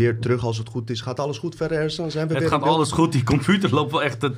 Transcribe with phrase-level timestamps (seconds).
[0.00, 1.00] weer terug als het goed is.
[1.00, 2.10] Gaat alles goed verder, Ersan?
[2.10, 3.12] Zijn we Het weer gaat alles goed.
[3.12, 4.32] Die computer loopt wel echt te,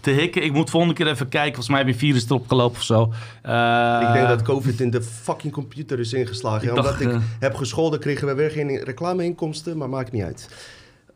[0.00, 0.44] te, hikken.
[0.44, 1.54] Ik moet volgende keer even kijken.
[1.54, 3.12] Volgens mij heb je virus erop gelopen of zo.
[3.42, 6.68] Eh, Ik denk dat COVID in de fucking computer is ingeslagen.
[6.68, 10.12] Ik Ja, dacht, Omdat ik eh, heb gescholden, kregen we weer geen reclameinkomsten, maar maakt
[10.12, 10.48] niet uit.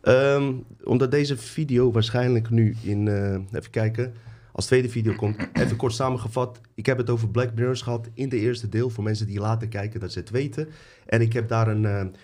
[0.02, 0.52] Ehm,
[0.84, 4.14] omdat deze video waarschijnlijk nu in, eh, even kijken,
[4.52, 5.36] als tweede video komt.
[5.52, 6.60] Even kort samengevat.
[6.74, 8.90] Ik heb het over Black Mirrors gehad in de eerste deel.
[8.90, 10.68] Voor mensen die later kijken, dat ze het weten.
[11.06, 12.14] En ik heb daar een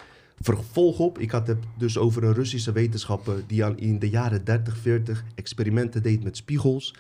[0.41, 1.19] vervolg op.
[1.19, 5.25] Ik had het dus over een Russische wetenschapper die aan, in de jaren 30, 40
[5.35, 6.95] experimenten deed met spiegels.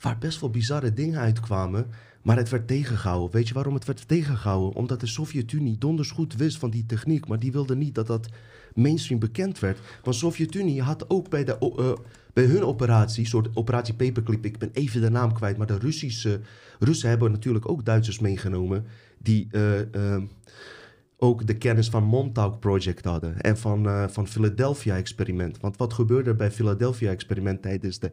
[0.00, 1.86] Waar best wel bizarre dingen uitkwamen.
[2.22, 3.30] Maar het werd tegengehouden.
[3.30, 4.74] Weet je waarom het werd tegengehouden?
[4.74, 7.28] Omdat de Sovjet-Unie donders goed wist van die techniek.
[7.28, 8.28] Maar die wilde niet dat dat
[8.74, 9.78] mainstream bekend werd.
[10.02, 11.92] Want Sovjet-Unie had ook bij, de, eh,
[12.32, 16.40] bij hun operatie, soort operatie Paperclip, ik ben even de naam kwijt, maar de Russische,
[16.78, 18.84] Russen hebben natuurlijk ook Duitsers meegenomen
[19.18, 20.22] die eh, eh,
[21.20, 25.60] ook de kennis van Montauk Project hadden en van, eh, van Philadelphia Experiment.
[25.60, 28.12] Want wat gebeurde bij Philadelphia Experiment tijdens de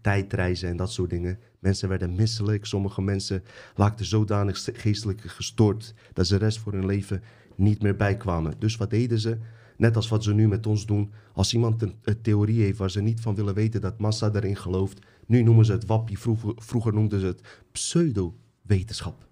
[0.00, 1.38] tijdreizen en dat soort dingen?
[1.58, 3.42] Mensen werden misselijk, sommige mensen
[3.74, 7.22] raakten zodanig st- geestelijk gestoord dat ze de rest voor hun leven
[7.56, 8.54] niet meer bijkwamen.
[8.58, 9.38] Dus wat deden ze?
[9.76, 11.10] Net als wat ze nu met ons doen.
[11.32, 14.98] Als iemand een, theorie heeft waar ze niet van willen weten dat massa erin gelooft.
[15.26, 17.40] Nu noemen ze het wappie, vroeger, vroeger noemden ze het
[17.72, 19.26] pseudo-wetenschap.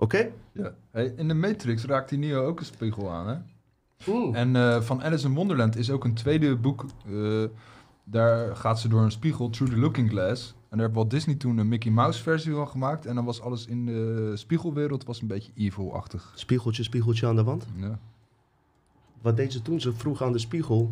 [0.00, 0.30] Oké?
[0.52, 0.74] Ja.
[0.90, 3.36] Hey, in de Matrix raakt die Neo ook een spiegel aan, hè?
[4.08, 4.38] Oeh.
[4.38, 6.84] En eh, van Alice in Wonderland is ook een tweede boek.
[7.06, 7.44] eh,
[8.04, 10.54] daar gaat ze door een spiegel, Through the Looking Glass.
[10.68, 13.06] En daar heeft Walt Disney toen een Mickey Mouse versie van gemaakt.
[13.06, 16.32] En dan was alles in de spiegelwereld was een beetje evil-achtig.
[16.34, 17.66] Spiegeltje, spiegeltje aan de wand.
[17.76, 17.98] Ja.
[19.22, 19.80] Wat deed ze toen?
[19.80, 20.90] Ze vroeg aan de spiegel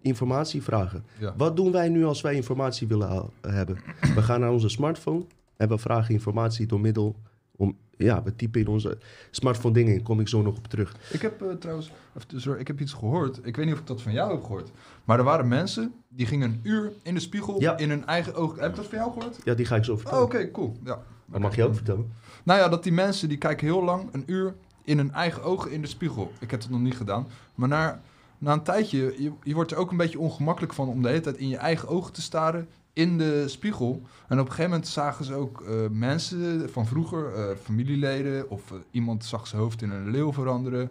[0.00, 1.04] informatie vragen.
[1.18, 1.34] Ja.
[1.36, 3.78] Wat doen wij nu als wij informatie willen hebben?
[4.14, 5.24] We gaan naar onze smartphone
[5.56, 7.16] en we vragen informatie door middel
[7.62, 7.76] om...
[7.96, 8.98] Ja, we typen in onze
[9.30, 10.02] smartphone dingen in.
[10.02, 10.96] Kom ik zo nog op terug.
[11.10, 11.90] Ik heb eh, trouwens,
[12.26, 13.40] tussendoor, ik heb iets gehoord.
[13.42, 14.70] Ik weet niet of ik dat van jou heb gehoord.
[15.04, 17.76] Maar er waren mensen die gingen een uur in de spiegel Ja.
[17.78, 18.58] in hun eigen oog.
[18.58, 19.38] Heb ik dat van jou gehoord?
[19.44, 20.24] Ja, die ga ik zo Oh, vertellen.
[20.24, 20.76] oké, cool.
[20.84, 21.02] Ja.
[21.26, 22.12] Dat mag je ook vertellen.
[22.44, 25.70] Nou ja, dat die mensen die kijken heel lang een uur in hun eigen ogen
[25.70, 26.32] in de spiegel.
[26.40, 27.26] Ik heb het nog niet gedaan.
[27.54, 28.00] Maar na,
[28.38, 31.20] na een tijdje, je, je wordt er ook een beetje ongemakkelijk van om de hele
[31.20, 34.02] tijd in je eigen ogen te staren in de spiegel.
[34.28, 38.70] En op een gegeven moment zagen ze ook eh, mensen van vroeger, eh, familieleden, of
[38.70, 40.90] eh, iemand zag zijn hoofd in een leeuw veranderen.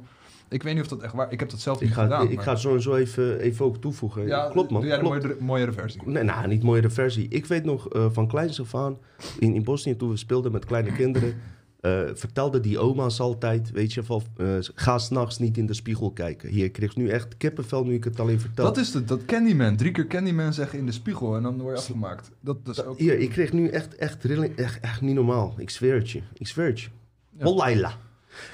[0.49, 2.27] Ik weet niet of dat echt waar Ik heb dat zelf Ik niet ga, gedaan.
[2.29, 4.25] ik maar- ga het zo en zo even, even ook toevoegen.
[4.27, 5.15] ja, Klopt man, Doe jij klopt.
[5.15, 6.01] een mooiere, mooiere versie?
[6.05, 7.27] Nee, nou, niet mooiere versie.
[7.29, 8.97] Ik weet nog van kleins af aan,
[9.39, 11.35] in, in Bosnië toen we speelden met kleine kinderen,
[11.81, 16.11] eh, vertelde die oma's altijd, weet je, van, eh, ga s'nachts niet in de spiegel
[16.11, 16.49] kijken.
[16.49, 18.65] Hier, ik kreeg nu echt kippenvel nu ik het alleen vertel.
[18.65, 19.75] Dat is het, dat Candyman.
[19.75, 22.31] Drie keer Candyman zeggen in de spiegel en dan word je afgemaakt.
[22.39, 22.97] Dat, dat is ook...
[22.97, 25.53] Hier, ik kreeg nu echt, echt, rilling, echt, echt niet normaal.
[25.57, 26.21] Ik zweer het je.
[26.33, 26.89] Ik zweer het je.
[27.37, 27.93] Ja.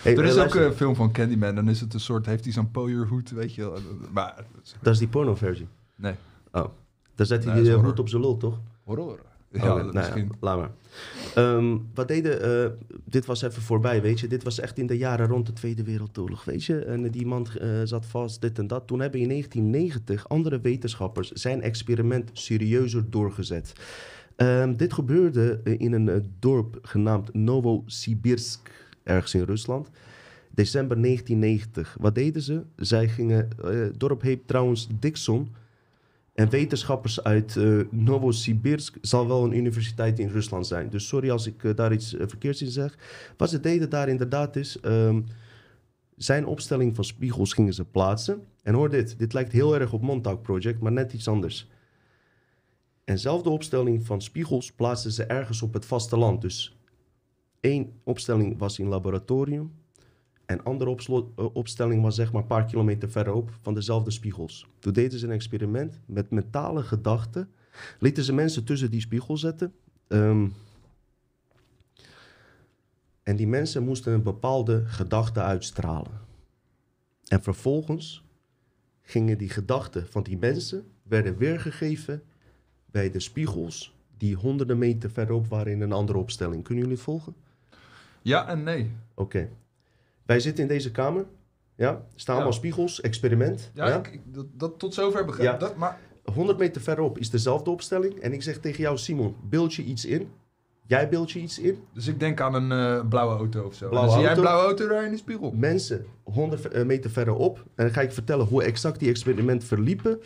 [0.02, 2.54] Hey, Er is ook een film van Candyman, dan is het een soort, heeft hij
[2.54, 3.78] zo'n pooierhoed, weet je wel.
[4.12, 4.46] Maar,
[4.82, 5.68] Dat is die pornoversie.
[5.96, 6.14] nee,
[6.52, 6.66] Oh.
[7.16, 8.60] Daar zet hij Nee, die hoed op zijn lul, toch?
[8.84, 9.20] horror.
[9.54, 10.72] Oh, Ja, dat nou ja, laat maar.
[11.36, 12.72] Ehm, wat deden, eh,
[13.06, 14.28] dit was even voorbij, weet je.
[14.28, 16.80] Dit was echt in de jaren rond de Tweede Wereldoorlog, weet je.
[16.80, 18.88] En die man eh, zat vast, dit en dat.
[18.88, 23.74] Toen hebben in 1990 andere wetenschappers zijn experiment serieuzer doorgezet.
[24.36, 28.72] Ehm, dit gebeurde eh, in een dorp genaamd Novosibirsk,
[29.04, 29.90] ergens in Rusland.
[30.52, 31.98] December 1990.
[32.00, 32.64] Wat deden ze?
[32.76, 35.50] Zij gingen, het dorp heet trouwens Dixon.
[36.38, 40.90] En wetenschappers uit eh, Novosibirsk zal wel een universiteit in Rusland zijn.
[40.90, 42.98] Dus sorry als ik eh, daar iets eh, verkeerds in zeg.
[43.38, 44.80] Wat ze deden daar inderdaad is...
[44.80, 45.22] ehm,
[46.16, 48.44] zijn opstelling van spiegels gingen ze plaatsen.
[48.64, 51.70] En hoor dit, dit lijkt heel erg op Montauk Project, maar net iets anders.
[53.04, 56.42] Enzelfde opstelling van spiegels plaatsten ze ergens op het vasteland.
[56.42, 56.78] Dus
[57.60, 59.72] één opstelling was in laboratorium.
[60.48, 60.96] En andere
[61.36, 64.68] eh, opstelling was zeg maar een paar kilometer verderop van dezelfde spiegels.
[64.80, 67.50] Toen deden ze een experiment met mentale gedachten.
[68.00, 69.74] Lieten ze mensen tussen die spiegel zetten.
[70.08, 70.48] Ehm,
[73.24, 76.20] en die mensen moesten een bepaalde gedachte uitstralen.
[77.28, 78.24] En vervolgens
[79.02, 82.24] gingen die gedachten van die mensen werden weergegeven
[82.86, 86.64] bij de spiegels die honderden meter verderop waren in een andere opstelling.
[86.64, 87.36] Kunnen jullie het volgen?
[88.22, 88.92] Ja en nee.
[89.14, 89.50] Oké.
[90.28, 91.26] Wij zitten in deze kamer.
[91.76, 92.42] Ja, staan Ja.
[92.42, 93.72] allemaal spiegels, experiment.
[93.74, 95.58] Ja, Ja, Ik, ik- dat, dat tot zover begrijp Ja.
[95.58, 96.00] dat, maar
[96.34, 98.20] 100 meter verderop is dezelfde opstelling.
[98.20, 100.30] En ik zeg tegen jou, Simon, beeld je iets in.
[100.86, 101.84] Jij beeld je iets in.
[101.94, 103.90] Dus ik denk aan een eh, blauwe auto of zo.
[103.90, 105.52] Blauwe dan zie jij een blauwe auto daar in de spiegel.
[105.56, 107.58] Mensen 100 ver- eh, meter verderop.
[107.58, 110.20] En dan ga ik vertellen hoe exact die experiment verliepen.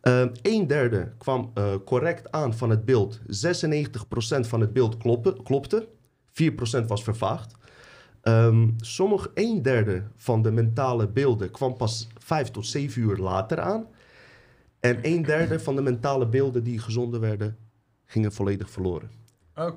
[0.00, 3.20] Ehm een derde kwam eh, correct aan van het beeld.
[3.26, 5.88] 96% van het beeld kloppen, klopte.
[6.32, 7.54] 4% was vervaagd.
[8.26, 13.60] Ehm, sommige een derde van de mentale beelden kwam pas vijf tot zeven uur later
[13.60, 13.86] aan.
[14.80, 17.56] En een derde van de mentale beelden die gezonden werden,
[18.04, 19.10] gingen volledig verloren.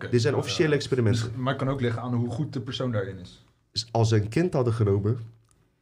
[0.09, 0.75] Dit zijn officiële ja.
[0.75, 1.23] experimenten.
[1.23, 3.45] Dus- maar het kan ook liggen aan hoe goed de persoon daarin is.
[3.71, 5.17] Dus als ze een kind hadden genomen,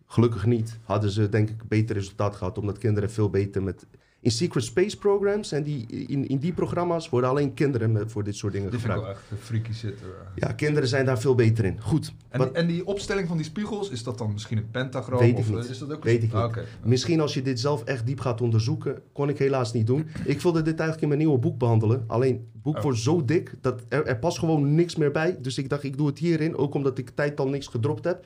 [0.06, 2.58] gelukkig niet, hadden ze denk ik beter resultaat gehad.
[2.58, 3.86] Omdat kinderen veel beter met...
[4.20, 8.24] In secret space programs en die, in, in die programma's worden alleen kinderen met, voor
[8.24, 9.22] dit soort dingen Die vind ik gebruikt.
[9.30, 9.72] wel echt freaky
[10.04, 10.14] hoor.
[10.36, 11.82] Ja, kinderen zijn daar veel beter in.
[11.82, 12.14] Goed.
[12.30, 15.20] En, Wat- en die opstelling van die spiegels, is dat dan misschien een pentagram?
[15.20, 15.64] Weet ik of niet.
[15.66, 16.50] eh, is dat ook een- Weet ik Ah, niet.
[16.58, 16.66] oké.
[16.84, 20.08] Misschien als je dit zelf echt diep gaat onderzoeken, kon ik helaas niet doen.
[20.26, 22.04] Ik wilde dit eigenlijk in mijn nieuwe boek behandelen.
[22.08, 22.82] Alleen, het boek Oh.
[22.84, 25.38] wordt zo dik dat er, er past gewoon niks meer bij.
[25.42, 28.26] Dus ik dacht, ik doe het hierin, ook omdat ik tijd al niks gedropt heb.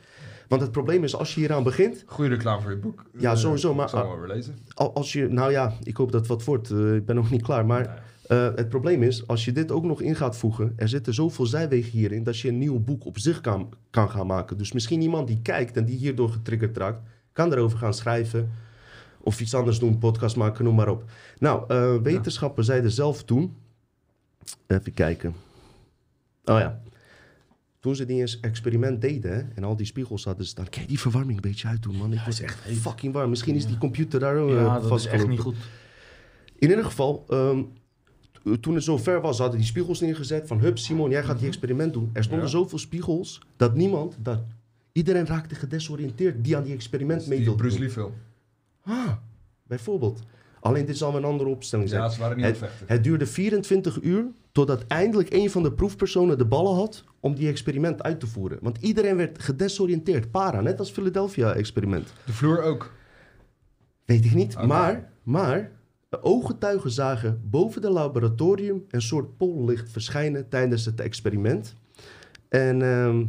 [0.52, 3.06] Want het probleem is, als je hieraan begint, Goeie reclame voor je boek.
[3.18, 4.58] Ja, Eh, sowieso, maar- Ik zal hem wel weer lezen.
[4.74, 6.70] al- als je, nou ja, ik hoop dat het wat wordt.
[6.72, 7.66] eh, ik ben nog niet klaar.
[7.66, 11.14] Maar eh, het probleem is, als je dit ook nog in gaat voegen, er zitten
[11.14, 14.58] zoveel zijwegen hierin, dat je een nieuw boek op zich kan, kan gaan maken.
[14.58, 17.02] Dus misschien iemand die kijkt en die hierdoor getriggerd raakt,
[17.34, 18.52] kan erover gaan schrijven.
[19.24, 21.04] Of iets anders doen, podcast maken, noem maar op.
[21.40, 23.56] Nou, eh wetenschappers zeiden zelf toen.
[24.68, 25.36] Even kijken.
[26.46, 26.82] Oh ja.
[27.82, 30.70] Toen ze die eens experiment deden en al die spiegels hadden staan.
[30.70, 32.12] Kijk, die verwarming een beetje uit doen, man.
[32.12, 33.30] Ik Ja, word is echt fucking warm.
[33.30, 35.30] Misschien is die computer daar ook Ja, eh, dat is echt vastgelopen.
[35.30, 35.56] niet goed.
[36.56, 37.62] In ieder geval, ehm,
[38.60, 40.48] toen het zover was, hadden die spiegels neergezet.
[40.48, 42.10] Van, hup, Simon, jij gaat die experiment doen.
[42.14, 42.52] Er stonden Ja.
[42.52, 44.40] zoveel spiegels dat niemand, dat
[44.92, 47.80] iedereen raakte gedesoriënteerd die aan die experiment mee Die Bruce.
[47.80, 48.14] Lee film.
[48.84, 49.12] Ah,
[49.68, 50.22] bijvoorbeeld.
[50.62, 52.02] Alleen dit zal een andere opstelling zijn.
[52.02, 56.38] Ja, ze waren niet het het, duurde 24 uur totdat eindelijk een van de proefpersonen
[56.38, 58.58] de ballen had om die experiment uit te voeren.
[58.62, 62.14] Want iedereen werd gedesoriënteerd, para, net als Philadelphia-experiment.
[62.26, 62.92] De vloer ook.
[64.06, 64.62] Weet ik niet.
[64.66, 65.72] Maar, maar
[66.10, 71.76] de ooggetuigen zagen boven het laboratorium een soort pollicht verschijnen tijdens het experiment.
[72.50, 73.24] En ehm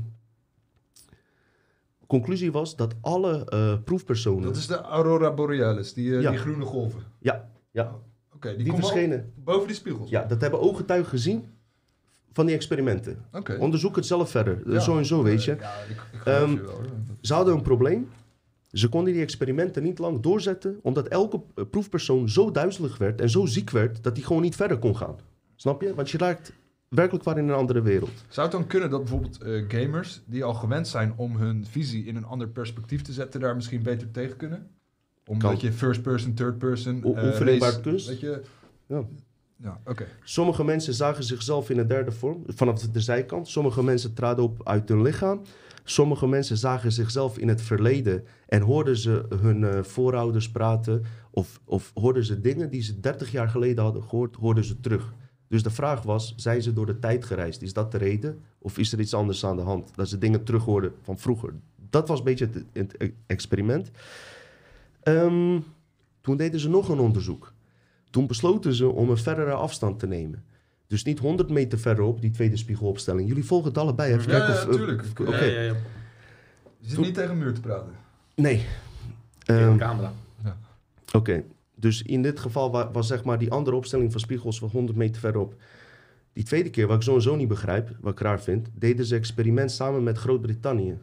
[2.18, 4.42] conclusie was dat alle eh, proefpersonen...
[4.42, 6.30] Dat is de Aurora Borealis, die, eh, Ja.
[6.30, 7.00] die groene golven.
[7.18, 7.94] Ja, ja,
[8.34, 9.32] Oké, die, die, verschenen.
[9.36, 10.10] boven die spiegels.
[10.10, 11.44] Ja, dat hebben ooggetuigen gezien
[12.32, 13.24] van die experimenten.
[13.32, 13.56] Oké.
[13.60, 14.62] Onderzoek het zelf verder.
[14.72, 14.80] Ja.
[14.80, 15.52] Zo en zo, weet je.
[15.52, 16.70] Eh, Ja, ik, Ehm, je wel.
[16.70, 16.84] hoor.
[17.20, 18.08] Ze hadden een probleem.
[18.72, 23.30] Ze konden die experimenten niet lang doorzetten, omdat elke eh, proefpersoon zo duizelig werd en
[23.30, 25.16] zo ziek werd dat hij gewoon niet verder kon gaan.
[25.56, 25.94] Snap je?
[25.94, 26.52] Want je raakt
[26.94, 28.24] werkelijk waar in een andere wereld.
[28.28, 32.04] Zou het dan kunnen dat bijvoorbeeld eh, gamers, die al gewend zijn om hun visie
[32.04, 34.66] in een ander perspectief te zetten, daar misschien beter tegen kunnen?
[35.26, 35.60] Omdat Kan.
[35.60, 38.08] je first person, third person, O- baart kunst.
[38.08, 38.42] Weet je?
[38.86, 39.04] Ja.
[39.56, 39.78] Ja.
[40.22, 43.48] Sommige mensen zagen zichzelf in een derde vorm, vanaf de zijkant.
[43.48, 45.42] Sommige mensen traden op uit hun lichaam.
[45.84, 51.02] Sommige mensen zagen zichzelf in het verleden en hoorden ze hun eh, voorouders praten.
[51.30, 55.14] Of, of hoorden ze dingen die ze 30 jaar geleden hadden gehoord, hoorden ze terug.
[55.52, 57.62] Dus de vraag was, zijn ze door de tijd gereisd?
[57.62, 58.40] Is dat de reden?
[58.58, 59.90] Of is er iets anders aan de hand?
[59.94, 61.52] Dat ze dingen terug hoorden van vroeger.
[61.90, 63.90] Dat was een beetje het, het experiment.
[65.02, 65.60] Ehm,
[66.20, 67.52] toen deden ze nog een onderzoek.
[68.10, 70.44] Toen besloten ze om een verdere afstand te nemen.
[70.86, 73.28] Dus niet 100 meter verderop, die tweede spiegelopstelling.
[73.28, 74.12] Jullie volgen het allebei.
[74.12, 74.66] Even Ja, kijken ja, of...
[74.68, 75.04] eh, tuurlijk.
[75.20, 75.30] Oké.
[75.44, 75.72] Ja, ja, ja.
[76.78, 77.92] Je zit Toen- niet tegen een muur te praten.
[78.34, 78.54] Nee.
[78.56, 78.64] In
[79.54, 80.12] Ehm, de camera.
[81.12, 81.42] Oké.
[81.82, 84.98] Dus in dit geval wa- was zeg maar die andere opstelling van spiegels van 100
[84.98, 85.54] meter verderop.
[86.32, 89.70] Die tweede keer, wat ik sowieso niet begrijp, wat ik raar vind, deden ze experiment
[89.72, 90.98] samen met Groot-Brittannië.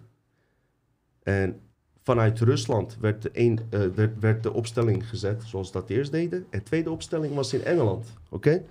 [1.23, 1.59] En
[2.03, 6.45] vanuit Rusland werd de, een, werd, werd de opstelling gezet zoals dat eerst deden.
[6.49, 8.13] En de tweede opstelling was in Engeland.
[8.29, 8.63] Oké?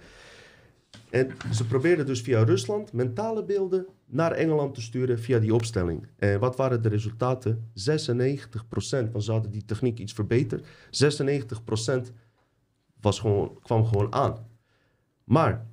[1.11, 6.07] En ze probeerden dus via Rusland mentale beelden naar Engeland te sturen via die opstelling.
[6.17, 7.71] En wat waren de resultaten?
[7.75, 10.67] 96%, want ze hadden die techniek iets verbeterd.
[10.91, 12.13] 96%
[13.01, 14.47] was gewoon, kwam gewoon aan.
[15.25, 15.67] Maar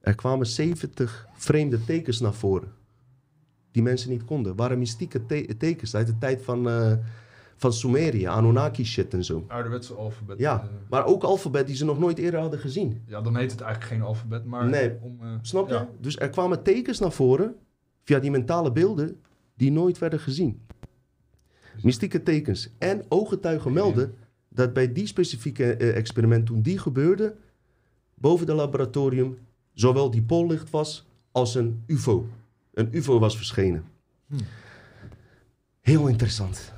[0.00, 2.72] er kwamen 70 vreemde tekens naar voren.
[3.70, 4.56] Die mensen niet konden.
[4.56, 6.96] waren mystieke te- tekens uit de tijd van, eh,
[7.62, 9.44] van Sumerië, Anunnaki shit en zo.
[9.48, 10.38] Ouderwetse alfabet.
[10.38, 13.02] Ja, eh, maar ook alfabet die ze nog nooit eerder hadden gezien.
[13.06, 14.96] ja, dan heet het eigenlijk geen alfabet, maar Nee.
[15.00, 15.18] om...
[15.22, 15.74] eh, Snap je?
[15.74, 15.88] ja.
[16.00, 17.54] Dus er kwamen tekens naar voren
[18.04, 19.20] via die mentale beelden
[19.54, 20.60] die nooit werden gezien.
[21.82, 22.68] Mystieke tekens.
[22.78, 24.14] En ooggetuigen melden
[24.48, 27.34] dat bij die specifieke eh, experiment, toen die gebeurde,
[28.14, 29.38] boven het laboratorium,
[29.72, 32.26] zowel die pollicht was als een UFO.
[32.74, 33.84] Een UFO was verschenen.
[34.26, 34.38] Hmm.
[35.80, 36.72] Heel interessant.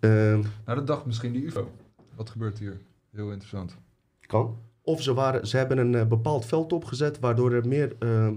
[0.00, 1.70] Ehm, Nou, dat dacht misschien die UFO.
[2.14, 2.80] Wat gebeurt hier?
[3.10, 3.76] Heel interessant.
[4.20, 4.56] Kan.
[4.82, 7.96] Of ze, waren, ze hebben een eh, bepaald veld opgezet waardoor er meer.
[7.98, 8.30] eh,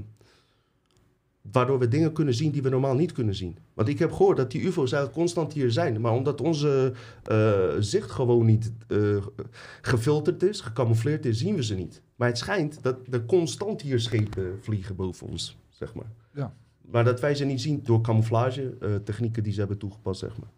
[1.51, 3.57] waardoor we dingen kunnen zien die we normaal niet kunnen zien.
[3.73, 6.01] Want ik heb gehoord dat die UFO's eigenlijk constant hier zijn.
[6.01, 6.93] Maar omdat onze
[7.23, 9.17] eh, zicht gewoon niet eh,
[9.81, 12.01] gefilterd is, gecamoufleerd is, zien we ze niet.
[12.15, 16.11] Maar het schijnt dat er constant hier schepen vliegen boven ons, zeg maar.
[16.81, 20.49] Maar dat wij ze niet zien door camouflage technieken die ze hebben toegepast, zeg maar.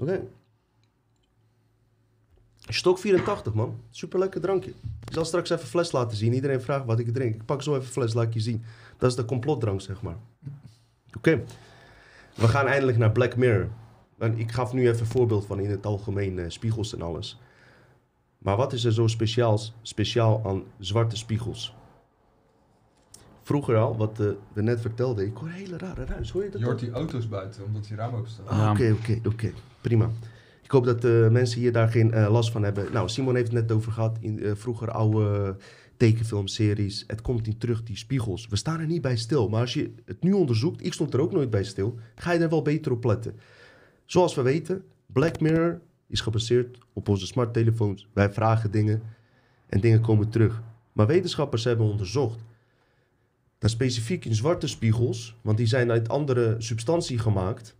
[0.00, 0.22] Oké.
[2.68, 3.80] Stok 84, man.
[3.90, 4.70] Super lekker drankje.
[5.06, 6.32] Ik zal straks even fles laten zien.
[6.32, 7.34] Iedereen vraagt wat ik drink.
[7.34, 8.64] Ik pak zo even fles, laat je zien.
[8.98, 10.16] Dat is de complotdrank, zeg maar.
[11.16, 11.42] Oké.
[12.34, 13.68] We gaan eindelijk naar Black Mirror.
[14.34, 17.40] Ik gaf nu even een voorbeeld van in het algemeen eh, spiegels en alles.
[18.38, 21.74] Maar wat is er zo speciaals, speciaal aan zwarte spiegels?
[23.42, 26.30] Vroeger al, wat eh, we net vertelden, ik hoor een hele rare ruis.
[26.30, 26.60] Hoor je dat?
[26.60, 28.46] Je hoort die auto's buiten, omdat die ramen open staan.
[28.46, 28.70] Ah.
[28.70, 29.52] Oké, oké, oké.
[29.80, 30.10] Prima.
[30.62, 32.92] Ik hoop dat de mensen hier daar geen eh, last van hebben.
[32.92, 34.18] Nou, Simon heeft het net over gehad.
[34.20, 35.56] In eh, vroeger oude
[35.96, 37.04] tekenfilmseries.
[37.06, 38.46] Het komt niet terug, die spiegels.
[38.48, 39.48] We staan er niet bij stil.
[39.48, 42.38] Maar als je het nu onderzoekt, ik stond er ook nooit bij stil, ga je
[42.38, 43.34] er wel beter op letten.
[44.04, 48.08] Zoals we weten, Black Mirror is gebaseerd op onze smarttelefoons.
[48.12, 49.02] Wij vragen dingen
[49.66, 50.62] en dingen komen terug.
[50.92, 52.38] Maar wetenschappers hebben onderzocht
[53.60, 57.76] dat specifiek in zwarte spiegels, want die zijn uit andere substantie gemaakt,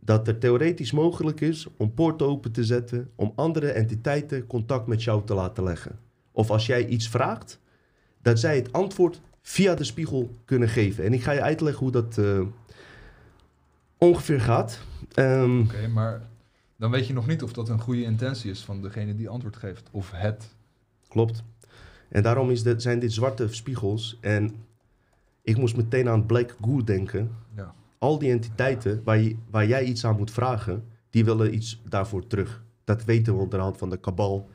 [0.00, 5.02] dat het theoretisch mogelijk is om poorten open te zetten om andere entiteiten contact met
[5.02, 5.98] jou te laten leggen.
[6.30, 7.60] Of als jij iets vraagt,
[8.22, 11.04] dat zij het antwoord via de spiegel kunnen geven.
[11.04, 12.40] En ik ga je uitleggen hoe dat eh,
[13.98, 14.80] ongeveer gaat.
[15.14, 16.22] Ehm, Oké, maar
[16.76, 19.56] dan weet je nog niet of dat een goede intentie is van degene die antwoord
[19.56, 19.88] geeft.
[19.90, 20.48] Of het.
[21.08, 21.42] Klopt.
[22.08, 24.18] En daarom is zijn dit zwarte spiegels.
[24.20, 24.54] En
[25.42, 27.36] ik moest meteen aan Black Goo denken.
[27.56, 27.74] Ja.
[27.98, 32.26] Al die entiteiten waar, je, waar jij iets aan moet vragen, die willen iets daarvoor
[32.26, 32.62] terug.
[32.84, 34.50] Dat weten we onderhand van de kabal.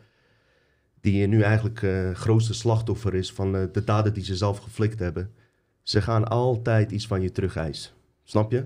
[1.01, 4.99] Die nu eigenlijk eh grootste slachtoffer is van eh, de daden die ze zelf geflikt
[4.99, 5.31] hebben.
[5.81, 7.91] Ze gaan altijd iets van je terug eisen.
[8.23, 8.65] Snap je?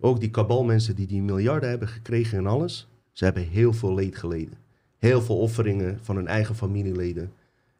[0.00, 2.88] Ook die kabalmensen die die miljarden hebben gekregen en alles.
[3.12, 4.58] Ze hebben heel veel leed geleden.
[4.98, 7.32] Heel veel offeringen van hun eigen familieleden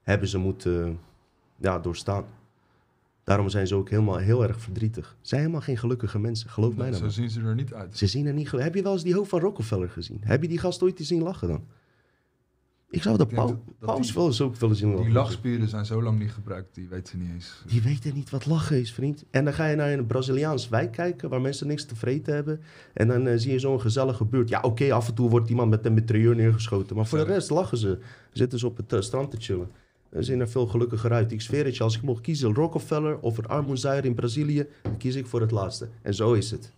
[0.02, 0.98] hebben ze moeten
[1.56, 2.24] ja, doorstaan.
[3.26, 5.16] Daarom zijn ze ook helemaal heel erg verdrietig.
[5.20, 6.98] Ze zijn helemaal geen gelukkige mensen, geloof mij dan.
[6.98, 7.96] Zo zien ze er niet uit.
[7.98, 10.20] Ze zien er niet Heb je wel eens die hoofd van Rockefeller gezien?
[10.24, 11.64] Heb je die gast ooit zien lachen dan?
[12.90, 15.04] Ik zou de pau- paus wel eens ook willen zien lachen.
[15.04, 17.62] Die lachspieren zijn zo lang niet gebruikt, die weten ze niet eens.
[17.66, 19.24] Die weten niet wat lachen is, vriend.
[19.30, 22.60] En dan ga je naar een Braziliaans wijk kijken waar mensen niks te vreten hebben.
[22.94, 24.48] En dan eh, zie je zo'n gezellige buurt.
[24.48, 26.96] Ja, oké, af en toe wordt iemand met een mitrailleur neergeschoten.
[26.96, 27.98] Maar voor de rest lachen ze.
[28.32, 29.70] Zitten ze op het eh, strand te chillen.
[30.18, 31.32] Zien er veel gelukkiger uit.
[31.32, 34.96] Ik zweer het je, als ik mocht kiezen, Rockefeller of een armoezuier in Brazilië, dan
[34.96, 35.88] kies ik voor het laatste.
[36.02, 36.72] En zo is het.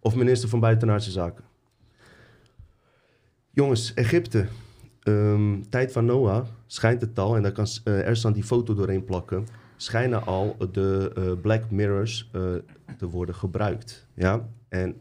[0.00, 1.44] Of minister van Buitenlandse Zaken.
[3.50, 4.46] Jongens, Egypte.
[5.02, 9.04] Ehm, tijd van Noah schijnt het al, en daar kan eh Ersan die foto doorheen
[9.04, 12.42] plakken, schijnen al de eh, Black Mirrors eh,
[12.98, 14.06] te worden gebruikt.
[14.14, 14.48] Ja?
[14.68, 14.96] En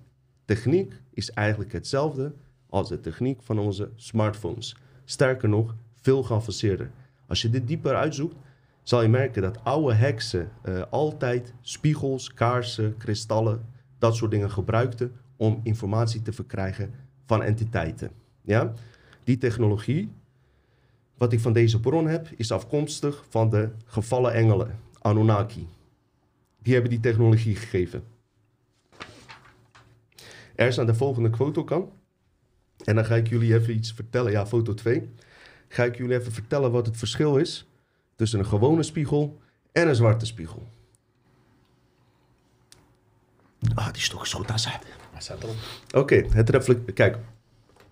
[0.46, 2.34] techniek is eigenlijk hetzelfde
[2.70, 4.76] als de techniek van onze smartphones.
[5.06, 6.92] Sterker nog, veel geavanceerder.
[7.28, 8.36] Als je dit dieper uitzoekt,
[8.84, 13.66] zal je merken dat oude heksen eh, altijd spiegels, kaarsen, kristallen,
[13.98, 16.94] dat soort dingen gebruikten om informatie te verkrijgen
[17.26, 18.12] van entiteiten.
[18.42, 18.74] Ja?
[19.24, 20.12] Die technologie,
[21.18, 25.68] wat ik van deze bron heb, is afkomstig van de gevallen engelen, Anunnaki.
[26.62, 28.04] Die hebben die technologie gegeven.
[30.56, 31.92] Er is aan de volgende foto kan.
[32.84, 34.32] En dan ga ik jullie even iets vertellen.
[34.32, 35.10] Ja, foto 2.
[35.76, 37.68] Ga ik jullie even vertellen wat het verschil is
[38.16, 39.40] tussen een gewone spiegel
[39.72, 40.68] en een zwarte spiegel.
[43.74, 44.80] Ah, die stok is goed aan zijn.
[45.96, 46.94] Oké, het reflect.
[46.94, 47.18] Kijk,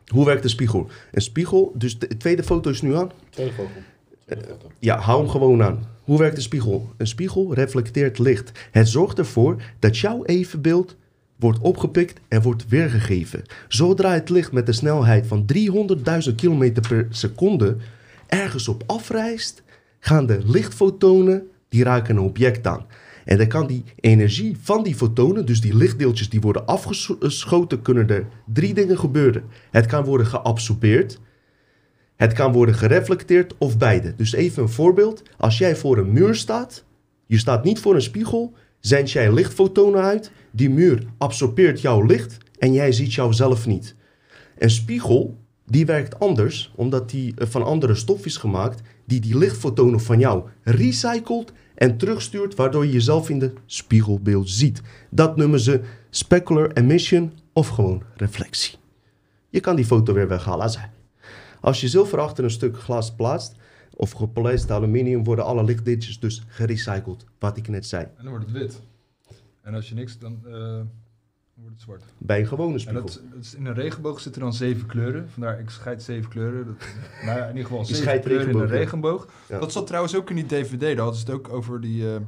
[0.07, 0.89] hoe werkt de spiegel?
[1.11, 3.11] Een spiegel, dus de tweede foto is nu aan.
[3.29, 3.81] Tweede vogel.
[4.25, 4.71] Tweede foto.
[4.79, 5.89] Ja, hou hem gewoon aan.
[6.03, 6.93] Hoe werkt de spiegel?
[6.97, 8.51] Een spiegel reflecteert licht.
[8.71, 10.95] Het zorgt ervoor dat jouw evenbeeld
[11.43, 13.43] wordt opgepikt en wordt weergegeven.
[13.67, 17.75] Zodra het licht met de snelheid van 300.000 km per seconde
[18.27, 19.63] ergens op afreist,
[19.99, 22.85] gaan de lichtfotonen die raken een object aan.
[23.25, 28.09] En dan kan die energie van die fotonen, dus die lichtdeeltjes die worden afgeschoten, kunnen
[28.09, 29.43] er drie dingen gebeuren.
[29.71, 31.19] Het kan worden geabsorbeerd,
[32.15, 34.15] het kan worden gereflecteerd of beide.
[34.15, 35.23] Dus even een voorbeeld.
[35.37, 36.83] Als jij voor een muur staat,
[37.25, 42.37] je staat niet voor een spiegel, zend jij lichtfotonen uit, die muur absorbeert jouw licht
[42.57, 43.95] en jij ziet jouzelf niet.
[44.57, 49.37] Een spiegel, die werkt anders, omdat die eh, van andere stof is gemaakt, die die
[49.37, 54.81] lichtfotonen van jou recycelt en terugstuurt, waardoor je jezelf in de spiegelbeeld ziet.
[55.09, 58.75] Dat noemen ze specular emission of gewoon reflectie.
[59.49, 60.77] Je kan die foto weer weghalen als.
[61.61, 63.55] Als je zilver achter een stuk glas plaatst,
[63.95, 68.03] of gepolijst aluminium, worden alle lichtdeeltjes dus gerecycled, wat ik net zei.
[68.03, 68.81] En dan wordt het wit.
[69.63, 70.89] En als je niks, dan, eh, dan
[71.55, 72.03] wordt het zwart.
[72.17, 73.01] Bij een gewone En spiegel.
[73.05, 75.29] dat, dat is, in een regenboog zitten dan zeven kleuren.
[75.29, 76.65] Vandaar, ik scheid zeven kleuren.
[76.65, 76.75] Dat,
[77.25, 79.59] nou ja, in ieder geval zeven kleuren in een regenboog, ja.
[79.59, 80.79] Dat zat trouwens ook in die DVD.
[80.79, 82.19] Daar hadden ze het ook over die, eh,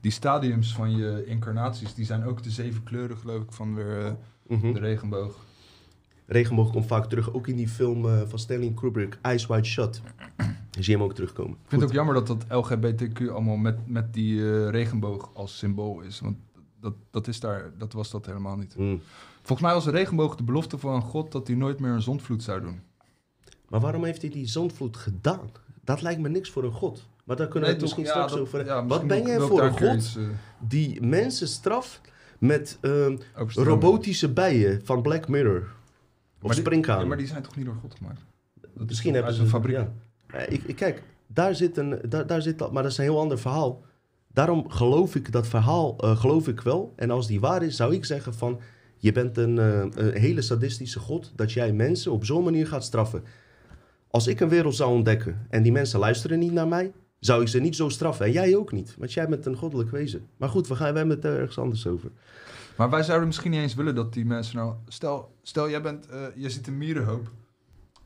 [0.00, 4.04] die stadiums van je incarnaties, die zijn ook de zeven kleuren, geloof ik, van weer
[4.06, 4.12] eh,
[4.46, 4.72] Mhm.
[4.72, 5.36] de regenboog.
[6.26, 10.00] Regenboog komt vaak terug, ook in die film van Stanley Kubrick, Eyes Wide Shut.
[10.76, 11.52] Je ziet hem ook terugkomen.
[11.52, 16.00] Ik vind het ook jammer dat dat LGBTQ allemaal met, met die regenboog als symbool
[16.00, 16.20] is.
[16.20, 16.36] Want
[16.82, 18.76] dat, dat, is daar, dat was dat helemaal niet.
[18.76, 19.00] Mm.
[19.36, 22.42] Volgens mij was de regenboog de belofte van God dat hij nooit meer een zondvloed
[22.42, 22.80] zou doen.
[23.68, 25.50] Maar waarom heeft hij die zondvloed gedaan?
[25.84, 27.06] Dat lijkt me niks voor een god.
[27.24, 29.62] Maar daar kunnen we het misschien Ja, straks dat- over ja, Wat ben jij voor
[29.62, 30.22] een god iets, eh,
[30.58, 32.00] die mensen straft
[32.38, 33.16] met ehm,
[33.54, 35.68] robotische bijen van Black Mirror?
[36.42, 36.56] Of?
[36.84, 38.20] Ja, maar die zijn toch niet door God gemaakt?
[38.74, 39.76] Dat Misschien is hebben ze een fabriek.
[39.76, 39.92] Ja.
[40.26, 43.04] Eh, Ik, ik, kijk, daar zit een, daar, daar zit, dat- maar dat is een
[43.04, 43.82] heel ander verhaal.
[44.32, 46.92] Daarom geloof ik dat verhaal, eh, geloof ik wel.
[46.96, 48.60] En als die waar is, zou ik zeggen van,
[48.96, 52.84] je bent een, eh, een hele sadistische god, dat jij mensen op zo'n manier gaat
[52.84, 53.24] straffen.
[54.10, 57.48] Als ik een wereld zou ontdekken en die mensen luisteren niet naar mij, zou ik
[57.48, 58.26] ze niet zo straffen.
[58.26, 60.26] En jij ook niet, want jij bent een goddelijk wezen.
[60.36, 62.10] Maar goed, we gaan we hebben er ergens anders over.
[62.76, 64.74] Maar wij zouden misschien niet eens willen dat die mensen nou...
[64.88, 67.30] Stel, stel jij bent, eh, je ziet een mierenhoop,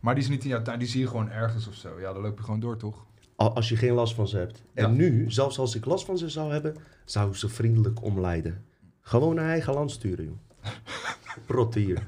[0.00, 2.00] maar die is niet in jouw tuin, die zie je gewoon ergens of zo.
[2.00, 3.06] Ja, dan loop je gewoon door, toch?
[3.36, 4.62] Al- Als je geen last van ze hebt.
[4.74, 4.96] En Ja.
[4.96, 8.64] nu, zelfs als ik last van ze zou hebben, zou ik ze vriendelijk omleiden.
[9.00, 10.72] Gewoon naar eigen land sturen, joh.
[11.46, 12.06] Protten hier.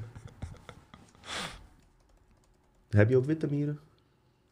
[2.89, 3.79] Heb je ook witte mieren?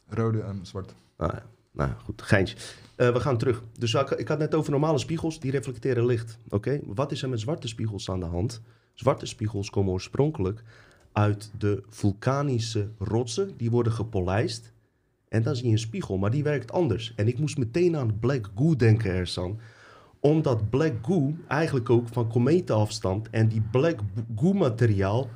[0.08, 0.94] Rode en zwart.
[1.16, 1.46] Ah, ja.
[1.72, 2.56] nou goed, geintje.
[2.96, 3.64] Eh, we gaan terug.
[3.80, 6.38] Dus ik, ik had net over normale spiegels, die reflecteren licht.
[6.50, 8.62] Oké, wat is er met zwarte spiegels aan de hand?
[8.94, 10.64] Zwarte spiegels komen oorspronkelijk
[11.12, 13.58] uit de vulkanische rotsen.
[13.58, 14.72] Die worden gepolijst.
[15.30, 17.14] En dan zie je een spiegel, maar die werkt anders.
[17.16, 19.60] En ik moest meteen aan Black Goo denken, Ersan.
[20.20, 23.30] Omdat Black Goo eigenlijk ook van kometen afstamt.
[23.30, 24.00] En die Black
[24.36, 25.30] Goo materiaal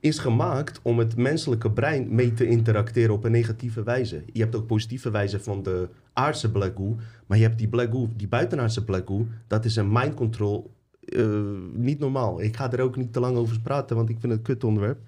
[0.00, 4.24] is gemaakt om het menselijke brein mee te interacteren op een negatieve wijze.
[4.32, 6.96] Je hebt ook positieve wijze van de aardse Black Goo.
[7.26, 9.26] Maar je hebt die Black Goo, die buitenaardse Black Goo.
[9.46, 10.70] Dat is een mind control.
[11.02, 11.26] eh,
[11.72, 12.42] niet normaal.
[12.42, 14.64] Ik ga er ook niet te lang over praten, want ik vind het een kut
[14.64, 14.98] onderwerp.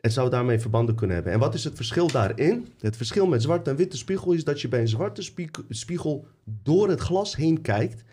[0.00, 1.32] Het zou daarmee verbanden kunnen hebben.
[1.32, 2.68] En wat is het verschil daarin?
[2.78, 5.32] Het verschil met zwarte en witte spiegel is dat je bij een zwarte
[5.68, 8.04] spiegel door het glas heen kijkt.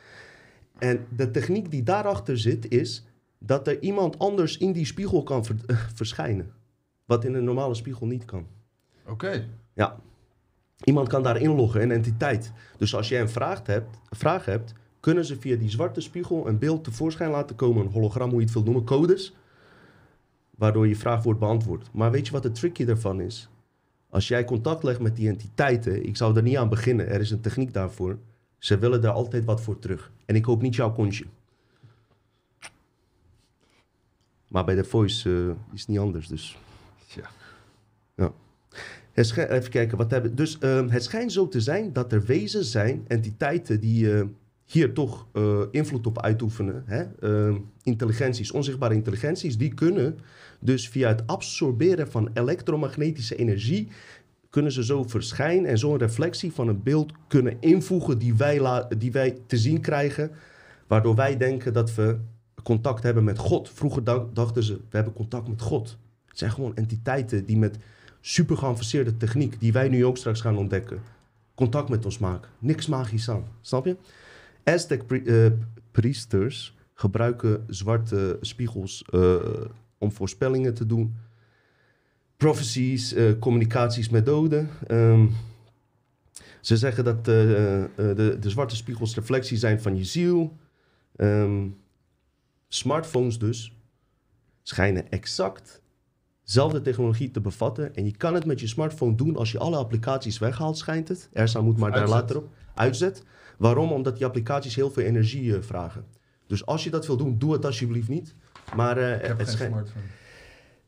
[0.78, 3.06] En de techniek die daarachter zit is
[3.40, 5.56] dat er iemand anders in die spiegel kan ver-
[5.96, 6.52] verschijnen.
[7.06, 8.48] Wat in een normale spiegel niet kan.
[9.08, 9.48] Oké.
[9.74, 10.00] Ja.
[10.84, 12.52] Iemand kan daar inloggen, een entiteit.
[12.78, 16.60] Dus als jij een vraag hebt, vraag hebt, kunnen ze via die zwarte spiegel een
[16.60, 17.86] beeld tevoorschijn laten komen.
[17.86, 19.34] Een hologram, hoe je het wilt noemen, codes.
[20.58, 21.90] Waardoor je vraag wordt beantwoord.
[21.94, 23.50] Maar weet je wat het tricky ervan is?
[24.10, 27.10] Als jij contact legt met die entiteiten, ik zou er niet aan beginnen.
[27.10, 28.18] Er is een techniek daarvoor.
[28.58, 30.12] Ze willen daar altijd wat voor terug.
[30.26, 31.26] En ik hoop niet jouw kontje.
[34.48, 36.58] Maar bij de voice eh, is het niet anders, dus...
[39.18, 40.36] Het schij- even kijken, wat hebben...
[40.36, 44.26] Dus ehm, het schijnt zo te zijn dat er wezens zijn, entiteiten die eh,
[44.66, 46.84] hier toch eh, invloed op uitoefenen.
[46.86, 47.04] Hè?
[47.20, 50.20] Ehm, intelligenties, onzichtbare intelligenties, die kunnen
[50.60, 53.88] dus via het absorberen van elektromagnetische energie,
[54.50, 59.12] kunnen ze zo verschijnen en zo'n reflectie van een beeld kunnen invoegen die wij, die
[59.12, 60.32] wij te zien krijgen,
[60.88, 62.18] waardoor wij denken dat we
[62.64, 63.70] contact hebben met God.
[63.70, 65.98] Vroeger da- dachten ze, we hebben contact met God.
[66.26, 67.78] Het zijn gewoon entiteiten die met
[68.22, 71.02] super geavanceerde techniek, die wij nu ook straks gaan ontdekken,
[71.56, 72.50] contact met ons maken.
[72.60, 73.98] Niks magisch aan, snap je?
[74.64, 75.46] Aztec eh,
[75.92, 79.36] priesters gebruiken zwarte spiegels eh,
[79.98, 81.16] om voorspellingen te doen.
[82.38, 84.70] Prophecies, eh, communicaties met doden.
[84.88, 85.28] Ehm,
[86.62, 90.58] ze zeggen dat eh, eh, de, de zwarte spiegels reflectie zijn van je ziel.
[91.16, 91.68] Ehm,
[92.68, 93.72] smartphones dus
[94.64, 95.82] schijnen exact
[96.44, 97.96] dezelfde technologie te bevatten.
[97.96, 101.30] En je kan het met je smartphone doen als je alle applicaties weghaalt, schijnt het.
[101.34, 102.50] Ersa moet maar daar later op.
[102.74, 103.24] Uitzet.
[103.58, 103.92] Waarom?
[103.92, 106.06] Omdat die applicaties heel veel energie vragen.
[106.48, 108.36] Dus als je dat wil doen, doe het alsjeblieft niet.
[108.76, 110.06] Maar eh, Ik heb het, geen schijnt, smartphone.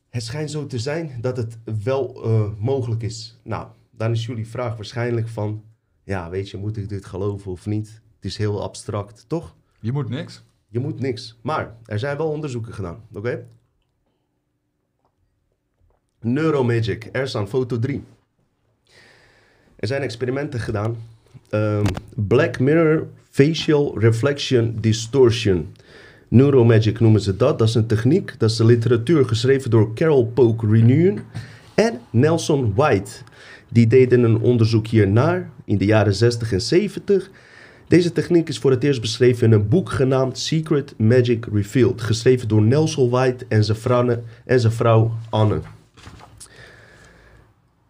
[0.10, 3.40] het schijnt zo te zijn dat het wel eh, mogelijk is.
[3.44, 5.64] Nou, dan is jullie vraag waarschijnlijk van...
[6.04, 8.02] Ja, weet je, moet ik dit geloven of niet?
[8.16, 9.56] Het is heel abstract, toch?
[9.80, 10.44] Je moet niks.
[10.68, 11.38] Je moet niks.
[11.42, 13.46] Maar er zijn wel onderzoeken gedaan, oké?
[16.22, 18.04] Neuromagic, Ersan, foto 3.
[19.76, 20.98] Er zijn experimenten gedaan.
[21.50, 25.76] Ehm, Black Mirror Facial Reflection Distortion.
[26.30, 27.60] Neuromagic noemen ze dat.
[27.60, 28.36] Dat is een techniek.
[28.38, 31.20] Dat is de literatuur geschreven door Carol Poke Renewn
[31.74, 33.12] en Nelson White.
[33.70, 37.30] Die deden een onderzoek hiernaar in de jaren 60 en 70.
[37.88, 42.48] Deze techniek is voor het eerst beschreven in een boek genaamd Secret Magic Revealed, geschreven
[42.48, 45.60] door Nelson White en zijn vrouw, en zijn vrouw Anne.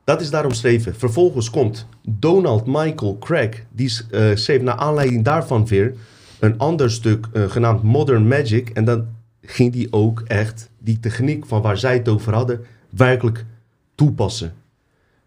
[0.04, 0.96] Dat is daar omschreven.
[0.96, 5.94] Vervolgens komt Donald Michael Craig, die eh, schreef naar aanleiding daarvan weer
[6.40, 8.70] een ander stuk eh, genaamd Modern Magic.
[8.70, 9.08] En dan
[9.42, 13.46] ging hij ook echt die techniek van waar zij het over hadden, werkelijk
[13.96, 14.54] toepassen.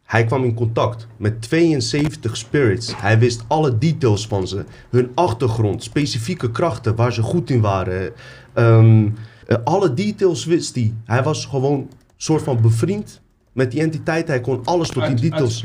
[0.03, 3.01] Hij kwam in contact met 72 spirits.
[3.01, 4.65] Hij wist alle details van ze.
[4.91, 8.13] Hun achtergrond, specifieke krachten waar ze goed in waren.
[8.53, 9.09] Ehm,
[9.47, 10.95] eh, alle details wist hij.
[11.05, 13.21] Hij was gewoon soort van bevriend
[13.53, 14.29] met die entiteit.
[14.29, 15.65] Hij kon alles tot die details.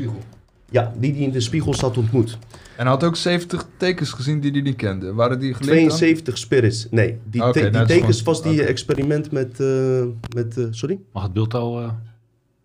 [0.70, 2.38] Ja, die hij in de spiegel zat ontmoet.
[2.76, 5.12] En hij had ook 70 tekens gezien die hij niet kende.
[5.14, 5.60] Waren die aan?
[5.60, 6.86] 72 spirits.
[6.90, 9.60] Nee, die, te- nou, die tekens gewoon- was die experiment met...
[9.60, 10.02] eh,
[10.34, 10.98] met eh, sorry?
[11.12, 11.80] Mag het beeld al...
[11.80, 11.90] eh,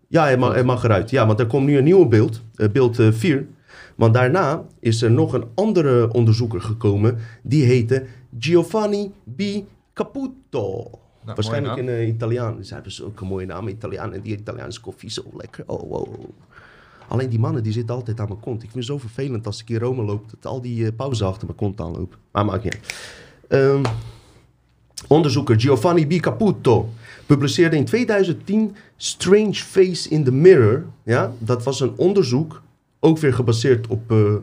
[0.08, 1.10] Ja, hij mag, hij mag eruit.
[1.10, 2.40] Ja, want er komt nu een nieuwe beeld,
[2.72, 3.46] beeld 4.
[3.94, 7.18] Want daarna is er nog een andere onderzoeker gekomen.
[7.42, 8.04] Die heette
[8.38, 9.42] Giovanni B.
[9.94, 10.90] Caputo.
[11.24, 12.64] Nou, Waarschijnlijk in uh, Italiaan.
[12.64, 14.12] Ze hebben zulke mooie namen, Italiaan.
[14.12, 15.64] En die Italiaanse koffie zo lekker.
[15.66, 16.14] Oh, wow.
[17.08, 18.62] Alleen die mannen die zitten altijd aan mijn kont.
[18.62, 20.30] Ik vind het zo vervelend als ik in Rome loop...
[20.30, 22.18] dat al die eh, pauzen achter mijn kont aanlopen.
[22.32, 22.94] Maar maakt niet uit.
[23.48, 23.82] Ehm,
[25.08, 26.20] onderzoeker Giovanni B.
[26.20, 26.88] Caputo
[27.26, 30.84] publiceerde in 2010 Strange Face in the Mirror.
[31.02, 32.62] Ja, dat was een onderzoek,
[33.00, 34.34] ook weer gebaseerd op eh,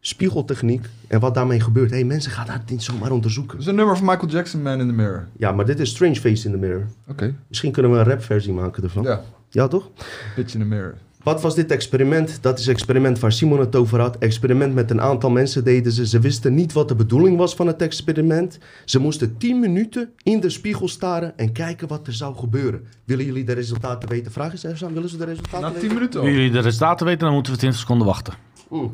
[0.00, 0.86] spiegeltechniek.
[1.08, 1.90] En wat daarmee gebeurt.
[1.90, 3.52] Hé, hey, mensen gaan dat niet zomaar onderzoeken.
[3.52, 5.28] Dat is een nummer van Michael Jackson, Man in the Mirror.
[5.36, 6.86] Ja, maar dit is Strange Face in the Mirror.
[7.08, 7.34] Oké.
[7.48, 9.02] Misschien kunnen we een rapversie maken ervan.
[9.02, 9.90] Ja, Ja, toch?
[10.36, 10.94] Bitch in the Mirror.
[11.26, 12.38] Wat was dit experiment?
[12.42, 14.18] Dat is het experiment waar Simon het over had.
[14.18, 16.06] Experiment met een aantal mensen deden ze.
[16.06, 18.58] Ze wisten niet wat de bedoeling was van het experiment.
[18.84, 22.86] Ze moesten 10 minuten in de spiegel staren en kijken wat er zou gebeuren.
[23.04, 24.32] Willen jullie de resultaten weten?
[24.32, 24.92] Vraag eens even aan.
[24.94, 25.80] Willen ze de resultaten Na weten?
[25.88, 26.20] 10 minuten.
[26.20, 28.34] Willen jullie de resultaten weten, dan moeten we 20 seconden wachten.
[28.70, 28.92] Mm.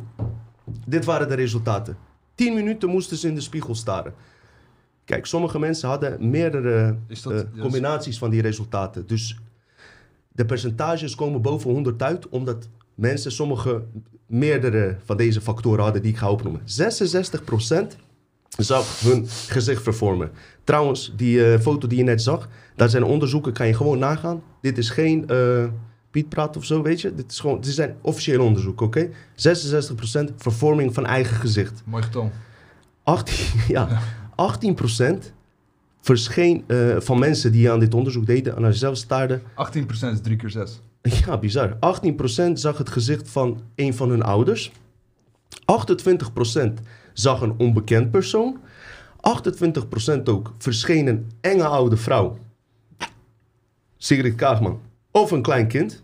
[0.87, 1.97] Dit waren de resultaten.
[2.35, 4.15] 10 minuten moesten ze in de spiegel staren.
[5.05, 9.07] Kijk, sommige mensen hadden meerdere dat- eh, combinaties van die resultaten.
[9.07, 9.39] Dus
[10.33, 13.85] de percentages komen boven 100 uit, omdat mensen sommige
[14.27, 16.61] meerdere van deze factoren hadden die ik ga opnoemen.
[16.61, 17.97] 66%
[18.49, 20.31] zag hun gezicht vervormen.
[20.65, 24.43] Trouwens, die eh, foto die je net zag, daar zijn onderzoeken, kan je gewoon nagaan.
[24.61, 25.65] Dit is geen eh
[26.13, 27.15] Piet praat of zo, weet je.
[27.15, 29.09] Dit, is gewoon, dit zijn officiële onderzoeken, oké?
[29.09, 29.13] 66%
[30.37, 31.83] vervorming van eigen gezicht.
[31.85, 32.31] Mooi getal.
[33.03, 33.37] 18,
[33.69, 35.33] ja, 18%
[36.03, 39.43] verscheen eh, van mensen die aan dit onderzoek deden, naar zichzelf staarden.
[39.43, 39.45] 18%
[39.87, 40.81] is 3 keer 6.
[41.03, 41.77] Ja, bizar.
[42.49, 44.73] 18% zag het gezicht van een van hun ouders.
[46.61, 46.73] 28%
[47.13, 48.61] zag een onbekend persoon.
[50.19, 52.39] 28% ook verscheen een enge oude vrouw.
[53.97, 54.81] Sigrid Kaagman.
[55.11, 56.03] Of een klein kind.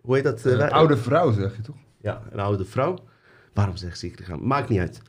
[0.00, 0.44] Hoe heet dat?
[0.46, 1.76] eh, Een oude vrouw, zeg je toch?
[2.00, 2.98] Ja, een oude vrouw.
[3.54, 4.46] Waarom zeg ik Sigrid Kaagman?
[4.46, 5.00] Maakt niet uit.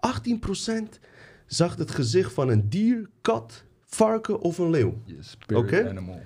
[0.00, 0.98] 18%
[1.46, 4.98] zag het gezicht van een dier, kat, varken of een leeuw.
[5.04, 5.88] Yes, Oké.
[5.88, 6.20] animal.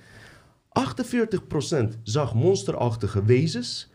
[0.69, 3.91] 48% zag monsterachtige wezens.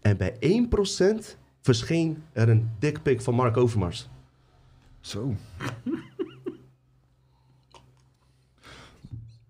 [0.00, 4.08] En bij 1% verscheen er een dickpic van Mark Overmars.
[5.00, 5.34] Zo.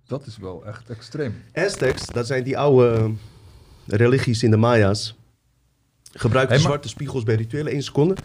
[0.07, 1.35] Dat is wel echt extreem.
[1.55, 3.11] Aztecs, dat zijn die oude eh,
[3.87, 5.17] religies in de Maya's.
[6.13, 7.75] Gebruikten Hey, maar- zwarte spiegels bij rituelen.
[7.75, 8.17] Eén seconde.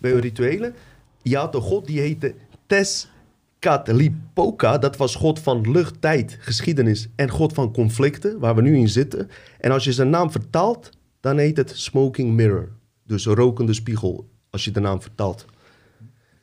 [0.00, 0.74] Bij hun rituelen.
[1.22, 2.34] Je had een god die heette
[2.72, 4.78] Tezcatlipoca.
[4.78, 8.88] Dat was god van lucht, tijd, geschiedenis en god van conflicten, waar we nu in
[8.88, 9.30] zitten.
[9.60, 12.68] En als je zijn naam vertaalt, dan heet het Smoking Mirror.
[13.06, 15.44] Dus rokende spiegel, als je de naam vertaalt.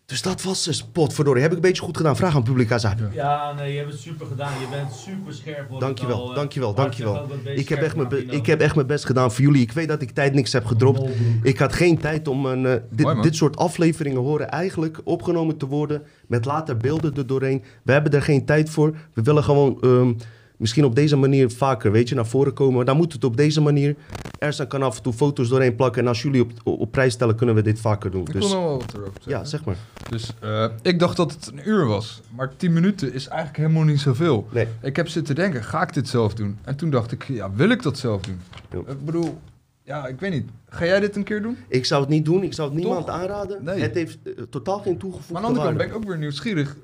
[0.10, 1.42] Dus dat was een potverdorie.
[1.42, 2.16] Heb ik een beetje goed gedaan.
[2.16, 2.94] Vraag aan publiek Azad.
[3.14, 4.52] Ja, nee, je hebt het super gedaan.
[4.60, 5.80] Je bent super scherp.
[5.80, 7.28] Dankjewel, dankjewel, dankjewel.
[7.56, 9.62] Ik heb, echt mijn be- ik heb echt mijn best gedaan voor jullie.
[9.62, 11.10] Ik weet dat ik tijd niks heb gedropt.
[11.44, 13.24] Ik had geen tijd om een, eh, dit, Mooi, man.
[13.24, 16.02] dit soort afleveringen horen eigenlijk opgenomen te worden.
[16.28, 17.64] Met later beelden er doorheen.
[17.84, 18.96] We hebben er geen tijd voor.
[19.14, 20.14] We willen gewoon ehm,
[20.60, 22.76] misschien op deze manier vaker weet je, naar voren komen.
[22.76, 23.96] Maar dan moet het op deze manier.
[24.40, 26.02] Ersan kan af en toe foto's doorheen plakken.
[26.02, 28.22] En als jullie op, op, prijs stellen, kunnen we dit vaker doen.
[28.22, 29.32] Ik Dus wil wel wat zeggen.
[29.32, 29.76] ja, zeg maar.
[30.10, 32.22] Dus eh, ik dacht dat het een uur was.
[32.36, 34.48] Maar 10 minuten is eigenlijk helemaal niet zoveel.
[34.52, 34.68] Nee.
[34.82, 36.58] Ik heb zitten denken, ga ik dit zelf doen?
[36.64, 38.40] En toen dacht ik, ja, wil ik dat zelf doen?
[38.72, 38.78] Ja.
[38.92, 39.40] Ik bedoel,
[39.84, 40.50] ja, ik weet niet.
[40.70, 41.58] Ga jij dit een keer doen?
[41.68, 42.44] Ik zou het niet doen.
[42.44, 43.16] Ik zou het niemand Toch?
[43.16, 43.64] aanraden.
[43.64, 43.82] Nee.
[43.82, 45.78] Het heeft eh, totaal geen Maar toegevoegde aan de andere kant waarde.
[45.78, 46.76] ben ik ook weer nieuwsgierig.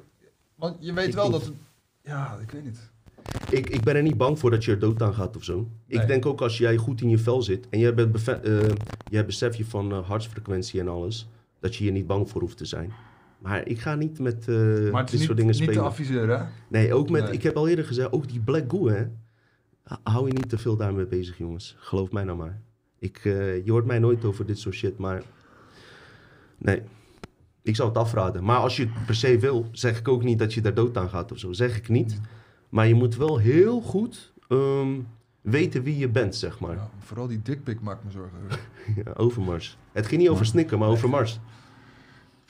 [0.56, 1.32] Want je weet Ik wel niet.
[1.34, 1.44] dat...
[1.46, 1.54] Het,
[2.02, 2.80] ja, ik weet niet.
[3.50, 5.68] Ik, ik ben er niet bang voor dat je er dood aan gaat of zo.
[5.88, 6.02] Nee.
[6.02, 8.60] Ik denk ook als jij goed in je vel zit en jij, bent eh,
[9.10, 12.58] jij besef je van eh, hartsfrequentie en alles, dat je hier niet bang voor hoeft
[12.58, 12.92] te zijn.
[13.40, 14.56] Maar ik ga niet met eh,
[14.92, 15.84] Maar dit niet, soort dingen niet te spelen.
[15.84, 16.46] adviseren, hè?
[16.68, 17.34] nee, ook met, Nee.
[17.34, 19.06] ik heb al eerder gezegd, ook die Black Goo, hè.
[20.04, 21.76] Hou je niet te veel daarmee bezig, jongens.
[21.80, 22.62] Geloof mij nou maar.
[23.00, 25.24] Ik, je hoort mij nooit over dit soort shit, maar
[26.58, 26.82] nee.
[27.62, 28.44] Ik zou het afraden.
[28.44, 30.98] Maar als je het per se wil, zeg ik ook niet dat je daar dood
[30.98, 31.52] aan gaat of zo.
[31.54, 32.20] Zeg ik niet.
[32.76, 35.00] Maar je moet wel heel goed ehm,
[35.42, 36.76] weten wie je bent, zeg maar.
[36.76, 38.38] Ja, vooral die dickpic maakt me zorgen.
[39.06, 39.78] Ja, over Mars.
[39.92, 41.40] Het ging niet over snikken, maar over Mars.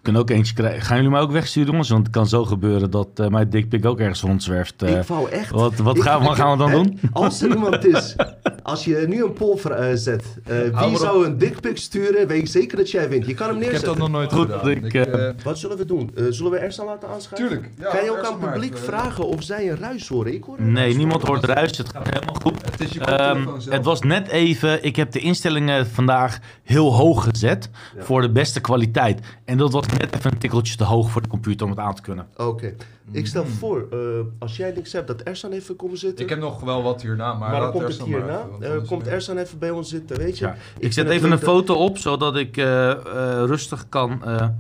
[0.06, 0.82] Kunnen ook eentje krijgen.
[0.82, 1.90] Gaan jullie mij ook wegsturen, jongens?
[1.90, 4.82] Want het kan zo gebeuren dat eh, mijn dickpic ook ergens rondzwerft.
[4.82, 4.98] eh.
[4.98, 5.50] ik wou echt...
[5.52, 7.00] wat wat ik- gaan, wat ik- gaan we dan hè, doen?
[7.14, 8.16] Als er iemand is,
[8.64, 12.48] als je nu een poll ver- eh, eh, wie zou een dickpic sturen, weet ik
[12.48, 13.26] zeker dat jij wint.
[13.26, 14.00] Je kan hem Ik heb neerzetten.
[14.00, 15.34] dat nog nooit Goed, gedaan.
[15.36, 16.12] ik, Wat zullen we doen?
[16.30, 17.48] Zullen we Ersan laten aanschrijven?
[17.48, 17.72] Tuurlijk.
[17.80, 20.34] Ja, kan je ook aan het publiek maar, vragen of zij een ruis horen?
[20.34, 21.78] Ik hoor Nee, ruis niemand hoort ruis.
[21.78, 22.66] Het gaat helemaal goed.
[22.72, 27.24] Het is je Ehm, het was net even, ik heb de instellingen vandaag heel hoog
[27.24, 28.04] gezet Ja.
[28.04, 29.20] voor de beste kwaliteit.
[29.46, 31.96] En dat was net even een tikkeltje te hoog voor de computer om het aan
[31.96, 32.28] te kunnen.
[32.38, 32.76] Oké.
[33.12, 33.98] Ik stel voor, eh,
[34.40, 36.24] als jij niks hebt, dat Ersan even komt zitten.
[36.24, 38.46] Ik heb nog wel wat hierna, maar, maar dan komt het Ersan maar hierna.
[38.62, 40.46] even, Eh, komt ben- Ersan even bij ons zitten, weet je?
[40.46, 40.56] Ja.
[40.80, 42.98] Ik, zet het even een dat- foto op, zodat ik eh, eh,
[43.46, 44.54] rustig kan eh, Heel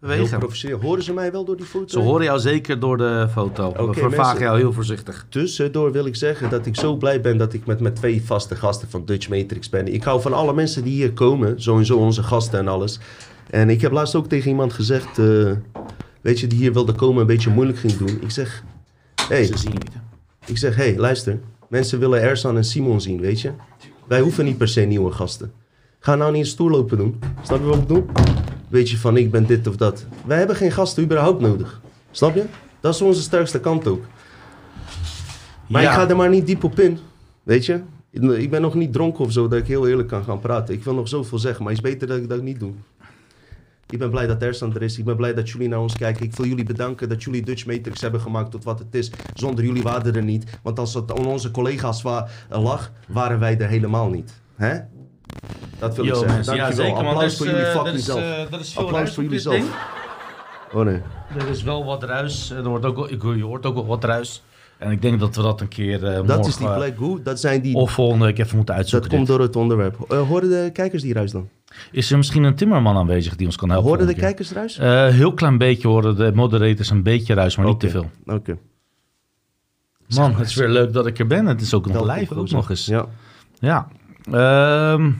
[0.00, 0.38] bewegen.
[0.38, 0.80] professioneel.
[0.80, 1.86] Horen ze mij wel door die foto?
[1.86, 3.72] Ze horen jou zeker door de foto.
[3.72, 5.26] We Oké, vervagen jou heel voorzichtig.
[5.28, 8.56] Tussendoor wil ik zeggen dat ik zo blij ben dat ik met mijn twee vaste
[8.56, 9.94] gasten van Dutch Matrix ben.
[9.94, 12.98] Ik hou van alle mensen die hier komen, sowieso onze gasten en alles.
[13.50, 15.50] En ik heb laatst ook tegen iemand gezegd, eh,
[16.20, 18.18] weet je, die hier wilde komen een beetje moeilijk ging doen.
[18.20, 18.64] Ik zeg,
[19.28, 19.90] hey, Ze zien niet.
[20.46, 21.40] ik zeg, hey, luister.
[21.68, 23.50] Mensen willen Ersan en Simon zien, weet je.
[24.06, 25.52] Wij hoeven niet per se nieuwe gasten.
[26.00, 27.18] Ga nou niet een stoel lopen doen.
[27.42, 28.06] Snap je wat ik bedoel?
[28.68, 30.06] Weet je van, ik ben dit of dat.
[30.26, 31.80] Wij hebben geen gasten überhaupt nodig.
[32.10, 32.44] Snap je?
[32.80, 34.04] Dat is onze sterkste kant ook.
[35.68, 35.88] Maar Ja.
[35.90, 36.98] ik ga er maar niet diep op in.
[37.42, 37.80] Weet je?
[38.10, 40.74] Ik ben nog niet dronken of zo, dat ik heel eerlijk kan gaan praten.
[40.74, 42.72] Ik wil nog zoveel zeggen, maar het is beter dat ik dat niet doe.
[43.90, 44.98] Ik ben blij dat Ersan er is.
[44.98, 46.24] Ik ben blij dat jullie naar ons kijken.
[46.24, 49.10] Ik wil jullie bedanken dat jullie Dutch Matrix hebben gemaakt tot wat het is.
[49.34, 50.58] Zonder jullie waren we er niet.
[50.62, 54.40] Want als het aan onze collega's wa eh, lag, waren wij er helemaal niet.
[54.56, 54.78] Hè?
[55.78, 56.34] Dat wil ik zeggen.
[56.34, 56.86] mensen, ja, Dankjewel.
[56.88, 57.12] zeker, man.
[57.12, 58.20] Applaus Dus, voor jullie eh, fucking is, zelf.
[58.20, 59.54] eh, Applaus voor jullie zelf.
[59.54, 59.66] ding.
[60.72, 61.00] Oh nee.
[61.38, 62.50] Er is wel wat ruis.
[62.50, 64.42] Er wordt ook, je hoort ook wel wat ruis.
[64.78, 67.22] En ik denk dat we dat een keer Dat morgen is die Black Goo.
[67.22, 67.74] Dat zijn die...
[67.74, 69.10] of volgende week even moeten dat uitzoeken.
[69.10, 69.36] komt dit.
[69.36, 69.96] door het onderwerp.
[70.08, 71.48] Eh, hoorden de kijkers die ruis dan?
[71.90, 73.88] Is er misschien een timmerman aanwezig die ons kan helpen?
[73.88, 74.78] Hoorden de kijkers ruis?
[74.78, 78.10] Eh, heel klein beetje horen de moderators een beetje ruis, maar niet te veel.
[78.26, 78.58] Oké.
[80.08, 81.46] Man, het is weer leuk dat ik er ben.
[81.46, 82.86] Het is ook nog Welkom, live ook nog eens.
[82.86, 83.06] Ja.
[83.58, 83.88] Ja.
[84.30, 85.14] Ehm, heb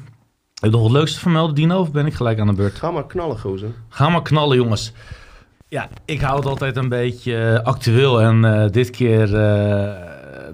[0.63, 1.79] je nog wat leuks te vermelden, Dino?
[1.79, 2.75] Of ben ik gelijk aan de beurt?
[2.75, 3.71] Ga maar knallen, gozer.
[3.89, 4.93] Ga maar knallen, jongens.
[5.69, 8.21] Ja, ik hou het altijd een beetje eh, actueel.
[8.21, 9.93] En eh, dit keer eh,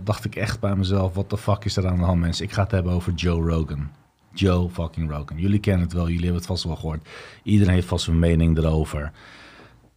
[0.05, 1.15] dacht ik echt bij mezelf...
[1.15, 2.45] wat de fuck is er aan de hand, mensen?
[2.45, 3.91] Ik ga het hebben over Joe Rogan.
[4.35, 5.39] Joe fucking Rogan.
[5.39, 7.09] Jullie kennen het wel, jullie hebben het vast wel gehoord.
[7.43, 9.13] Iedereen heeft vast een mening erover.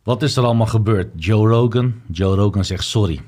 [0.03, 1.11] Wat is er allemaal gebeurd?
[1.15, 1.93] Joe Rogan.
[2.11, 3.21] Joe Rogan zegt sorry.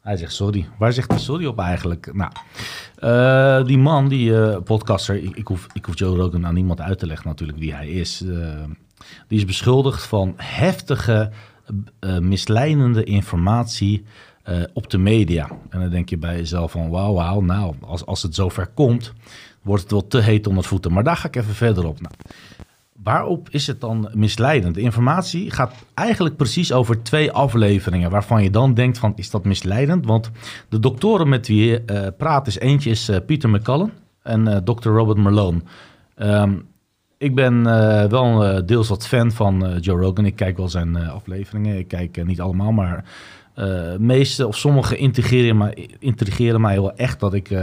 [0.00, 0.68] Hij zegt sorry.
[0.78, 2.12] Waar zegt hij sorry op eigenlijk?
[2.12, 6.98] Nou, die man, die podcaster, ik, ik, hoef, ik hoef Joe Rogan aan niemand uit
[6.98, 8.24] te leggen natuurlijk wie hij is.
[9.28, 11.30] Die is beschuldigd van heftige,
[11.98, 14.04] eh, misleidende informatie
[14.42, 15.48] eh, op de media.
[15.70, 19.12] En dan denk je bij jezelf van, wauw, wauw, nou, als, als het zover komt,
[19.62, 20.92] wordt het wel te heet onder voeten.
[20.92, 22.00] Maar daar ga ik even verder op.
[22.00, 22.14] Nou,
[23.02, 24.74] Waarop is het dan misleidend?
[24.74, 29.44] De informatie gaat eigenlijk precies over twee afleveringen, waarvan je dan denkt van, is dat
[29.44, 30.06] misleidend?
[30.06, 30.30] Want
[30.68, 34.56] de doktoren met wie je eh, praat is eentje is eh, Peter McCullen en eh
[34.56, 34.88] Dr.
[34.88, 35.60] Robert Malone.
[36.14, 36.54] Ehm,
[37.22, 40.24] ik ben eh, wel eh, deels wat fan van eh, Joe Rogan.
[40.24, 41.78] Ik kijk wel zijn afleveringen.
[41.78, 43.04] Ik kijk niet allemaal, maar
[43.98, 47.54] meeste of sommige intrigeren mij, mij wel echt dat ik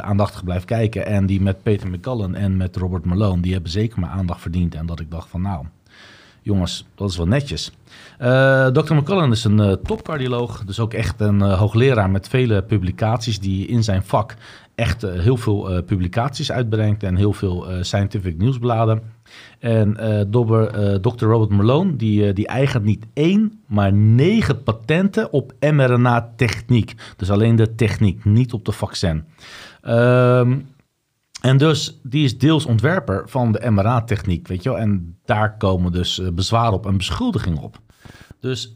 [0.00, 1.06] aandachtig blijf kijken.
[1.06, 4.74] En die met Peter McCullen en met Robert Malone, die hebben zeker mijn aandacht verdiend.
[4.74, 5.64] En dat ik dacht van nou,
[6.42, 7.72] jongens, dat is wel netjes.
[8.18, 8.94] Eh, Dr.
[8.94, 13.84] McCullen is een eh, topcardioloog, dus ook echt een hoogleraar met vele publicaties die in
[13.84, 14.34] zijn vak
[14.78, 19.02] echt eh, heel veel eh, publicaties uitbrengt en heel veel eh, scientific nieuwsbladen.
[19.58, 20.20] En eh,
[21.00, 21.24] Dr.
[21.24, 26.94] Robert Malone, die, die eigent niet één, maar negen patenten op mRNA-techniek.
[27.16, 29.24] Dus alleen de techniek, niet op de vaccin.
[29.82, 30.58] Ehm,
[31.40, 34.78] en dus die is deels ontwerper van de mRNA-techniek, weet je wel.
[34.78, 37.78] En daar komen dus bezwaren op en beschuldigingen op.
[38.40, 38.74] Dus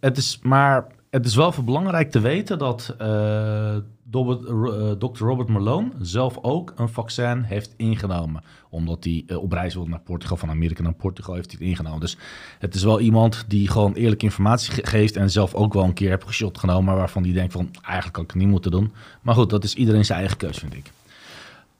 [0.00, 3.76] het is maar het is wel belangrijk te weten dat eh,
[4.10, 5.24] Robert, eh, Dr.
[5.24, 8.42] Robert Malone zelf ook een vaccin heeft ingenomen.
[8.70, 11.68] Omdat hij eh, op reis wilde naar Portugal, van Amerika naar Portugal heeft hij het
[11.68, 12.00] ingenomen.
[12.00, 12.16] Dus
[12.58, 15.92] het is wel iemand die gewoon eerlijke informatie ge- geeft en zelf ook wel een
[15.92, 18.92] keer heeft geshot genomen, waarvan hij denkt van eigenlijk had ik het niet moeten doen.
[19.22, 20.92] Maar goed, dat is iedereen zijn eigen keus, vind ik.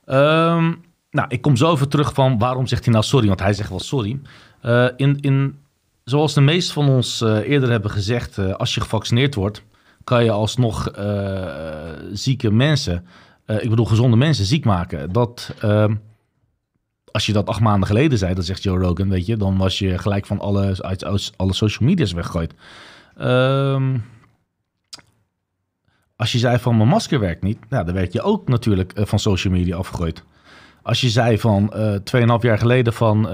[0.05, 0.73] Ehm,
[1.11, 3.27] nou, ik kom zo even terug van waarom zegt hij nou sorry?
[3.27, 4.19] Want hij zegt wel sorry.
[4.61, 5.57] Eh, in, in,
[6.09, 9.63] zoals de meesten van ons eh, eerder hebben gezegd, eh, als je gevaccineerd wordt,
[10.03, 11.47] kan je alsnog eh,
[12.11, 13.05] zieke mensen,
[13.45, 15.11] ik bedoel gezonde mensen, ziek maken.
[15.11, 15.95] Dat, ehm,
[17.11, 19.79] als je dat acht maanden geleden zei, dat zegt Joe Rogan, weet je, dan was
[19.79, 22.53] je gelijk van alle, uit, alle social media's weggegooid.
[23.17, 23.97] Ehm,
[26.15, 29.19] als je zei van mijn masker werkt niet, nou, dan werd je ook natuurlijk van
[29.19, 30.23] social media afgegooid.
[30.81, 33.27] Als je zei van eh 2,5 jaar geleden van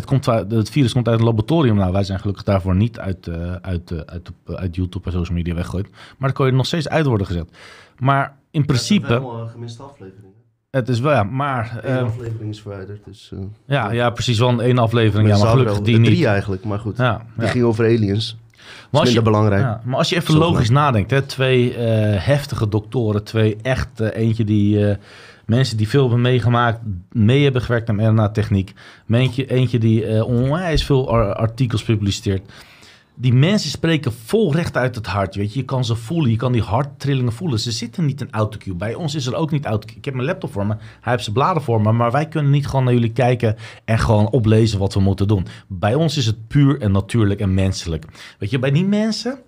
[0.00, 1.76] het, komt het virus komt uit een laboratorium.
[1.76, 5.36] Nou, wij zijn gelukkig daarvoor niet uit, eh, uit, eh, uit, uit YouTube en social
[5.36, 5.90] media weggegooid.
[5.90, 7.48] Maar dan kon je er nog steeds uit worden gezet.
[7.98, 10.32] Maar in principe, een gemiste aflevering.
[10.70, 11.80] het is wel, ja, maar...
[11.82, 13.04] Eén eh, aflevering is verwijderd.
[13.04, 15.28] Dus, eh, ja, ja, precies, wel een één aflevering.
[15.28, 16.24] Ja, maar gelukkig wel- die Drie niet.
[16.24, 16.96] eigenlijk, maar goed.
[16.96, 17.50] Ja, Die ja.
[17.50, 18.36] ging over aliens.
[18.90, 19.62] Maar als je, belangrijk.
[19.62, 24.22] ja, maar als je even logisch nadenkt, hè, twee eh, heftige doktoren, twee echt, eh,
[24.22, 24.96] eentje die eh,
[25.50, 26.80] mensen die veel hebben meegemaakt,
[27.12, 28.72] mee hebben gewerkt aan mRNA-techniek,
[29.08, 32.52] eentje, eentje die eh, onwijs veel ar- artikels publiceert.
[33.14, 35.34] Die mensen spreken vol recht uit het hart.
[35.34, 35.58] Weet je.
[35.58, 37.60] je kan ze voelen, je kan die harttrillingen voelen.
[37.60, 38.74] Ze zitten niet in autocue.
[38.74, 39.96] Bij ons is er ook niet autocue.
[39.96, 42.52] Ik heb mijn laptop voor me, hij heeft zijn bladen voor me, maar wij kunnen
[42.52, 45.46] niet gewoon naar jullie kijken en gewoon oplezen wat we moeten doen.
[45.66, 48.04] Bij ons is het puur en natuurlijk en menselijk.
[48.38, 49.38] Weet je, bij die mensen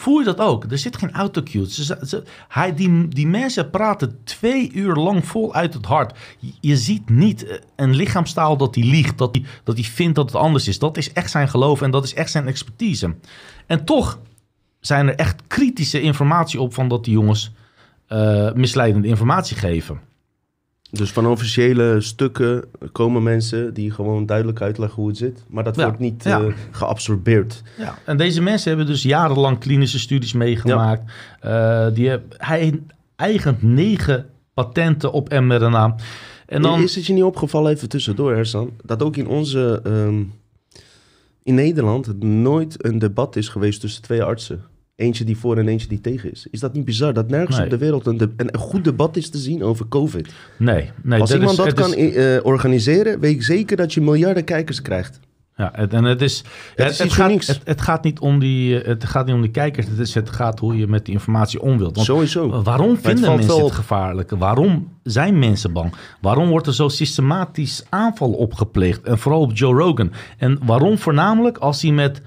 [0.00, 0.64] voel je dat ook.
[0.70, 1.70] Er zit geen autocue.
[1.70, 6.18] Ze, ze- hij, die, die mensen praten twee uur lang vol uit het hart.
[6.60, 10.24] Je, ziet niet eh, een lichaamstaal dat hij liegt, dat hij dat hij vindt dat
[10.32, 10.78] het anders is.
[10.78, 13.14] Dat is echt zijn geloof en dat is echt zijn expertise.
[13.66, 14.18] En toch
[14.80, 17.52] zijn er echt kritische informatie op van dat die jongens
[18.06, 20.00] eh, misleidende informatie geven.
[20.90, 25.44] Dus van officiële stukken komen mensen die gewoon duidelijk uitleggen hoe het zit.
[25.48, 26.40] Maar dat Ja, wordt niet ja.
[26.40, 27.62] eh, geabsorbeerd.
[27.78, 31.12] Ja, en deze mensen hebben dus jarenlang klinische studies meegemaakt.
[31.40, 32.80] Eh, die hij
[33.16, 35.94] eigent negen patenten op mRNA.
[36.46, 39.80] En dan, Is het je niet opgevallen, even tussendoor, Ersan, dat ook in onze...
[39.84, 40.22] ehm,
[41.42, 44.64] in Nederland nooit een debat is geweest tussen twee artsen.
[45.00, 46.46] Eentje die voor en eentje die tegen is.
[46.50, 47.12] Is dat niet bizar?
[47.12, 47.64] Dat nergens Nee.
[47.64, 50.32] op de wereld een, de- een, goed debat is te zien over COVID.
[50.58, 53.94] nee, nee, Als dat iemand is- dat kan is- eh, organiseren, weet ik zeker dat
[53.94, 55.20] je miljarden kijkers krijgt.
[55.56, 56.44] Ja, het, en het is,
[56.76, 59.40] is het, iets gaat, het, het gaat niet om die, eh, het gaat niet om
[59.42, 59.86] die kijkers.
[59.86, 61.94] Het, is, het gaat hoe je met die informatie om wilt.
[61.94, 62.62] Want Sowieso.
[62.62, 63.72] Waarom vinden mensen wel het op.
[63.72, 64.30] gevaarlijk?
[64.30, 65.92] Waarom zijn mensen bang?
[66.20, 69.02] Waarom wordt er zo systematisch aanval opgepleegd?
[69.02, 70.12] En vooral op Joe Rogan.
[70.38, 72.22] En waarom voornamelijk als hij met...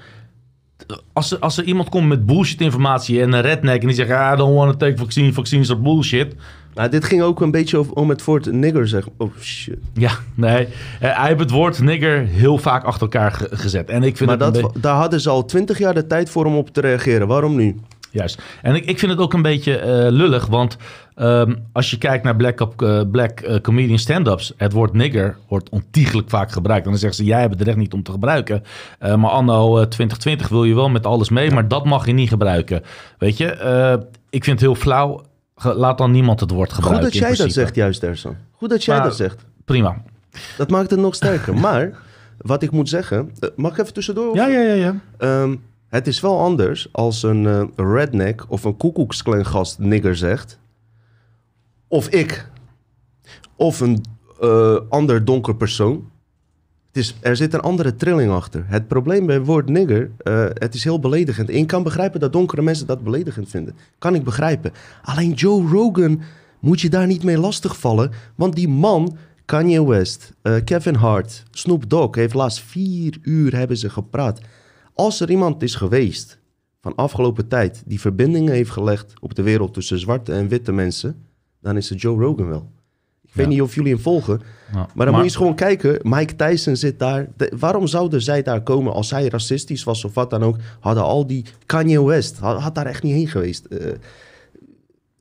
[1.13, 4.11] Als er, als er iemand komt met bullshit informatie en een redneck en die zegt...
[4.11, 6.35] "Ah, I don't want to take vaccine, vaccines are bullshit.
[6.73, 9.03] Nou, dit ging ook een beetje over, om het woord nigger, zeg.
[9.17, 9.77] Oh shit.
[9.93, 10.67] Ja, nee.
[10.99, 13.89] Eh, hij heeft het woord nigger heel vaak achter elkaar ge- gezet.
[13.89, 16.55] En ik vind Maar dat, daar hadden ze al twintig jaar de tijd voor om
[16.55, 17.27] op te reageren.
[17.27, 17.75] Waarom nu?
[18.11, 18.41] Juist.
[18.61, 20.77] En ik, ik vind het ook een beetje eh, lullig, want
[21.15, 25.37] ehm, als je kijkt naar black, op, eh, black eh, comedian stand-ups, het woord nigger
[25.47, 26.83] wordt ontiegelijk vaak gebruikt.
[26.85, 28.63] En dan zeggen ze, jij hebt het recht niet om te gebruiken.
[28.99, 32.13] Eh, maar anno eh, 2020 wil je wel met alles mee, maar dat mag je
[32.13, 32.81] niet gebruiken.
[33.17, 33.45] Weet je,
[34.29, 35.21] ik vind het heel flauw.
[35.63, 37.11] Laat dan niemand het woord Goed gebruiken.
[37.11, 38.35] dat in jij dat zegt, juist, Ersan.
[38.51, 39.45] Goed dat jij Maar- dat zegt.
[39.65, 40.01] Prima.
[40.57, 41.53] Dat maakt het nog sterker.
[41.67, 41.91] maar,
[42.37, 43.31] wat ik moet zeggen...
[43.55, 44.29] mag ik even tussendoor?
[44.29, 44.95] of- Ja, ja, ja, ja.
[45.17, 45.55] Ehm,
[45.89, 50.59] het is wel anders als een redneck of een koekoeksklengast nigger zegt.
[51.93, 52.47] Of ik.
[53.55, 54.03] Of een
[54.41, 56.11] eh, ander donker persoon.
[56.87, 58.63] Het is, er zit een andere trilling achter.
[58.67, 61.49] Het probleem bij het woord nigger, eh, het is heel beledigend.
[61.49, 63.75] En ik kan begrijpen dat donkere mensen dat beledigend vinden.
[63.97, 64.71] Kan ik begrijpen.
[65.01, 66.21] Alleen Joe Rogan
[66.59, 68.11] moet je daar niet mee lastigvallen.
[68.35, 72.15] Want die man, Kanye West, eh, Kevin Hart, Snoop Dogg...
[72.15, 74.41] heeft laatst vier uur hebben ze gepraat.
[74.93, 76.39] Als er iemand is geweest
[76.81, 77.83] van afgelopen tijd...
[77.85, 81.31] die verbindingen heeft gelegd op de wereld tussen zwarte en witte mensen...
[81.63, 82.71] dan is het Joe Rogan wel.
[83.21, 84.41] Ik weet niet of jullie hem volgen...
[84.73, 85.99] Maar dan moet je eens gewoon kijken.
[86.01, 87.27] Mike Tyson zit daar.
[87.37, 90.57] De- waarom zouden zij daar komen als hij racistisch was of wat dan ook?
[90.79, 93.65] Hadden al die Kanye West had, had daar echt niet heen geweest.
[93.65, 93.91] Eh,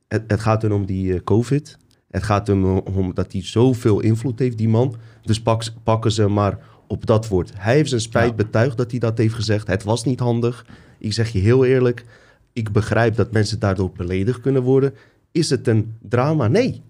[0.07, 1.77] het, het gaat hem om die eh, COVID.
[2.09, 4.95] Het gaat hem om dat hij zoveel invloed heeft, die man.
[5.21, 7.51] Dus pak, pakken ze maar op dat woord.
[7.57, 8.35] Hij heeft zijn spijt Ja.
[8.35, 9.67] betuigd dat hij dat heeft gezegd.
[9.67, 10.65] Het was niet handig.
[10.99, 12.05] Ik zeg je heel eerlijk.
[12.53, 14.93] Ik begrijp dat mensen daardoor beledigd kunnen worden.
[15.33, 16.47] Is het een drama?
[16.47, 16.81] Nee.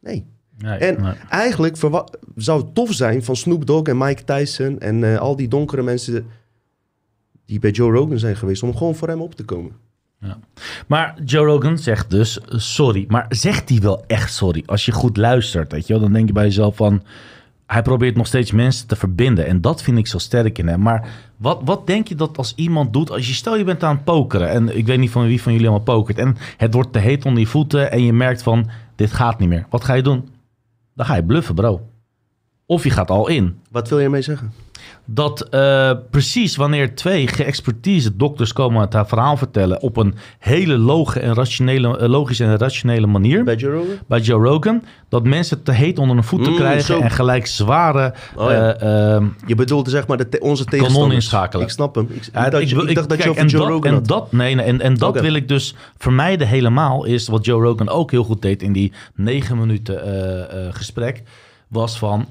[0.00, 0.26] Nee.
[0.58, 1.12] Nee, En nee.
[1.28, 1.76] eigenlijk
[2.36, 5.82] zou het tof zijn van Snoop Dogg en Mike Tyson en eh, al die donkere
[5.82, 6.26] mensen
[7.44, 9.72] die bij Joe Rogan zijn geweest, om gewoon voor hem op te komen.
[10.86, 13.04] Maar Joe Rogan zegt dus eh, sorry.
[13.08, 14.62] Maar zegt hij wel echt sorry?
[14.66, 17.02] Als je goed luistert, weet je wel, dan denk je bij jezelf van...
[17.66, 19.46] Hij probeert nog steeds mensen te verbinden.
[19.46, 20.80] En dat vind ik zo sterk in hem.
[20.80, 23.10] Maar wat, wat denk je dat als iemand doet...
[23.10, 24.50] Als je stel je bent aan het pokeren.
[24.50, 26.18] En ik weet niet van wie van jullie allemaal pokert.
[26.18, 27.90] En het wordt te heet onder je voeten.
[27.90, 29.66] En je merkt van, dit gaat niet meer.
[29.70, 30.28] Wat ga je doen?
[30.94, 31.80] Dan ga je bluffen, bro.
[32.66, 34.52] Of je gaat al in Wat wil je ermee zeggen?
[35.04, 40.78] Dat eh, precies wanneer twee geëxpertise dokters komen het haar verhaal vertellen op een hele
[40.78, 43.94] logische en rationele, eh, logische en rationele manier Bij Joe Rogan?
[44.06, 47.00] bij Joe Rogan, dat mensen het te heet onder hun voeten Mm, krijgen zo.
[47.00, 48.74] en gelijk zware Oh ja.
[48.74, 51.14] eh, ehm, Je bedoelt zeg maar de te- onze tegenstanders.
[51.14, 51.64] inschakelen.
[51.66, 52.06] Ik snap hem.
[52.10, 54.06] Ik, ja, dacht, ik dacht dat je kijk, over en Joe dat, Rogan en had.
[54.08, 57.88] dat, nee, nee, en, en dat wil ik dus vermijden helemaal, is wat Joe Rogan
[57.88, 60.00] ook heel goed deed in die negen minuten
[60.72, 61.22] gesprek,
[61.68, 62.26] was van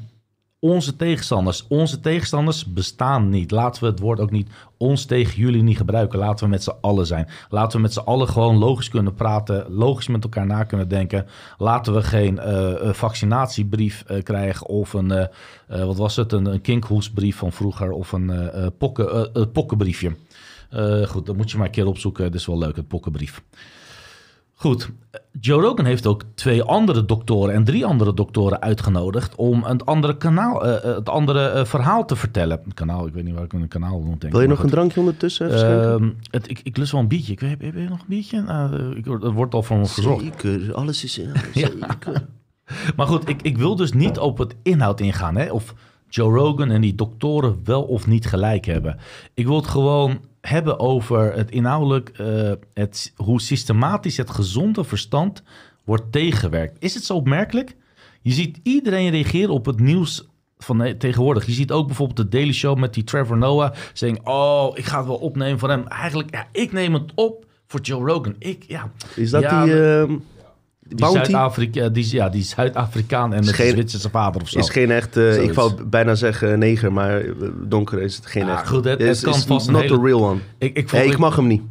[0.64, 1.66] onze tegenstanders.
[1.68, 3.52] Onze tegenstanders bestaan niet.
[3.52, 6.20] Laten we het woord ook niet ons tegen jullie niet gebruiken.
[6.20, 7.28] Laten we met z'n allen zijn.
[7.50, 9.66] Laten we met z'n allen gewoon logisch kunnen praten.
[9.70, 11.26] Logisch met elkaar na kunnen denken.
[11.58, 15.26] Laten we geen eh, een vaccinatiebrief eh, krijgen of een, eh,
[15.68, 19.42] eh, wat was het, een, een kinkhoestbrief van vroeger of een eh, eh, pokken, eh,
[19.42, 20.16] eh, pokkenbriefje.
[20.70, 22.24] Eh, goed, dat moet je maar een keer opzoeken.
[22.24, 23.42] Dat is wel leuk, het pokkenbrief.
[24.62, 24.90] Goed,
[25.40, 30.18] Joe Rogan heeft ook twee andere doktoren en drie andere doktoren uitgenodigd om een andere
[30.18, 32.62] kanaal, eh, eh, het andere eh, verhaal te vertellen.
[32.66, 34.32] Een kanaal, ik weet niet waar ik een kanaal moet denken.
[34.32, 35.52] Wil je nog een drankje ondertussen?
[35.52, 37.32] Ehm, het, ik, ik lust wel een biertje.
[37.32, 38.42] Ik weet, heb, heb je nog een biertje?
[38.42, 40.24] Nou, ik, er wordt al van me verzocht.
[40.24, 41.70] Zeker, alles is in Ja.
[42.96, 45.36] Maar goed, ik, ik wil dus niet op het inhoud ingaan.
[45.36, 45.52] Hè?
[45.52, 45.74] Of
[46.10, 48.98] Joe Rogan en die doktoren wel of niet gelijk hebben.
[49.34, 55.44] Ik wil het gewoon hebben over het inhoudelijk, eh, het, hoe systematisch het gezonde verstand
[55.84, 56.78] wordt tegengewerkt.
[56.80, 57.76] Is het zo opmerkelijk?
[58.22, 60.28] Je ziet iedereen reageren op het nieuws
[60.58, 61.46] van tegenwoordig.
[61.46, 63.74] Je ziet ook bijvoorbeeld de Daily Show met die Trevor Noah.
[63.94, 65.88] Zeggen, oh, ik ga het wel opnemen van hem.
[65.88, 68.36] Eigenlijk, ja, ik neem het op voor Joe Rogan.
[68.38, 70.18] Ik, ja, Is dat Ja, die ehm,
[70.96, 71.06] die?
[71.08, 74.60] Zuid-Afrika, die, ja, die Zuid-Afrikaan en een Zwitserse vader of zo.
[74.60, 77.32] Is geen echt, eh, ik wou bijna zeggen neger, maar eh,
[77.64, 78.68] donker is het geen echt.
[78.68, 80.40] goed, het- Is- kan is vast not hele- the real one.
[80.58, 81.62] ik, ik, vond, Nee, ik, ik mag hem niet.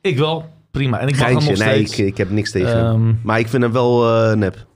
[0.00, 0.98] ik wel, prima.
[1.00, 1.98] En ik mag hem nog nee, steeds.
[1.98, 2.86] ik, ik heb niks tegen hem.
[3.08, 4.66] Ehm, Maar ik vind hem wel eh, nep.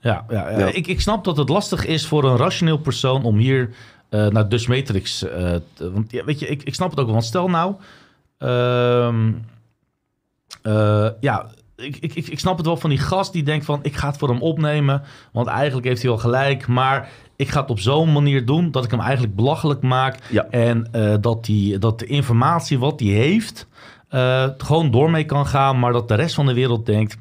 [0.00, 0.58] Ja, ja, ja.
[0.58, 0.66] Ja.
[0.66, 3.70] Ik, ik snap dat het lastig is voor een rationeel persoon om hier
[4.08, 5.62] eh, naar Dutch Matrix te...
[5.92, 7.14] Want ja, weet je, ik, ik snap het ook wel.
[7.14, 7.74] Want stel nou...
[8.38, 9.32] ehm,
[10.62, 11.46] eh, ja,
[11.76, 13.78] ik, ik, snap het wel van die gast die denkt van...
[13.82, 15.02] ik ga het voor hem opnemen,
[15.32, 16.66] want eigenlijk heeft hij wel gelijk.
[16.66, 20.18] Maar ik ga het op zo'n manier doen dat ik hem eigenlijk belachelijk maak.
[20.30, 20.46] Ja.
[20.50, 23.66] En eh, dat, die, dat de informatie wat hij heeft...
[24.08, 27.12] eh, gewoon door mee kan gaan, maar dat de rest van de wereld denkt...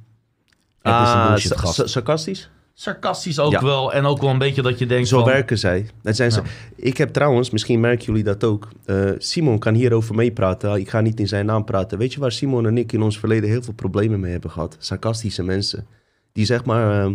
[0.81, 1.73] Het is een Ah, bullshit gast.
[1.73, 2.49] sa- sarcastisch?
[2.73, 3.61] Sarcastisch ook Ja.
[3.63, 3.93] wel.
[3.93, 5.27] En ook wel een beetje dat je denkt Zo van...
[5.27, 5.89] werken zij.
[6.01, 6.41] Dat zijn ze.
[6.75, 8.67] Ik heb trouwens, misschien merken jullie dat ook.
[8.85, 10.75] eh, Simon kan hierover meepraten.
[10.79, 11.97] Ik ga niet in zijn naam praten.
[11.97, 14.75] Weet je waar Simon en ik in ons verleden heel veel problemen mee hebben gehad?
[14.79, 15.85] Sarcastische mensen.
[16.31, 17.11] Die zeg maar eh,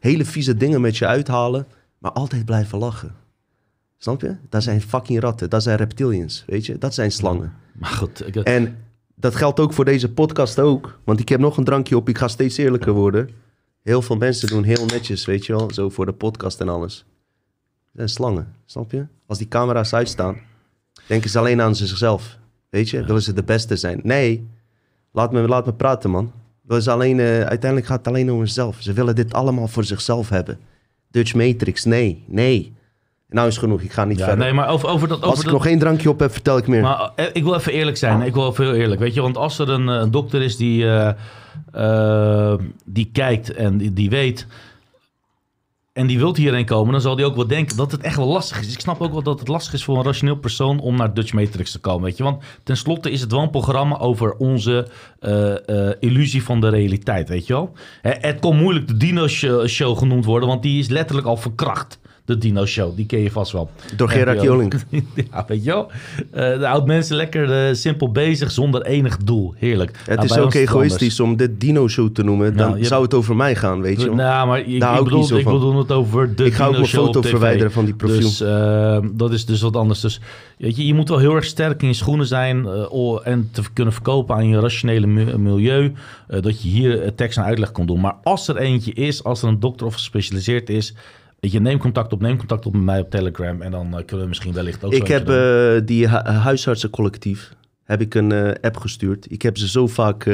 [0.00, 1.66] hele vieze dingen met je uithalen,
[1.98, 3.14] maar altijd blijven lachen.
[3.98, 4.36] Snap je?
[4.48, 5.50] Dat zijn fucking ratten.
[5.50, 6.44] Dat zijn reptilians.
[6.46, 6.78] Weet je?
[6.78, 7.52] Dat zijn slangen.
[7.78, 8.76] Maar goed, ik, En
[9.14, 10.98] dat geldt ook voor deze podcast ook.
[11.04, 12.08] Want ik heb nog een drankje op.
[12.08, 13.28] Ik ga steeds eerlijker worden.
[13.86, 15.72] Heel veel mensen doen heel netjes, weet je wel.
[15.72, 17.04] Zo voor de podcast en alles.
[17.94, 19.06] Zijn slangen, snap je?
[19.26, 20.36] Als die camera's uitstaan,
[21.06, 22.38] denken ze alleen aan zichzelf.
[22.70, 23.04] Weet je?
[23.04, 24.00] Willen ze de beste zijn?
[24.02, 24.48] Nee.
[25.12, 26.32] Laat me, laat me praten, man.
[26.80, 28.76] Ze alleen, eh, uiteindelijk gaat het alleen om zichzelf.
[28.80, 30.58] Ze willen dit allemaal voor zichzelf hebben.
[31.10, 32.74] Dutch Matrix, nee, nee.
[33.28, 34.44] Nou is genoeg, ik ga niet ja, verder.
[34.44, 35.22] nee, maar over, over dat...
[35.22, 36.82] Als Over ik dat nog één drankje op heb, vertel ik meer.
[36.82, 38.22] maar eh, ik wil even eerlijk zijn.
[38.22, 39.00] Ik wil even heel eerlijk.
[39.00, 40.86] Weet je, want als er een, eh, een dokter is die,
[41.72, 42.54] eh,
[42.84, 44.46] die kijkt en die, weet...
[45.92, 48.26] En die wilt hierheen komen, dan zal die ook wel denken dat het echt wel
[48.26, 48.72] lastig is.
[48.72, 51.32] Ik snap ook wel dat het lastig is voor een rationeel persoon om naar Dutch
[51.32, 52.04] Matrix te komen.
[52.04, 52.22] Weet je?
[52.22, 54.88] Want tenslotte is het wel een programma over onze
[55.20, 57.28] eh, eh, illusie van de realiteit.
[57.28, 57.72] Weet je wel?
[58.02, 61.98] Het kon moeilijk de Dino Show, show genoemd worden, want die is letterlijk al verkracht.
[62.26, 63.70] De Dino Show, die ken je vast wel.
[63.96, 64.44] Door Gerard NPO.
[64.46, 64.72] Joling.
[65.32, 65.90] ja, weet je wel.
[66.30, 69.54] Eh de oud mensen lekker eh, simpel bezig zonder enig doel.
[69.56, 69.90] Heerlijk.
[70.04, 72.54] Het Nou, is ook egoïstisch om dit Dino-show te noemen.
[72.54, 74.14] Nou, Dan je- zou het over mij gaan, weet je wel.
[74.14, 76.62] Nou, maar ik, Daar ik hou ik bedoel, ik bedoel het over de ik ga
[76.64, 78.20] ook Dino mijn Show foto verwijderen van die profiel.
[78.20, 78.38] Dus
[79.12, 80.00] dat is dus wat anders.
[80.00, 80.20] Dus
[80.58, 83.62] weet je, je moet wel heel erg sterk in je schoenen zijn eh, en te
[83.72, 85.92] kunnen verkopen aan je rationele mi- milieu.
[86.28, 88.00] dat je hier tekst en uitleg kan doen.
[88.00, 90.94] Maar als er eentje is, als er een dokter of gespecialiseerd is,
[91.40, 94.04] weet je, neem contact op, neem contact op met mij op Telegram en dan eh,
[94.04, 98.52] kunnen we misschien wellicht ook ik heb eh, die hu- huisartsencollectief heb ik een eh,
[98.60, 99.30] app gestuurd.
[99.32, 100.30] Ik heb ze zo vaak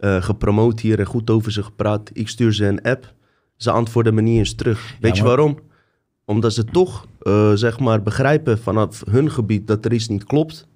[0.00, 2.10] gepromoot hier en goed over ze gepraat.
[2.12, 3.14] Ik stuur ze een app.
[3.56, 4.94] Ze antwoorden me niet eens terug.
[5.00, 5.58] Weet je maar- waarom?
[6.24, 7.06] Omdat ze toch
[7.54, 10.68] zeg maar begrijpen vanaf hun gebied dat er iets niet klopt.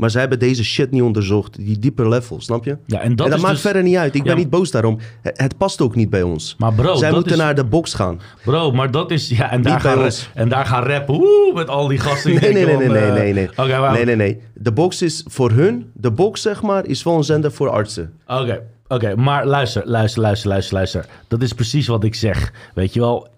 [0.00, 1.56] Maar ze hebben deze shit niet onderzocht.
[1.56, 2.76] Die dieper level, snap je?
[2.86, 4.14] ja, en dat, en dat is maakt dus, verder niet uit.
[4.14, 4.98] Ik ben niet boos daarom.
[5.22, 6.54] Het, past ook niet bij ons.
[6.58, 8.20] Maar bro, Zij moeten is, naar de box gaan.
[8.44, 9.28] Bro, maar dat is...
[9.28, 11.14] Ja, en daar, gaan, en daar gaan rappen.
[11.14, 12.30] Woe, met al die gasten.
[12.30, 13.90] Nee, nee, denken nee, nee, nee, eh, nee, nee.
[13.90, 14.40] Nee, nee, nee.
[14.54, 18.12] De box is voor hun, de box zeg maar, is wel een zender voor artsen.
[18.26, 21.06] Oké, oké, maar luister, luister, luister, luister, luister.
[21.28, 22.52] Dat is precies wat ik zeg.
[22.74, 23.28] Weet je wel,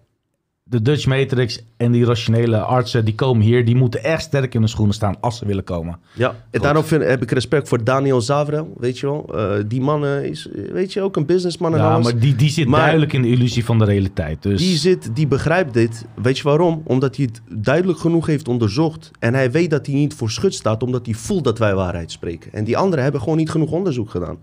[0.73, 4.61] de Dutch Matrix en die rationele artsen, die komen hier, die moeten echt sterk in
[4.61, 5.99] de schoenen staan als ze willen komen.
[6.13, 9.31] Ja, en daarom vind, heb ik respect voor Daniel Zavrel, weet je wel.
[9.35, 12.05] Eh, die man eh, is, weet je, ook een businessman en Ja, alles.
[12.13, 14.43] maar die, die zit Maar- duidelijk in de illusie van de realiteit.
[14.43, 16.05] Dus Die zit, die begrijpt dit.
[16.23, 16.83] Weet je waarom?
[16.85, 19.11] Omdat hij het duidelijk genoeg heeft onderzocht.
[19.19, 22.11] En hij weet dat hij niet voor schut staat, omdat hij voelt dat wij waarheid
[22.13, 22.53] spreken.
[22.53, 24.39] En die anderen hebben gewoon niet genoeg onderzoek gedaan.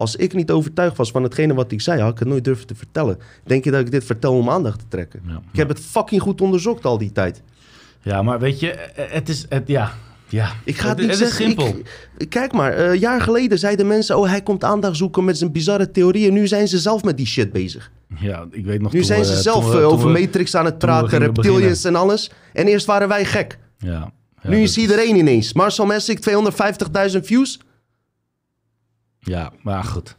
[0.00, 2.66] Als ik niet overtuigd was van hetgene wat ik zei, had ik het nooit durven
[2.66, 3.18] te vertellen.
[3.44, 5.20] Denk je dat ik dit vertel om aandacht te trekken?
[5.26, 5.40] Ja.
[5.52, 7.42] Ik heb het fucking goed onderzocht al die tijd.
[8.02, 9.46] Ja, maar weet je, eh, het is...
[9.48, 9.92] Het, ja,
[10.28, 10.52] ja.
[10.64, 11.44] Ik ga het niet het zeggen.
[11.46, 11.80] is simpel.
[12.16, 14.18] ik- kijk maar, een jaar geleden zeiden mensen...
[14.18, 16.32] oh, hij komt aandacht zoeken met zijn bizarre theorieën.
[16.32, 17.90] Nu zijn ze zelf met die shit bezig.
[18.20, 20.78] Ja, ik weet nog Nu toen zijn ze toen zelf eh, over Matrix aan het
[20.78, 22.30] praten, reptilians en alles.
[22.52, 23.58] En eerst waren wij gek.
[23.78, 24.12] Ja.
[24.42, 25.52] ja nu is iedereen ineens.
[25.52, 26.18] Marcel Messick,
[27.12, 27.60] 250.000 views.
[29.20, 30.16] Ja, maar goed.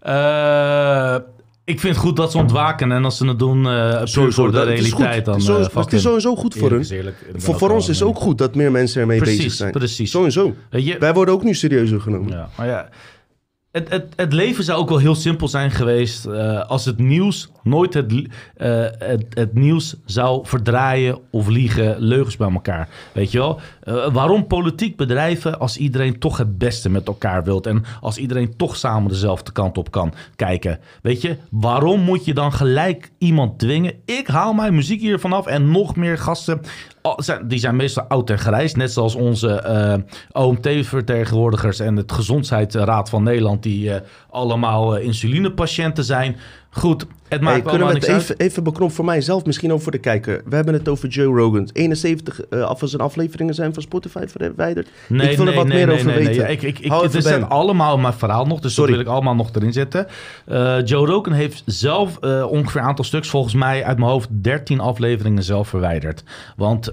[0.00, 1.16] Eh,
[1.64, 2.92] ik vind het goed dat ze ontwaken.
[2.92, 5.48] En als ze het doen eh puur voor de dat- het realiteit, dan Het is
[5.48, 6.98] eh, het is sowieso goed voor Eerlijk hun.
[6.98, 7.16] eerlijk.
[7.36, 8.08] Voor, voor ons is mee.
[8.08, 9.70] ook goed dat meer mensen ermee Precies, bezig zijn.
[9.72, 10.10] precies.
[10.10, 10.54] Sowieso.
[10.70, 12.30] Weet je, Wij worden ook nu serieuzer genomen.
[12.32, 12.88] Ja, maar ja,
[13.74, 17.50] het, het, het leven zou ook wel heel simpel zijn geweest eh, als het nieuws
[17.62, 18.04] nooit eh,
[18.98, 22.88] het, het nieuws zou verdraaien of liegen, leugens bij elkaar.
[23.12, 23.60] Weet je wel?
[23.82, 28.56] Eh, waarom politiek bedrijven als iedereen toch het beste met elkaar wilt en als iedereen
[28.56, 30.78] toch samen dezelfde kant op kan kijken?
[31.02, 33.94] Weet je, waarom moet je dan gelijk iemand dwingen?
[34.04, 36.60] Ik haal mijn muziek hier vanaf en nog meer gasten.
[37.46, 40.02] Die zijn meestal oud en grijs, net zoals onze
[40.32, 44.00] OMT-vertegenwoordigers en het Gezondheidsraad van Nederland, die eh,
[44.30, 46.36] allemaal eh, insulinepatiënten zijn.
[46.70, 49.92] Goed, het maakt Hey, kunnen we het even, even beknopt voor mijzelf, misschien ook voor
[49.92, 50.42] de kijker.
[50.44, 51.68] We hebben het over Joe Rogan.
[51.72, 54.88] 71 eh, af van zijn afleveringen zijn van Spotify verwijderd.
[55.08, 56.26] Nee, ik wil nee, er wat nee, meer nee, over nee, nee.
[56.26, 56.42] weten.
[56.42, 57.42] Ja, ik, ik, het is bij.
[57.42, 58.90] allemaal mijn verhaal nog, dus Sorry.
[58.90, 60.06] dat wil ik allemaal nog erin zetten.
[60.46, 64.80] Eh, Joe Rogan heeft zelf ongeveer een aantal stuks, volgens mij uit mijn hoofd 13
[64.80, 66.24] afleveringen zelf verwijderd.
[66.56, 66.92] Want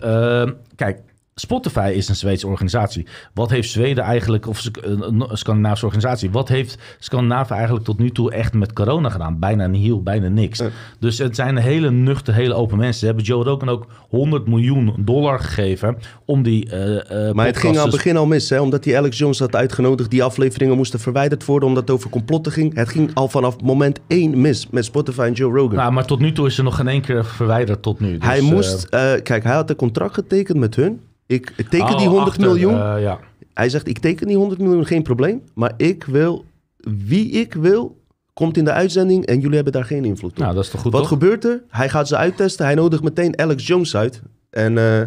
[0.76, 1.00] kijk,
[1.42, 3.06] Spotify is een Zweedse organisatie.
[3.34, 8.10] Wat heeft Zweden eigenlijk, of Sk- een, Scandinavische organisatie, wat heeft Scandinavië eigenlijk tot nu
[8.10, 9.40] toe echt met corona gedaan?
[9.40, 10.60] Bijna nihil, bijna niks.
[10.60, 10.68] Eh.
[11.00, 13.00] Dus het zijn hele nuchter, hele open mensen.
[13.00, 17.58] Ze hebben Joe Rogan ook 100 miljoen dollar gegeven om die eh eh Maar het
[17.58, 18.60] ging aan het begin al mis, hè?
[18.62, 20.10] omdat die Alex Jones had uitgenodigd.
[20.10, 22.76] Die afleveringen moesten verwijderd worden omdat het over complotten ging.
[22.76, 25.76] Het ging al vanaf moment één mis met Spotify en Joe Rogan.
[25.76, 28.18] Nou, maar tot nu toe is er nog geen één keer verwijderd tot nu.
[28.18, 31.00] Dus, hij eh, moest, eh, kijk, hij had een contract getekend met hun.
[31.32, 32.74] Ik, teken oh, die 100 achter, miljoen.
[32.74, 33.20] eh, ja.
[33.54, 35.42] Hij zegt, ik teken die 100 miljoen, geen probleem.
[35.54, 36.46] Maar ik wil,
[36.78, 37.98] wie ik wil,
[38.34, 40.38] komt in de uitzending en jullie hebben daar geen invloed op.
[40.38, 41.10] Nou, dat is toch goed, Wat toch?
[41.10, 41.64] gebeurt er?
[41.70, 42.66] Hij gaat ze uittesten.
[42.66, 44.22] Hij nodigt meteen Alex Jones uit.
[44.50, 45.02] En eh,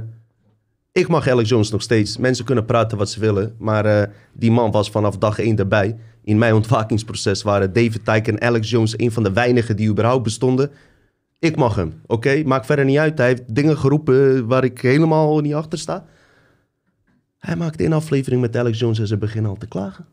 [0.93, 2.17] ik mag Alex Jones nog steeds.
[2.19, 3.55] Mensen kunnen praten wat ze willen.
[3.59, 5.97] Maar eh, die man was vanaf dag één erbij.
[6.25, 10.23] In mijn ontwakingsproces waren David Tyke en Alex Jones een van de weinigen die überhaupt
[10.23, 10.71] bestonden.
[11.39, 12.43] Ik mag hem, oké?
[12.45, 13.19] Maakt verder niet uit.
[13.19, 16.05] Hij heeft dingen geroepen waar ik helemaal niet achter sta.
[17.45, 20.07] Hij maakte een aflevering met Alex Jones en ze beginnen al te klagen.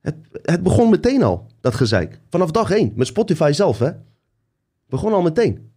[0.00, 2.20] Het, het begon meteen al, dat gezeik.
[2.30, 3.90] Vanaf dag één, met Spotify zelf, hè?
[4.88, 5.70] Begon al meteen.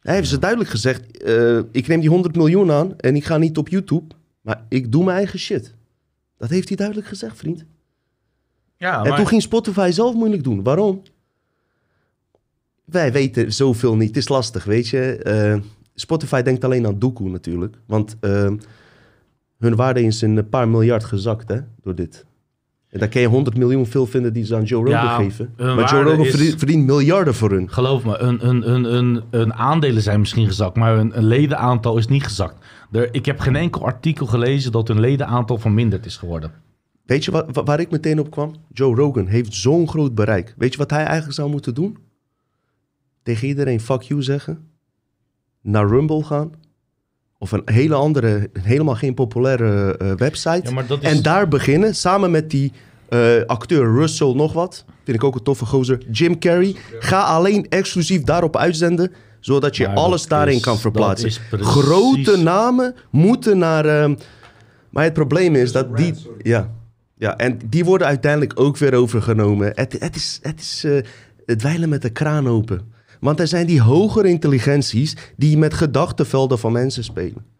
[0.00, 3.36] Hij heeft ze duidelijk gezegd: eh, ik neem die 100 miljoen aan en ik ga
[3.38, 5.74] niet op YouTube, maar ik doe mijn eigen shit.
[6.36, 7.64] Dat heeft hij duidelijk gezegd, vriend.
[8.76, 10.62] Ja, en maar- toen ging Spotify zelf moeilijk doen.
[10.62, 11.02] Waarom?
[12.84, 14.08] Wij weten zoveel niet.
[14.08, 15.16] Het is lastig, weet je.
[15.16, 15.60] Eh,
[15.98, 17.76] Spotify denkt alleen aan doekoe natuurlijk.
[17.86, 18.50] Want eh,
[19.58, 22.24] hun waarde is een paar miljard gezakt hè, door dit.
[22.88, 25.52] En daar kun je 100 miljoen veel vinden die ze aan Joe Rogan Ja, geven.
[25.56, 27.70] Maar Joe Rogan is- verdient, miljarden voor hun.
[27.70, 31.96] Geloof me, hun, hun, hun, hun, hun aandelen zijn misschien gezakt, maar hun, hun ledenaantal
[31.98, 32.64] is niet gezakt.
[32.92, 36.50] Er, ik heb geen enkel artikel gelezen dat hun ledenaantal verminderd is geworden.
[37.04, 38.54] Weet je wat, wa- waar ik meteen op kwam?
[38.72, 40.54] Joe Rogan heeft zo'n groot bereik.
[40.56, 41.96] Weet je wat hij eigenlijk zou moeten doen?
[43.22, 44.58] Tegen iedereen fuck you zeggen.
[45.66, 46.52] Naar Rumble gaan.
[47.38, 50.60] Of een hele andere, helemaal geen populaire eh, website.
[50.62, 52.72] Ja, maar dat is- En daar beginnen, samen met die
[53.08, 54.84] eh, acteur Russell nog wat.
[55.04, 56.02] Vind ik ook een toffe gozer.
[56.10, 56.74] Jim Carrey.
[56.98, 59.12] Ga alleen exclusief daarop uitzenden.
[59.40, 61.30] Zodat je Maar alles daarin is- kan verplaatsen.
[61.50, 63.84] precies- Grote namen moeten naar...
[63.86, 64.14] ehm,
[64.90, 66.14] maar het probleem is dat die...
[66.42, 66.70] Ja,
[67.18, 69.72] ja, en die worden uiteindelijk ook weer overgenomen.
[69.74, 70.92] Het, het is, het, is eh,
[71.46, 72.92] het dweilen met de kraan open.
[73.20, 77.55] Want er zijn die hogere intelligenties die met gedachtenvelden van mensen spelen.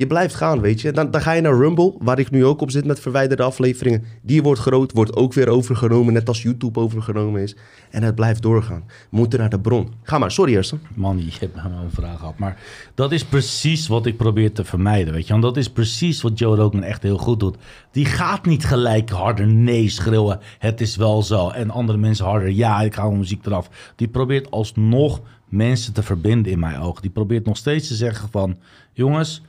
[0.00, 0.92] Je blijft gaan, weet je.
[0.92, 4.04] Dan, dan ga je naar Rumble, waar ik nu ook op zit met verwijderde afleveringen.
[4.22, 7.56] Die wordt groot, wordt ook weer overgenomen, net als YouTube overgenomen is.
[7.90, 8.84] En het blijft doorgaan.
[9.10, 9.92] Moeten naar de bron.
[10.02, 10.80] Ga maar, sorry Ersten.
[10.94, 12.38] Man, je hebt me een vraag gehad.
[12.38, 12.60] Maar
[12.94, 15.32] dat is precies wat ik probeer te vermijden, weet je.
[15.32, 17.56] Want dat is precies wat Joe Rogan echt heel goed doet.
[17.90, 20.40] Die gaat niet gelijk harder nee schreeuwen.
[20.58, 21.48] Het is wel zo.
[21.48, 23.92] En andere mensen harder ja, ik haal mijn muziek eraf.
[23.96, 27.02] Die probeert alsnog mensen te verbinden in mijn ogen.
[27.02, 28.56] Die probeert nog steeds te zeggen van...
[28.92, 29.42] Jongens,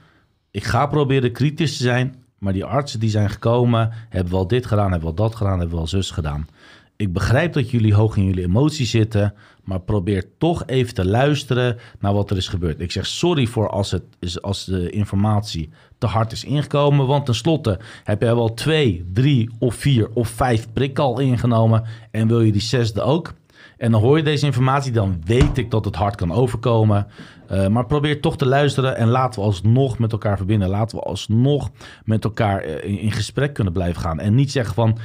[0.51, 2.15] ik ga proberen kritisch te zijn.
[2.41, 5.77] Maar die artsen die zijn gekomen, hebben wel dit gedaan, hebben wel dat gedaan, hebben
[5.77, 6.47] wel zus gedaan.
[6.95, 9.33] ik begrijp dat jullie hoog in jullie emoties zitten,
[9.63, 12.79] maar probeer toch even te luisteren naar wat er is gebeurd.
[12.79, 17.25] Ik zeg sorry voor als, het is, als de informatie te hard is ingekomen, want
[17.25, 22.41] tenslotte heb jij wel twee, drie of vier of vijf prikken al ingenomen en wil
[22.41, 23.33] je die zesde ook.
[23.81, 27.07] En dan hoor je deze informatie, dan weet ik dat het hard kan overkomen.
[27.51, 30.69] Uh, maar probeer toch te luisteren en laten we alsnog met elkaar verbinden.
[30.69, 31.69] Laten we alsnog
[32.03, 34.19] met elkaar in, in gesprek kunnen blijven gaan.
[34.19, 34.97] En niet zeggen van,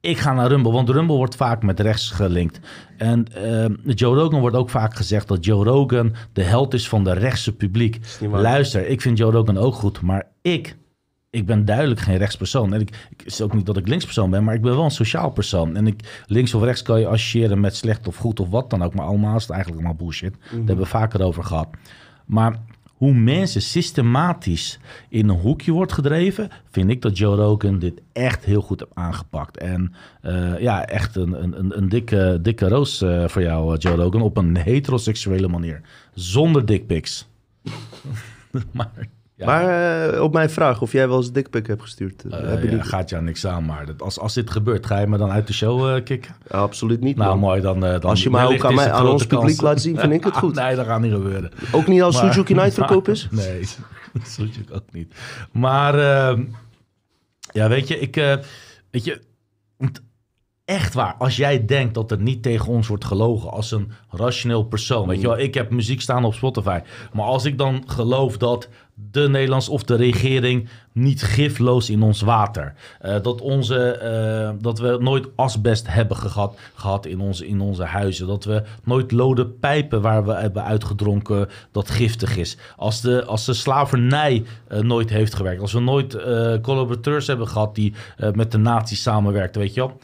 [0.00, 2.60] ik ga naar Rumble, want Rumble wordt vaak met rechts gelinkt.
[2.96, 7.04] En uh, Joe Rogan wordt ook vaak gezegd dat Joe Rogan de held is van
[7.04, 8.00] de rechtse publiek.
[8.30, 10.76] Luister, ik vind Joe Rogan ook goed, maar ik,
[11.34, 12.74] ik ben duidelijk geen rechtspersoon.
[12.74, 14.90] En ik, ik is ook niet dat ik linkspersoon ben, maar ik ben wel een
[14.90, 15.76] sociaal persoon.
[15.76, 18.82] En ik, links of rechts kan je associëren met slecht of goed of wat dan
[18.82, 20.34] ook, maar allemaal is het eigenlijk allemaal bullshit.
[20.40, 21.68] Daar hebben we vaker over gehad.
[22.24, 22.58] Maar
[22.94, 24.78] hoe mensen systematisch
[25.08, 28.94] in een hoekje wordt gedreven, vind ik dat Joe Rogan dit echt heel goed heeft
[28.94, 29.56] aangepakt.
[29.56, 33.96] En uh, ja, echt een, een, een dikke, dikke roos uh, voor jou, eh, Joe
[33.96, 35.80] Rogan, op een heteroseksuele manier.
[36.14, 37.28] Zonder dickpics.
[38.72, 38.90] maar
[39.36, 39.46] ja.
[39.46, 42.24] Maar uh, op mijn vraag of jij wel eens dikpik hebt gestuurd.
[42.24, 42.84] Uh, heb je ja, niet...
[42.84, 45.46] gaat jou niks aan, maar dat, als, als dit gebeurt, ga je me dan uit
[45.46, 46.34] de show uh, kicken?
[46.50, 47.16] Ja, absoluut niet.
[47.16, 47.38] Nou, man.
[47.38, 48.02] mooi, dan, dan...
[48.02, 50.54] Als je mij ook aan, mij, aan ons publiek laat zien, vind ik het goed.
[50.54, 51.50] nee, dat gaat niet gebeuren.
[51.72, 53.28] Ook niet als maar, Suzuki Night verkoop is?
[53.30, 53.68] nee,
[54.22, 55.14] Suzuki ook niet.
[55.52, 56.44] Maar, ehm,
[57.52, 58.14] ja, weet je, ik...
[58.90, 59.20] weet je,
[60.64, 64.62] echt waar, als jij denkt dat er niet tegen ons wordt gelogen als een rationeel
[64.64, 65.08] persoon.
[65.08, 66.80] Weet je wel, ik heb muziek staan op Spotify.
[67.12, 68.68] Maar als ik dan geloof dat
[69.10, 72.74] de Nederlands of de regering niet gifloos in ons water.
[73.02, 74.00] Uh, dat, onze,
[74.54, 78.26] uh, dat we nooit asbest hebben gehad, gehad in, onze, in onze huizen.
[78.26, 82.56] Dat we nooit lode pijpen waar we hebben uitgedronken dat giftig is.
[82.76, 85.60] Als de, als de slavernij uh, nooit heeft gewerkt.
[85.60, 86.12] Als we nooit
[86.62, 87.94] collaborateurs hebben gehad die
[88.32, 90.00] met de nazi's samenwerkten, weet je wel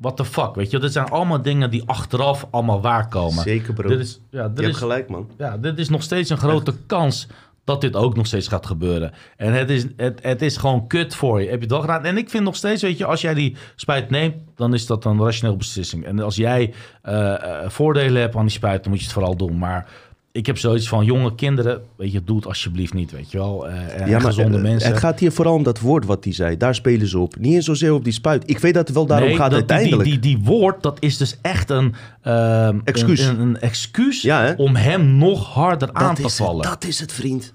[0.00, 0.78] what the fuck, weet je.
[0.78, 3.42] Dit zijn allemaal dingen die achteraf allemaal waarkomen.
[3.42, 3.88] Zeker, bro.
[3.88, 5.30] Dit is, ja, dit je is, hebt gelijk, man.
[5.38, 7.28] Ja, dit is nog steeds een grote kans
[7.64, 9.12] dat dit ook nog steeds gaat gebeuren.
[9.36, 11.48] En het is, het, het is gewoon kut voor je.
[11.48, 12.04] Heb je het wel gedaan?
[12.04, 15.04] En ik vind nog steeds, weet je, als jij die spuit neemt, dan is dat
[15.04, 16.04] een rationeel beslissing.
[16.04, 16.74] En als jij
[17.04, 17.34] uh,
[17.66, 19.58] voordelen hebt aan die spuit, dan moet je het vooral doen.
[19.58, 19.86] Maar
[20.38, 23.68] ik heb zoiets van jonge kinderen, weet je, doe het alsjeblieft niet, weet je wel.
[23.68, 24.90] Uh, en ja, maar, gezonde mensen.
[24.90, 26.56] Het gaat hier vooral om dat woord wat hij zei.
[26.56, 27.36] Daar spelen ze op.
[27.38, 28.42] Niet eens zozeer op die spuit.
[28.46, 30.02] Ik weet dat het wel daarom gaat dat, uiteindelijk.
[30.02, 34.54] Die, die, die, woord, dat is dus echt een, uh, excuus, een, een, excuus ja,
[34.56, 36.62] om hem nog harder aan te vallen.
[36.62, 37.50] dat is het, vriend.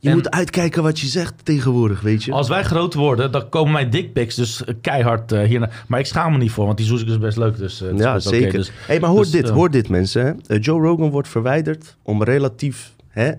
[0.00, 2.32] Je moet uitkijken wat je zegt tegenwoordig, weet je.
[2.32, 5.84] Als wij groot worden, dan komen mijn dickpics dus keihard uh, hier naar.
[5.88, 7.56] Maar ik schaam me niet voor, want die zoek is best leuk.
[7.56, 8.46] Dus, uh, ja, zeker.
[8.46, 10.40] Okay, dus, hey, maar hoor dus, dit, uh, hoor dit mensen.
[10.60, 12.92] Joe Rogan wordt verwijderd om relatief...
[13.08, 13.32] Hè,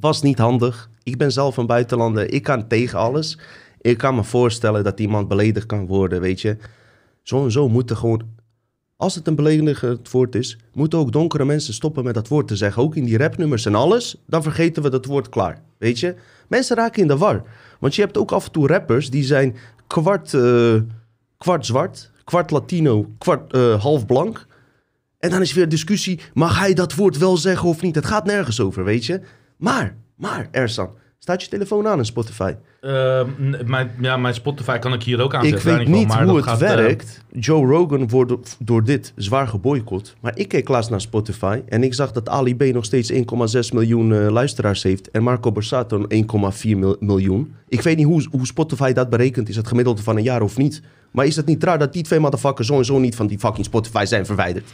[0.00, 0.90] was niet handig.
[1.02, 2.32] Ik ben zelf een buitenlander.
[2.32, 3.38] Ik kan tegen alles.
[3.80, 6.56] Ik kan me voorstellen dat iemand beledigd kan worden, weet je.
[7.22, 8.22] Zo en zo moeten gewoon
[8.96, 12.56] als het een beledigend woord is, moeten ook donkere mensen stoppen met dat woord te
[12.56, 12.82] zeggen.
[12.82, 15.62] Ook in die rapnummers en alles, dan vergeten we dat woord klaar.
[15.78, 16.14] Weet je?
[16.48, 17.42] Mensen raken in de war.
[17.80, 20.74] Want je hebt ook af en toe rappers die zijn kwart, uh,
[21.38, 24.46] kwart zwart, kwart Latino, kwart uh, half blank.
[25.18, 27.94] En dan is weer discussie, mag hij dat woord wel zeggen of niet?
[27.94, 29.20] Het gaat nergens over, weet je?
[29.56, 30.90] Maar, maar, Ersan,
[31.24, 32.54] Staat je telefoon aan in Spotify?
[32.80, 33.22] Uh,
[33.64, 35.70] mijn, ja, mijn Spotify kan ik hier ook aanzetten.
[35.70, 37.24] Ik weet niet maar hoe het gaat, werkt.
[37.32, 37.42] Uh...
[37.42, 40.16] Joe Rogan wordt door dit zwaar geboycott.
[40.20, 43.18] Maar ik keek laatst naar Spotify en ik zag dat Ali B nog steeds 1,6
[43.72, 45.10] miljoen uh, luisteraars heeft.
[45.10, 46.08] En Marco Borsato 1,4
[46.98, 47.54] miljoen.
[47.68, 49.48] Ik weet niet hoe, hoe Spotify dat berekent.
[49.48, 50.82] Is het gemiddelde van een jaar of niet?
[51.10, 53.38] Maar is het niet raar dat die twee motherfuckers zo en zo niet van die
[53.38, 54.70] fucking Spotify zijn verwijderd?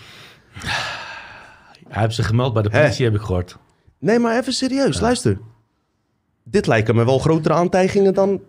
[1.89, 3.57] Hij heeft ze gemeld bij de politie, heb ik gehoord.
[3.99, 5.03] Nee, maar even serieus, ja.
[5.03, 5.39] luister
[6.51, 8.41] dit lijken me wel grotere aantijgingen dan,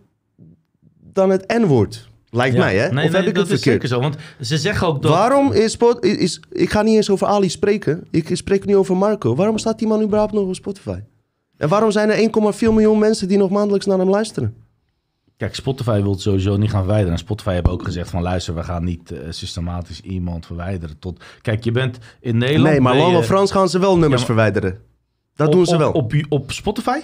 [1.14, 2.10] dan het N-woord.
[2.30, 2.92] Lijkt mij, hè?
[2.92, 3.84] Nee, of nee, heb ik dat het verkeerd?
[3.84, 5.12] Is zeker zo, want ze zeggen ook dat...
[5.12, 6.40] Waarom is, is...
[6.50, 8.08] Ik ga niet eens over Ali spreken.
[8.12, 9.36] Ik spreek nu over Marco.
[9.36, 11.00] Waarom staat die man überhaupt nog op Spotify?
[11.58, 14.56] En waarom zijn er 1,4 miljoen mensen die nog maandelijks naar hem luisteren?
[15.38, 17.14] Kijk, Spotify wil het sowieso niet gaan verwijderen.
[17.14, 21.00] En Spotify heeft ook gezegd van luister, we gaan niet uh, systematisch iemand verwijderen.
[21.00, 21.24] Tot...
[21.42, 22.70] Kijk, je bent in Nederland...
[22.70, 23.24] Nee, maar Lange je...
[23.24, 24.26] Frans gaan ze wel nummers ja, maar...
[24.26, 24.80] verwijderen.
[25.36, 25.92] Dat op, doen ze wel.
[25.92, 27.00] Op, op, op Spotify?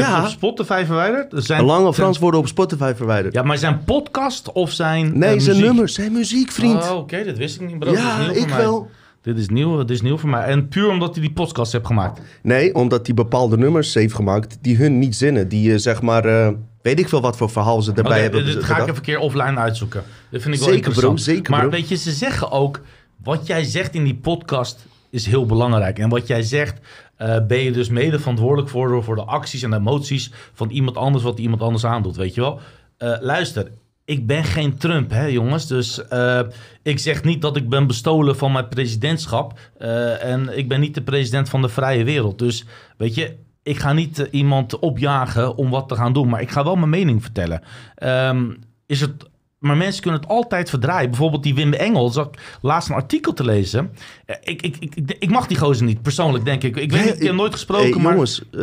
[0.00, 0.22] Ja.
[0.22, 1.32] op Spotify verwijderd?
[1.36, 3.34] Zijn, Lange Frans worden op Spotify verwijderd.
[3.34, 6.82] Ja, maar zijn podcast of zijn Nee, uh, zijn nummers, zijn muziek, vriend.
[6.82, 7.92] Oh, oké, okay, dat wist ik niet, bro.
[7.92, 8.90] Ja, is ik wel.
[9.22, 10.44] Dit is, nieuw, dit is nieuw voor mij.
[10.44, 12.20] En puur omdat hij die podcast heeft gemaakt.
[12.42, 15.48] Nee, omdat hij bepaalde nummers heeft gemaakt die hun niet zinnen.
[15.48, 16.48] Die uh, zeg maar, uh,
[16.82, 18.44] weet ik veel wat voor verhaal ze erbij okay, hebben.
[18.44, 20.02] Dit ga ik even een keer offline uitzoeken.
[20.30, 20.92] Dit vind ik wel zeker.
[20.92, 21.70] Bro, zeker, maar bro.
[21.70, 22.80] weet je, ze zeggen ook,
[23.22, 25.98] wat jij zegt in die podcast is heel belangrijk.
[25.98, 26.78] En wat jij zegt,
[27.18, 31.24] uh, ben je dus mede verantwoordelijk voor, voor de acties en emoties van iemand anders,
[31.24, 32.60] wat iemand anders aandoet, weet je wel.
[32.98, 33.70] Uh, luister,
[34.04, 35.66] ik ben geen Trump, hè jongens.
[35.66, 36.40] Dus eh,
[36.82, 39.58] ik zeg niet dat ik ben bestolen van mijn presidentschap.
[39.78, 42.38] eh, en ik ben niet de president van de vrije wereld.
[42.38, 42.64] Dus
[42.96, 46.28] weet je, ik ga niet eh, iemand opjagen om wat te gaan doen.
[46.28, 47.62] Maar ik ga wel mijn mening vertellen.
[47.94, 48.52] Ehm,
[48.86, 49.32] is het...
[49.64, 51.10] Maar mensen kunnen het altijd verdraaien.
[51.10, 52.08] Bijvoorbeeld die Wim Engel.
[52.10, 53.92] Zag ik laatst een artikel te lezen.
[54.26, 56.76] Eh, Ik, ik, ik, ik, mag die gozer niet, persoonlijk, denk ik.
[56.76, 58.12] Ik weet niet, ik heb nooit gesproken, Hey, maar...
[58.12, 58.60] jongens, eh,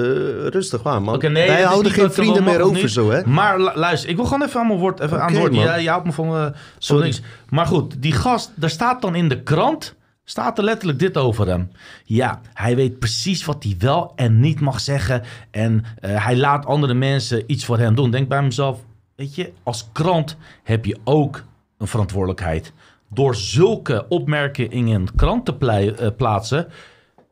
[0.48, 1.16] rustig waar, man.
[1.16, 2.92] Oké, nee, Wij houden geen vrienden meer over niet.
[2.92, 3.26] zo, hè?
[3.26, 5.56] Maar lu- luister, ik wil gewoon even aan mijn woord even Oké, antwoorden.
[5.56, 5.64] man.
[5.66, 7.04] Ja, je houdt me van, eh, van Sorry.
[7.04, 7.22] niks.
[7.50, 9.96] Maar goed, die gast, daar staat dan in de krant...
[10.24, 11.72] staat er letterlijk dit over hem.
[12.06, 15.24] Ja, hij weet precies wat hij wel en niet mag zeggen.
[15.52, 18.12] En eh, hij laat andere mensen iets voor hem doen.
[18.12, 18.80] Denk bij mezelf,
[19.16, 21.44] weet je, als krant heb je ook
[21.78, 22.74] een verantwoordelijkheid.
[23.10, 26.68] Door zulke opmerkingen in een krant te eh, plaatsen...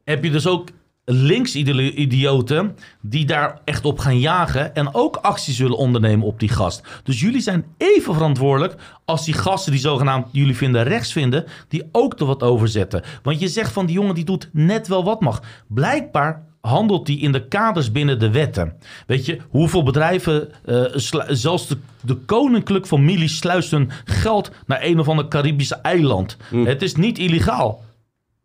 [0.04, 0.70] heb je dus ook
[1.12, 6.88] links-idioten die daar echt op gaan jagen en ook actie zullen ondernemen op die gast.
[7.04, 8.76] Dus jullie zijn even verantwoordelijk
[9.06, 13.04] als die gasten die zogenaamd jullie vinden rechts vinden, die ook er wat over zetten.
[13.24, 15.42] Want je zegt van die jongen die doet net wel wat mag.
[15.68, 18.74] Blijkbaar handelt die in de kaders binnen de wetten.
[19.08, 20.84] Weet je, hoeveel bedrijven, eh,
[21.28, 26.38] zelfs de, de koninklijke familie sluist hun geld naar een of ander Caribische eiland.
[26.64, 27.84] Het is niet illegaal.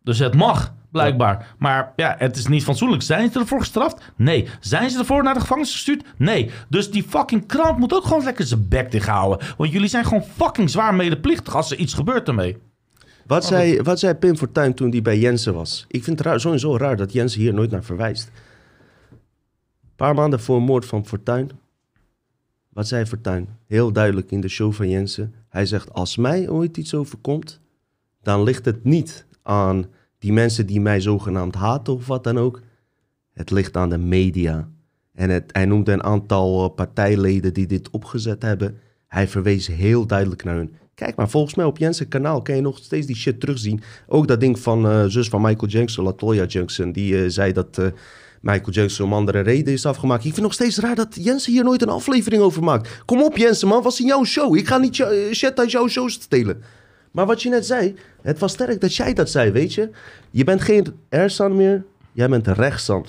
[0.03, 1.55] Dus het mag, blijkbaar.
[1.57, 3.01] Maar ja, het is niet fatsoenlijk.
[3.01, 4.11] Zijn ze ervoor gestraft?
[4.15, 4.47] Nee.
[4.59, 6.03] Zijn ze ervoor naar de gevangenis gestuurd?
[6.17, 6.51] Nee.
[6.69, 9.47] Dus die fucking krant moet ook gewoon lekker zijn bek dicht houden.
[9.57, 12.57] Want jullie zijn gewoon fucking zwaar medeplichtig als er iets gebeurt ermee.
[13.25, 15.85] Wat, zei, wat zei Pim Fortuyn toen hij bij Jensen was?
[15.87, 18.31] Ik vind het raar, sowieso raar dat Jensen hier nooit naar verwijst.
[19.11, 21.51] Een paar maanden voor een moord van Fortuyn.
[22.69, 23.47] Wat zei Fortuyn?
[23.67, 25.33] Heel duidelijk in de show van Jensen.
[25.49, 27.59] Hij zegt, als mij ooit iets overkomt...
[28.21, 29.85] dan ligt het niet aan
[30.19, 32.61] die mensen die mij zogenaamd haten of wat dan ook.
[33.33, 34.69] Het ligt aan de media.
[35.13, 38.79] En het, hij noemde een aantal eh, partijleden die dit opgezet hebben.
[39.07, 40.75] Hij verwees heel duidelijk naar hun.
[40.95, 43.81] Kijk maar, volgens mij op Jensen kanaal kan je nog steeds die shit terugzien.
[44.07, 47.77] Ook dat ding van eh, zus van Michael Jackson, Latoya Jackson, die eh, zei dat
[47.77, 47.85] eh,
[48.41, 50.25] Michael Jackson om andere reden is afgemaakt.
[50.25, 53.01] Ik vind nog steeds raar dat Jensen hier nooit een aflevering over maakt.
[53.05, 54.55] Kom op Jensen man, was in jouw show.
[54.55, 54.95] Ik ga niet
[55.31, 56.61] shit uit jouw show stelen.
[57.11, 59.89] Maar wat je net zei, het was sterk dat jij dat zei, weet je.
[60.31, 63.05] Je bent geen Ersan meer, jij bent rechtsan.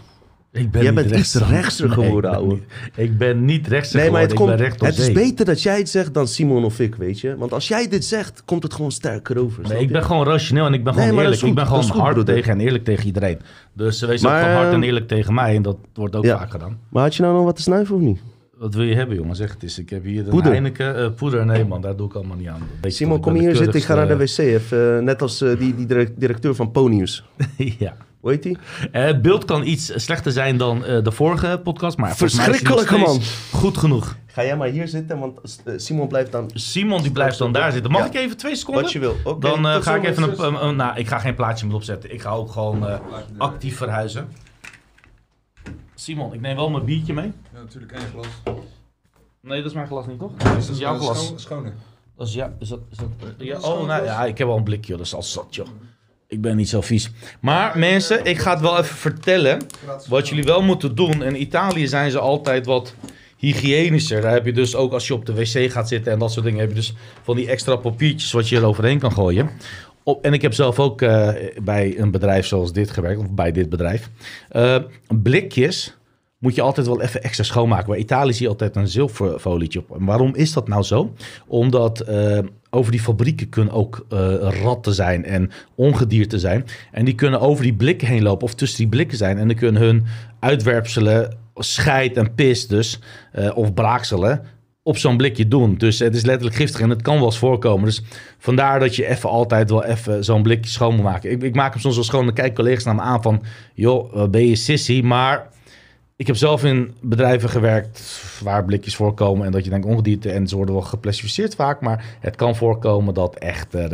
[0.56, 2.58] Ik ben Jij bent iets rechtser Nee, geworden, ben ouwe.
[2.94, 5.28] Ik ben niet rechtser Nee, maar het, geworden, komt, ik ben recht op het is
[5.28, 7.36] beter dat jij het zegt dan Simon of ik, weet je.
[7.36, 9.62] Want als jij dit zegt, komt het gewoon sterker over.
[9.68, 11.40] Nee, ik ben gewoon rationeel en ik ben Nee, gewoon eerlijk.
[11.40, 12.34] goed, Ik ben gewoon goed, hard broeder.
[12.34, 13.38] tegen en eerlijk tegen iedereen.
[13.72, 15.56] Dus wees Maar, ook gewoon hard en eh, eerlijk tegen mij.
[15.56, 16.38] En dat wordt ook ja.
[16.38, 16.78] vaak gedaan.
[16.88, 18.20] Maar had je nou nog wat te snuiven of niet?
[18.58, 19.36] Wat wil je hebben, jongen?
[19.36, 19.78] Zeg het eens.
[19.78, 20.50] Ik heb hier een Poeder.
[20.50, 20.96] Heineken.
[20.96, 22.60] eh, poeder, nee man, daar doe ik allemaal niet aan.
[22.80, 23.80] Weet Simon, toch, kom hier de zitten.
[23.80, 24.38] Ik ga naar de wc.
[24.38, 27.24] Even, eh, net als eh, die, die direct- directeur van Ponius.
[27.78, 27.96] ja.
[28.26, 28.58] Hoe heet die?
[28.92, 33.48] Eh, Het beeld kan iets slechter zijn dan eh, de vorige podcast, maar Verschrikkelijke steeds
[33.52, 34.16] goed genoeg.
[34.26, 37.72] Ga jij maar hier zitten, want eh, Simon blijft dan Simon die blijft dan daar
[37.72, 37.90] zitten.
[37.90, 38.06] Mag Ja.
[38.06, 38.82] ik even twee seconden?
[38.82, 39.16] wat je wil.
[39.24, 42.12] Oké, Dan ga ik even een, een- een- Nou, ik ga geen plaatje meer opzetten.
[42.12, 42.98] Ik ga ook gewoon eh,
[43.38, 44.28] actief verhuizen.
[45.94, 47.32] Simon, ik neem wel mijn biertje mee.
[47.52, 48.26] Ja, natuurlijk één glas.
[49.40, 50.32] Nee, dat is mijn glas niet, toch?
[50.36, 51.24] dat is jouw glas.
[51.26, 51.72] schoon- schone.
[52.16, 53.08] Dat is, ja, is dat, is dat,
[53.38, 55.66] ja, dat oh, nou, ja, ik heb wel een blikje, dat is al zat, joh.
[56.28, 57.10] Ik ben niet zo vies.
[57.40, 59.60] Maar mensen, ik ga het wel even vertellen.
[60.08, 61.22] Wat jullie wel moeten doen.
[61.22, 62.94] In Italië zijn ze altijd wat
[63.36, 64.20] hygiënischer.
[64.20, 66.44] Daar heb je dus ook als je op de wc gaat zitten en dat soort
[66.44, 66.60] dingen.
[66.60, 69.50] Heb je dus van die extra papiertjes wat je er overheen kan gooien.
[70.02, 71.28] Op, en ik heb zelf ook eh,
[71.62, 73.20] bij een bedrijf zoals dit gewerkt.
[73.20, 74.10] Of bij dit bedrijf.
[74.48, 74.76] Eh,
[75.08, 75.96] blikjes
[76.38, 77.90] moet je altijd wel even extra schoonmaken.
[77.90, 79.98] Bij Italië zie je altijd een zilverfolietje op.
[79.98, 81.12] En waarom is dat nou zo?
[81.46, 82.38] Omdat eh,
[82.70, 86.64] over die fabrieken kunnen ook eh, ratten zijn en ongedierte zijn.
[86.92, 89.38] En die kunnen over die blikken heen lopen of tussen die blikken zijn.
[89.38, 90.04] En dan kunnen hun
[90.40, 92.98] uitwerpselen, scheid en pis dus,
[93.32, 94.42] eh, of braakselen,
[94.82, 95.74] op zo'n blikje doen.
[95.74, 97.84] Dus het is letterlijk giftig en het kan wel eens voorkomen.
[97.84, 98.02] Dus
[98.38, 101.30] vandaar dat je even altijd wel even zo'n blikje schoon moet maken.
[101.30, 102.24] Ik, ik maak hem soms wel schoon.
[102.24, 103.42] Dan kijken collega's naar me aan van...
[103.74, 105.00] joh, wat ben je sissy?
[105.04, 105.48] Maar
[106.16, 109.46] ik heb zelf in bedrijven gewerkt waar blikjes voorkomen...
[109.46, 111.80] en dat je denkt ongedierte en ze worden wel geclassificeerd vaak...
[111.80, 113.92] maar het kan voorkomen dat echt er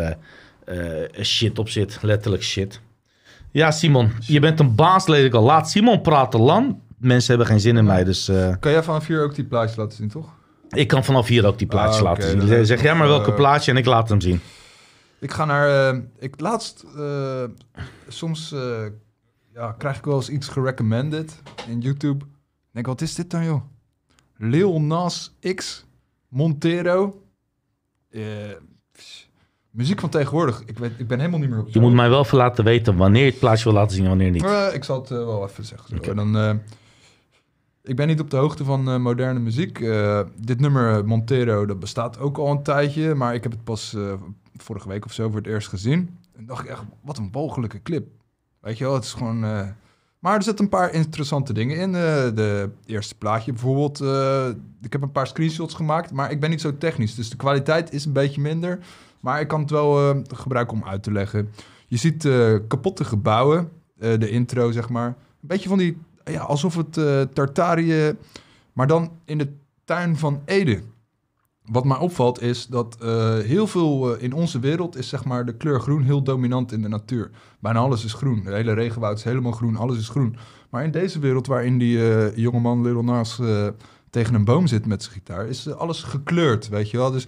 [0.64, 1.98] eh, eh, shit op zit.
[2.02, 2.80] Letterlijk shit.
[3.50, 5.42] Ja, Simon, je bent een baas, ik al.
[5.42, 6.80] Laat Simon praten, Lan.
[6.98, 8.28] Mensen hebben geen zin in mij, dus...
[8.28, 10.28] eh, Kan jij vanaf hier ook die plaatjes laten zien, toch?
[10.70, 12.66] ik kan vanaf hier ook die plaatjes Ah, laten zien.
[12.66, 14.40] Zeg jij maar welke eh, plaatje en ik laat hem zien.
[15.20, 15.94] Ik ga naar...
[16.18, 16.84] ik laatst...
[18.08, 18.54] soms
[19.54, 22.24] ja, krijg ik wel eens iets gerecommended in YouTube.
[22.24, 23.62] Ik denk, wat is dit dan, joh?
[24.36, 25.84] Lil Nas X
[26.28, 27.22] Montero.
[28.10, 28.22] Eh,
[29.70, 30.62] muziek van tegenwoordig.
[30.66, 32.96] Ik, weet, ik ben helemaal niet meer op Je moet mij wel even laten weten
[32.96, 34.44] wanneer je het plaatje wil laten zien en wanneer niet.
[34.44, 36.16] Eh, ik zal het eh, wel even zeggen.
[36.16, 36.60] Dan,
[37.82, 39.78] Ik ben niet op de hoogte van moderne muziek.
[40.36, 43.14] Dit nummer Montero, dat bestaat ook al een tijdje.
[43.14, 43.96] Maar ik heb het pas
[44.56, 46.18] vorige week of zo voor het eerst gezien.
[46.36, 48.21] En dacht ik echt, wat een walgelijke clip.
[48.62, 49.44] Weet je wel, het is gewoon...
[49.44, 49.68] eh,
[50.18, 51.94] Maar er zitten een paar interessante dingen in.
[51.94, 52.02] eh,
[52.34, 54.00] de eerste plaatje bijvoorbeeld.
[54.00, 54.48] eh,
[54.82, 57.14] ik heb een paar screenshots gemaakt, maar ik ben niet zo technisch.
[57.14, 58.78] Dus de kwaliteit is een beetje minder.
[59.20, 61.48] Maar ik kan het wel gebruiken om uit te leggen.
[61.86, 62.22] Je ziet
[62.68, 63.68] kapotte gebouwen.
[63.98, 65.06] de intro, zeg maar.
[65.06, 65.98] Een beetje van die...
[66.24, 66.92] Ja, alsof het
[67.34, 68.16] Tartarië...
[68.72, 69.52] Maar dan in de
[69.84, 70.82] tuin van Ede.
[71.72, 75.46] Wat mij opvalt is dat eh, heel veel eh, in onze wereld is zeg maar
[75.46, 77.30] de kleur groen heel dominant in de natuur.
[77.60, 78.42] Bijna alles is groen.
[78.44, 80.36] De hele regenwoud is helemaal groen, alles is groen.
[80.70, 83.40] Maar in deze wereld waarin die eh jongeman Lil Nas
[84.10, 87.10] tegen een boom zit met zijn gitaar, is alles gekleurd, weet je wel.
[87.10, 87.26] Dus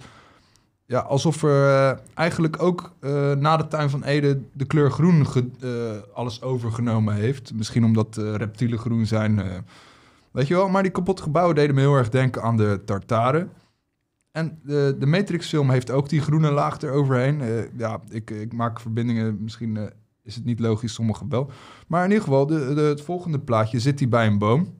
[0.85, 2.91] ja, alsof er eigenlijk ook
[3.39, 5.25] na de tuin van Ede de kleur groen
[6.13, 7.53] alles overgenomen heeft.
[7.53, 9.41] Misschien omdat reptielen groen zijn,
[10.31, 10.69] weet je wel.
[10.69, 13.49] Maar die kapotte gebouwen deden me heel erg denken aan de Tartaren.
[14.35, 17.41] En de, de Matrix-film heeft ook die groene laag eroverheen.
[17.41, 19.43] Eh, ja, ik, ik maak verbindingen.
[19.43, 19.83] Misschien eh,
[20.23, 21.51] is het niet logisch, sommigen wel.
[21.87, 24.73] Maar in ieder geval, de, de- het volgende plaatje zit hij bij een boom.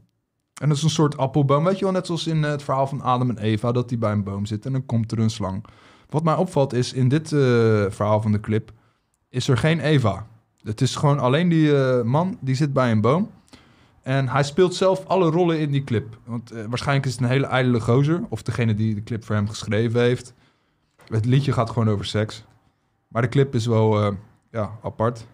[0.62, 1.64] En dat is een soort appelboom.
[1.64, 4.00] Weet je wel, net zoals in eh, het verhaal van Adam en Eva, dat hij
[4.00, 5.66] bij een boom zit en dan komt er een slang.
[6.10, 7.28] Wat mij opvalt is, in dit
[7.90, 8.72] verhaal van de clip
[9.30, 10.28] is er geen Eva.
[10.64, 13.30] Het is gewoon alleen die man, die zit bij een boom.
[14.06, 16.18] En hij speelt zelf alle rollen in die clip.
[16.26, 18.24] Want eh, waarschijnlijk is het een hele ijdele gozer.
[18.30, 20.34] Of degene die de clip voor hem geschreven heeft.
[21.08, 22.44] Het liedje gaat gewoon over seks.
[23.08, 24.14] Maar de clip is wel eh,
[24.52, 25.26] ja, apart.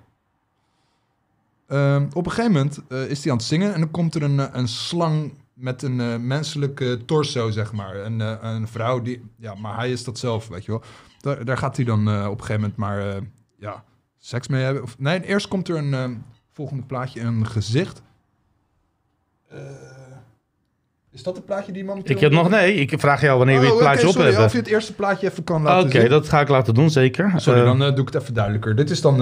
[1.67, 4.24] Ehm, op een gegeven moment eh, is hij aan het zingen en dan komt er
[4.24, 7.95] een, een slang met een menselijke torso, zeg maar.
[7.95, 10.84] Een, een vrouw die, ja, maar hij is dat zelf, weet je wel.
[11.19, 13.22] Daar, daar gaat hij dan op een gegeven moment maar,
[13.57, 13.84] ja,
[14.17, 14.84] seks mee hebben.
[14.84, 18.01] Of, nee, eerst komt er een, volgende plaatje, een gezicht.
[19.54, 19.60] Eh,
[21.12, 22.02] is dat het plaatje die man...
[22.04, 24.28] Ik heb nog, nee, ik vraag jou wanneer we het Oh, plaatje oké, op sorry,
[24.28, 24.45] hebben.
[24.45, 26.10] Of je het eerste plaatje even kan Oké, laten zien.
[26.10, 27.34] dat ga ik laten doen, zeker.
[27.36, 28.76] Sorry, Eh, dan eh, doe ik het even duidelijker.
[28.76, 29.18] Dit is dan...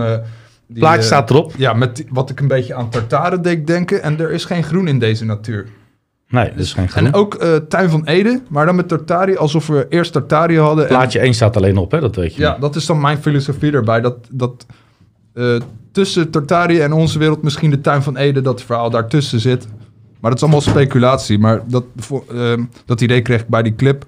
[0.67, 1.53] die, plaatje staat erop.
[1.57, 4.03] Ja, met die- wat ik een beetje aan tartaren deed denken.
[4.03, 5.67] En er is geen groen in deze natuur.
[6.27, 7.05] Nee, dat is geen groen.
[7.05, 7.35] En ook
[7.69, 10.83] Tuin van Ede, maar dan met tartari, alsof we eerst tartari hadden.
[10.83, 11.99] en- Plaatje 1 staat alleen op, hè?
[11.99, 12.41] dat weet je.
[12.41, 14.01] ja, dat is dan mijn filosofie erbij.
[14.01, 14.65] Dat, dat
[15.91, 19.67] tussen Tartarië en onze wereld misschien de Tuin van Ede, dat verhaal daartussen zit.
[20.19, 21.39] Maar dat is allemaal speculatie.
[21.39, 21.85] Maar dat,
[22.29, 24.05] ehm, dat idee kreeg ik bij die clip.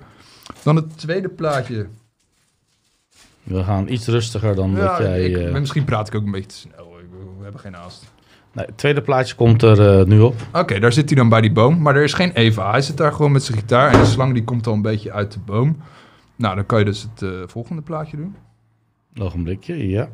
[0.64, 1.88] Dan het tweede plaatje.
[3.43, 5.26] We gaan iets rustiger dan dat jij...
[5.26, 6.89] ik, eh, misschien praat ik ook een beetje te snel.
[7.38, 8.12] We hebben geen haast.
[8.51, 10.36] nee, het tweede plaatje komt er eh, nu op.
[10.53, 11.82] Oké, daar zit hij dan bij die boom.
[11.82, 12.72] Maar er is geen Eva.
[12.72, 13.93] Hij zit daar gewoon met zijn gitaar.
[13.93, 15.78] En de slang die komt al een beetje uit de boom.
[16.36, 18.36] Nou, dan kan je dus het eh, volgende plaatje doen.
[19.20, 20.09] Ogenblikje, ja.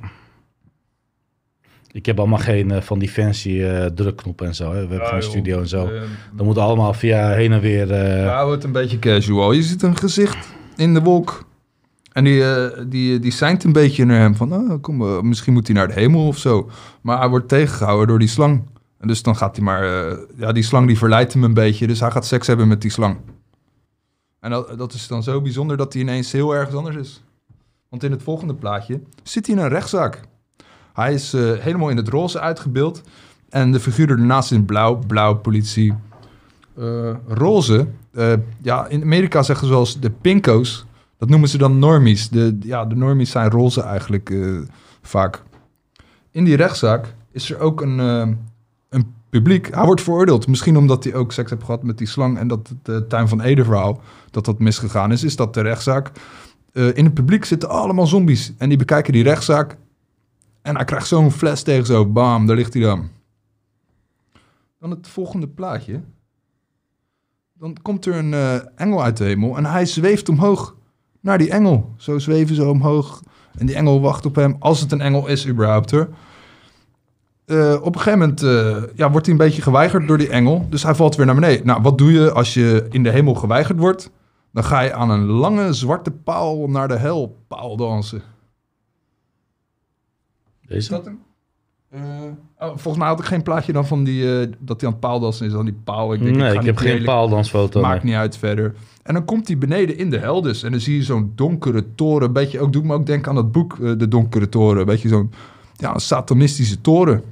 [1.92, 4.74] Ik heb allemaal geen eh, van die fancy eh, drukknoppen en zo.
[4.74, 4.88] Hè.
[4.88, 5.88] We hebben geen studio en zo.
[5.88, 6.02] Eh,
[6.36, 7.88] Dat moet allemaal via heen en weer.
[7.88, 9.52] We houden het een beetje casual.
[9.52, 11.46] Je ziet een gezicht in de wolk.
[12.12, 12.44] En die,
[12.88, 15.94] die, die seint een beetje naar hem van, oh, kom, misschien moet hij naar de
[15.94, 16.70] hemel of zo.
[17.02, 18.64] Maar hij wordt tegengehouden door die slang.
[19.00, 19.86] En dus dan gaat hij maar,
[20.38, 21.88] ja, die slang die verleidt hem een beetje.
[21.88, 23.18] Dus hij gaat seks hebben met die slang.
[24.40, 27.24] En dat, dat is dan zo bijzonder dat hij ineens heel ergens anders is.
[27.90, 30.22] Want in het volgende plaatje zit hij in een rechtszaak.
[30.98, 33.02] Hij is eh, helemaal in het roze uitgebeeld.
[33.50, 35.94] En de figuur ernaast in blauw, blauw politie.
[36.78, 40.86] Eh, roze, eh, ja, in Amerika zeggen ze eens de pinko's.
[41.18, 42.30] Dat noemen ze dan normies.
[42.30, 44.34] De, ja, de normies zijn roze eigenlijk
[45.02, 45.44] vaak.
[46.32, 47.98] In die rechtszaak is er ook een,
[48.90, 49.74] een publiek.
[49.74, 50.48] Hij wordt veroordeeld.
[50.48, 52.38] Misschien omdat hij ook seks heeft gehad met die slang.
[52.38, 55.24] En dat het Tuin van Ede verhaal, dat dat misgegaan is.
[55.24, 56.12] Is dat de rechtszaak.
[56.72, 58.54] In het publiek zitten allemaal zombies.
[58.58, 59.78] En die bekijken die rechtszaak.
[60.68, 62.06] En hij krijgt zo'n fles tegen zo.
[62.06, 63.10] Bam, daar ligt hij dan.
[64.80, 66.02] Dan het volgende plaatje.
[67.54, 70.76] Dan komt er een eh, engel uit de hemel en hij zweeft omhoog
[71.22, 71.94] naar die engel.
[71.98, 73.24] Zo zweven ze omhoog.
[73.58, 76.10] En die engel wacht op hem, als het een engel is überhaupt hoor.
[77.46, 80.68] Eh, op een gegeven moment eh, ja, wordt hij een beetje geweigerd door die engel.
[80.70, 81.66] Dus hij valt weer naar beneden.
[81.66, 84.12] Nou, wat doe je als je in de hemel geweigerd wordt?
[84.52, 88.22] Dan ga je aan een lange zwarte paal naar de hel paal dansen.
[90.68, 90.90] Is Deze?
[90.90, 91.20] dat hem?
[91.90, 92.02] Eh,
[92.60, 95.06] oh, volgens mij had ik geen plaatje dan van die, eh, dat hij aan het
[95.06, 95.52] paaldansen is.
[95.52, 96.14] Dan die paal.
[96.14, 97.82] Ik denk, nee, ik niet heb geen paaldansfoto.
[97.82, 98.12] Maakt nee.
[98.12, 98.76] niet uit verder.
[99.04, 100.64] En dan komt hij beneden in de hel dus.
[100.64, 102.34] En dan zie je zo'n donkere toren.
[102.34, 104.86] Beetje, ook doet me ook denken aan dat boek, eh, De Donkere Toren.
[104.86, 105.32] Beetje zo'n
[105.76, 107.24] ja, een satanistische toren.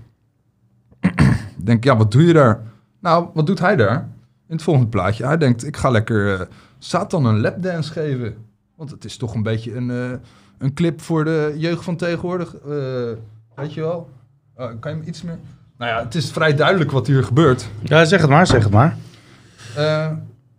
[1.01, 1.13] Ik
[1.65, 2.61] denk, ja, wat doe je daar?
[2.99, 4.09] Nou, wat doet hij daar?
[4.47, 5.25] In het volgende plaatje.
[5.25, 8.35] Hij denkt, ik ga lekker Satan een lapdance geven.
[8.75, 10.19] Want het is toch een beetje een,
[10.57, 12.55] een clip voor de jeugd van tegenwoordig.
[12.55, 12.69] Eh,
[13.55, 14.09] weet je wel?
[14.55, 15.39] Oh, kan je hem iets meer...
[15.77, 17.69] Nou ja, het is vrij duidelijk wat hier gebeurt.
[17.81, 18.97] Ja, zeg het maar, zeg het maar.
[19.75, 20.11] Eh,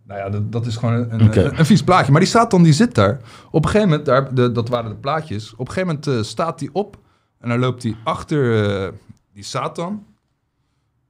[0.03, 2.11] nou ja, dat, dat is gewoon een, een, een, een vies plaatje.
[2.11, 3.19] Maar die Satan die zit daar.
[3.51, 5.53] Op een gegeven moment, daar, de, dat waren de plaatjes.
[5.53, 6.97] Op een gegeven moment eh, staat hij op.
[7.39, 8.93] En dan loopt hij achter
[9.33, 10.05] die Satan.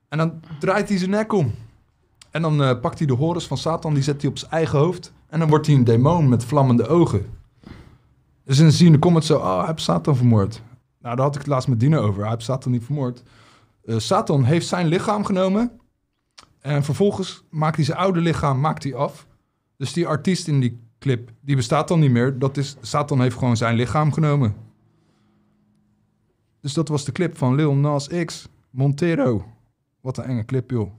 [0.10, 1.54] En dan draait hij zijn nek om.
[2.32, 5.14] En dan pakt hij de horens van Satan, die zet hij op zijn eigen hoofd.
[5.30, 7.26] En dan wordt hij een demon met vlammende ogen.
[8.48, 10.62] Dus dan zie je in de comments zo, oh, hij heeft Satan vermoord.
[11.02, 12.22] Nou, daar had ik het laatst met Dino over.
[12.22, 13.24] Hij heeft Satan niet vermoord.
[13.86, 15.72] Eh, Satan heeft zijn lichaam genomen.
[16.60, 19.28] En vervolgens maakt hij zijn oude lichaam maakt hij af.
[19.78, 22.40] Dus die artiest in die clip, die bestaat dan niet meer.
[22.40, 24.56] Dat is, Satan heeft gewoon zijn lichaam genomen.
[26.62, 29.46] Dus dat was de clip van Lil Nas X, Montero.
[30.02, 30.92] Wat een enge clip, joh.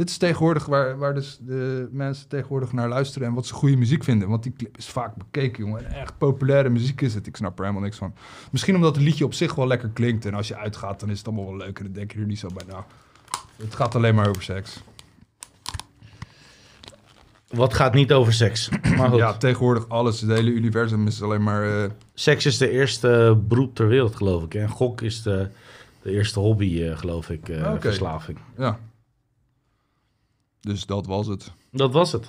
[0.00, 3.76] Dit is tegenwoordig waar, waar dus de mensen tegenwoordig naar luisteren en wat ze goede
[3.76, 4.28] muziek vinden.
[4.28, 5.86] Want die clip is vaak bekeken, jongen.
[5.86, 7.26] En echt populaire muziek is het.
[7.26, 8.14] Ik snap er helemaal niks van.
[8.50, 10.24] Misschien omdat het liedje op zich wel lekker klinkt.
[10.26, 11.84] En als je uitgaat, dan is het allemaal wel leuker.
[11.84, 12.64] Dan denk je er niet zo bij.
[13.56, 14.82] Het gaat alleen maar over seks.
[17.48, 18.68] Wat gaat niet over seks?
[18.96, 19.18] Maar goed.
[19.18, 20.20] Ja, tegenwoordig alles.
[20.20, 21.82] Het hele universum is alleen maar...
[21.84, 24.54] eh, Seks is de eerste beroep ter wereld, geloof ik.
[24.54, 25.48] En gok is de,
[26.02, 27.80] de eerste hobby, eh, geloof ik, eh, Oké.
[27.80, 28.38] verslaving.
[28.58, 28.78] ja.
[30.60, 31.52] Dus dat was het.
[31.70, 32.26] Dat was het.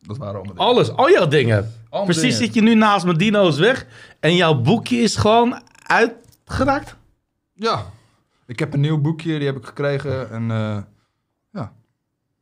[0.00, 0.68] Dat waren allemaal dingen.
[0.70, 1.56] Alles, al jouw dingen.
[1.88, 2.36] Allemaal Precies dingen.
[2.36, 3.86] zit je nu naast mijn dino's weg
[4.20, 6.96] en jouw boekje is gewoon uitgeraakt.
[7.54, 7.84] Ja.
[8.46, 10.30] Ik heb een nieuw boekje, die heb ik gekregen.
[10.30, 10.78] En eh,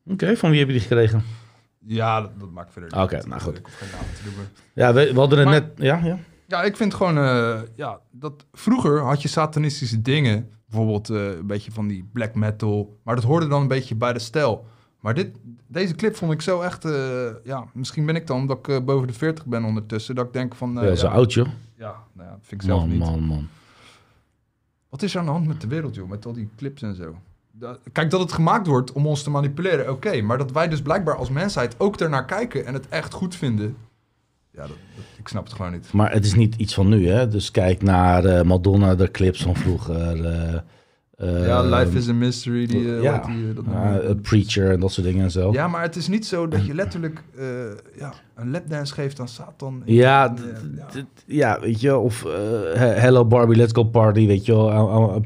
[0.09, 1.23] Oké, van wie heb je die gekregen?
[1.87, 3.27] ja, dat, dat maakt verder Oké, niet uit.
[3.27, 3.61] nou goed.
[4.75, 5.71] Ja, we, we hadden het Maar- net...
[5.77, 6.19] Ja, ja.
[6.49, 10.51] Ja, ik vind gewoon, eh, ja, dat vroeger had je satanistische dingen.
[10.67, 12.99] Bijvoorbeeld eh, een beetje van die black metal.
[13.05, 14.67] Maar dat hoorde dan een beetje bij de stijl.
[15.01, 15.29] Maar dit,
[15.67, 18.81] deze clip vond ik zo echt, eh, ja, misschien ben ik dan, omdat ik eh,
[18.85, 21.49] boven de 40 ben ondertussen, dat ik denk van, eh, ja, zo ja, oud, joh.
[21.77, 22.99] ja, nou ja, dat vind ik zelf niet.
[22.99, 23.49] man, man.
[24.89, 26.09] Wat is er aan de hand met de wereld, joh?
[26.09, 27.17] Met al die clips en zo.
[27.93, 30.21] Kijk, dat het gemaakt wordt om ons te manipuleren, oké.
[30.23, 33.77] maar dat wij dus blijkbaar als mensheid ook ernaar kijken en het echt goed vinden.
[34.51, 35.93] Ja, dat, dat- ik snap het gewoon niet.
[35.93, 37.29] Maar het is niet iets van nu, hè?
[37.29, 40.65] Dus kijk naar Madonna, de clips van vroeger.
[41.19, 43.19] Ja, Life is a Mystery, die, eh, ja.
[43.27, 45.53] die, eh, dat Preacher en dat soort dingen en zo.
[45.53, 47.47] Ja, maar het is niet zo dat je letterlijk eh,
[47.99, 49.83] ja, een lapdance geeft aan Satan.
[49.85, 50.35] Ja,
[51.27, 52.23] ja, weet je, of
[52.75, 55.23] he- Hello Barbie, Let's Go Party, weet je wel.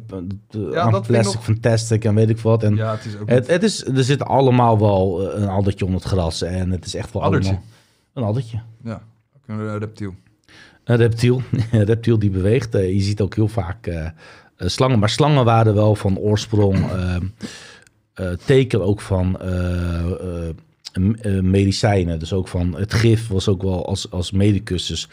[0.72, 2.62] Ja, Plastic Fantastic en weet ik wat.
[2.62, 6.10] En ja, het is ook het, is, er zit allemaal wel een addertje onder het
[6.10, 7.62] gras en het is echt wel allemaal...
[8.12, 8.60] Een addertje.
[8.84, 9.02] ja,
[9.46, 10.14] een reptiel.
[10.84, 12.72] Een reptiel, een reptiel die beweegt.
[12.72, 13.90] Je ziet ook heel vaak
[14.68, 14.98] slangen.
[14.98, 17.16] Maar slangen waren wel van oorsprong eh,
[18.14, 20.48] eh, teken ook van eh, eh,
[21.22, 22.18] eh, medicijnen.
[22.18, 24.86] Dus ook van het gif was ook wel als, als medicus.
[24.86, 25.08] Dus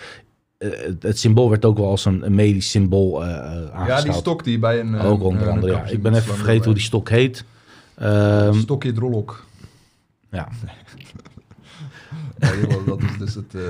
[0.57, 0.69] eh,
[0.99, 3.87] het, symbool werd ook wel als een, een medisch symbool eh aangeschouwd.
[3.87, 4.95] Ja, die stok die bij een...
[4.95, 5.85] eh, Ook onder andere, ja.
[5.85, 7.43] Ik ben even vergeten hoe die stok heet.
[7.95, 9.45] Ehm, Stokje drolok.
[10.31, 10.47] ja.
[12.85, 13.55] Dat is dus het...
[13.55, 13.61] eh,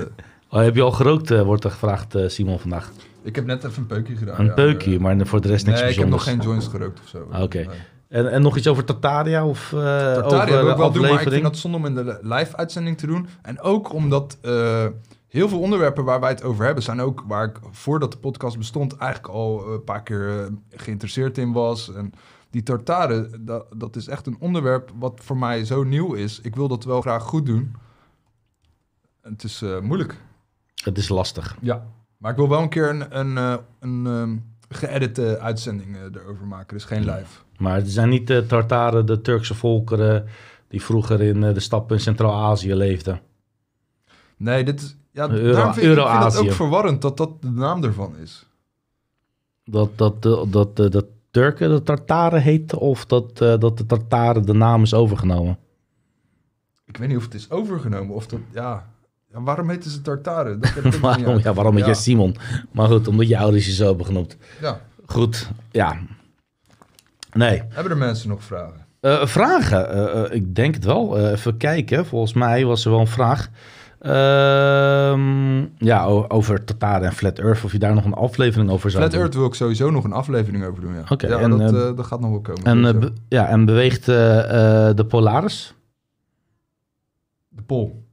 [0.50, 2.92] Oh, heb je al gerookt, eh, wordt er gevraagd, eh, Simon, vandaag.
[3.22, 4.40] Ik heb net even een peukje gedaan.
[4.40, 6.46] Een ja, peukje, eh, maar voor de rest niks Nee, ik heb nog bijzonders.
[6.46, 7.28] geen joints gerookt of zo.
[7.30, 7.58] Ah, oké.
[7.58, 7.76] Nee.
[8.08, 9.46] En, en nog iets over Tartaria?
[9.46, 11.94] Of, eh Tartaria over wil ik wel doen, maar ik vind dat zonde om in
[11.94, 13.28] de live-uitzending te doen.
[13.42, 14.86] En ook omdat eh,
[15.28, 16.82] heel veel onderwerpen waar wij het over hebben...
[16.82, 18.96] zijn ook waar ik voordat de podcast bestond...
[18.96, 21.94] eigenlijk al een paar keer eh, geïnteresseerd in was.
[21.94, 22.12] En
[22.50, 26.40] die tartare, dat, dat is echt een onderwerp wat voor mij zo nieuw is.
[26.40, 27.74] Ik wil dat wel graag goed doen.
[29.20, 30.20] En het is eh, moeilijk.
[30.74, 31.56] Het is lastig.
[31.60, 31.86] Ja.
[32.18, 34.36] Maar ik wil wel een keer een, een, eh, een ehm,
[34.68, 36.76] geëdite uitzending eh, erover maken.
[36.76, 37.40] Dus geen live.
[37.58, 40.26] Maar het zijn niet de Tartaren, de Turkse volkeren...
[40.68, 43.20] die vroeger in eh, de stappen in Centraal-Azië leefden.
[44.36, 44.96] Nee, dit is...
[45.10, 48.16] Ja, Euro- daarom vind ik, ik vind dat ook verwarrend dat dat de naam ervan
[48.16, 48.46] is.
[49.64, 52.78] Dat, dat, dat, dat, dat, Turken de Tartaren heten...
[52.78, 55.58] of dat, eh, dat de Tartaren de naam is overgenomen.
[56.84, 58.40] Ik weet niet of het is overgenomen of dat...
[58.52, 58.90] Ja,
[59.30, 60.60] waarom heten ze Tartaren?
[60.60, 61.88] Dat heb ik waarom, ja, waarom met ja.
[61.88, 62.36] jij Simon?
[62.72, 64.36] Maar goed, omdat je ouders je zo hebben genoemd.
[64.60, 64.80] Ja.
[65.06, 65.98] Goed, ja.
[67.32, 67.62] Nee.
[67.68, 68.86] Hebben er mensen nog vragen?
[69.00, 69.90] Eh, vragen?
[69.90, 71.18] Eh, eh, ik denk het wel.
[71.30, 72.06] Even kijken.
[72.06, 73.48] Volgens mij was er wel een vraag.
[73.98, 77.64] Ehm, ja, over Tataren en Flat Earth.
[77.64, 79.20] Of je daar nog een aflevering over zou Flat doen.
[79.20, 81.02] Earth wil ik sowieso nog een aflevering over doen, ja.
[81.08, 82.64] Oké, ja, en, dat, dat gaat nog wel komen.
[82.64, 85.74] En, be- ja, en beweegt de Polaris?
[87.48, 88.07] de pol.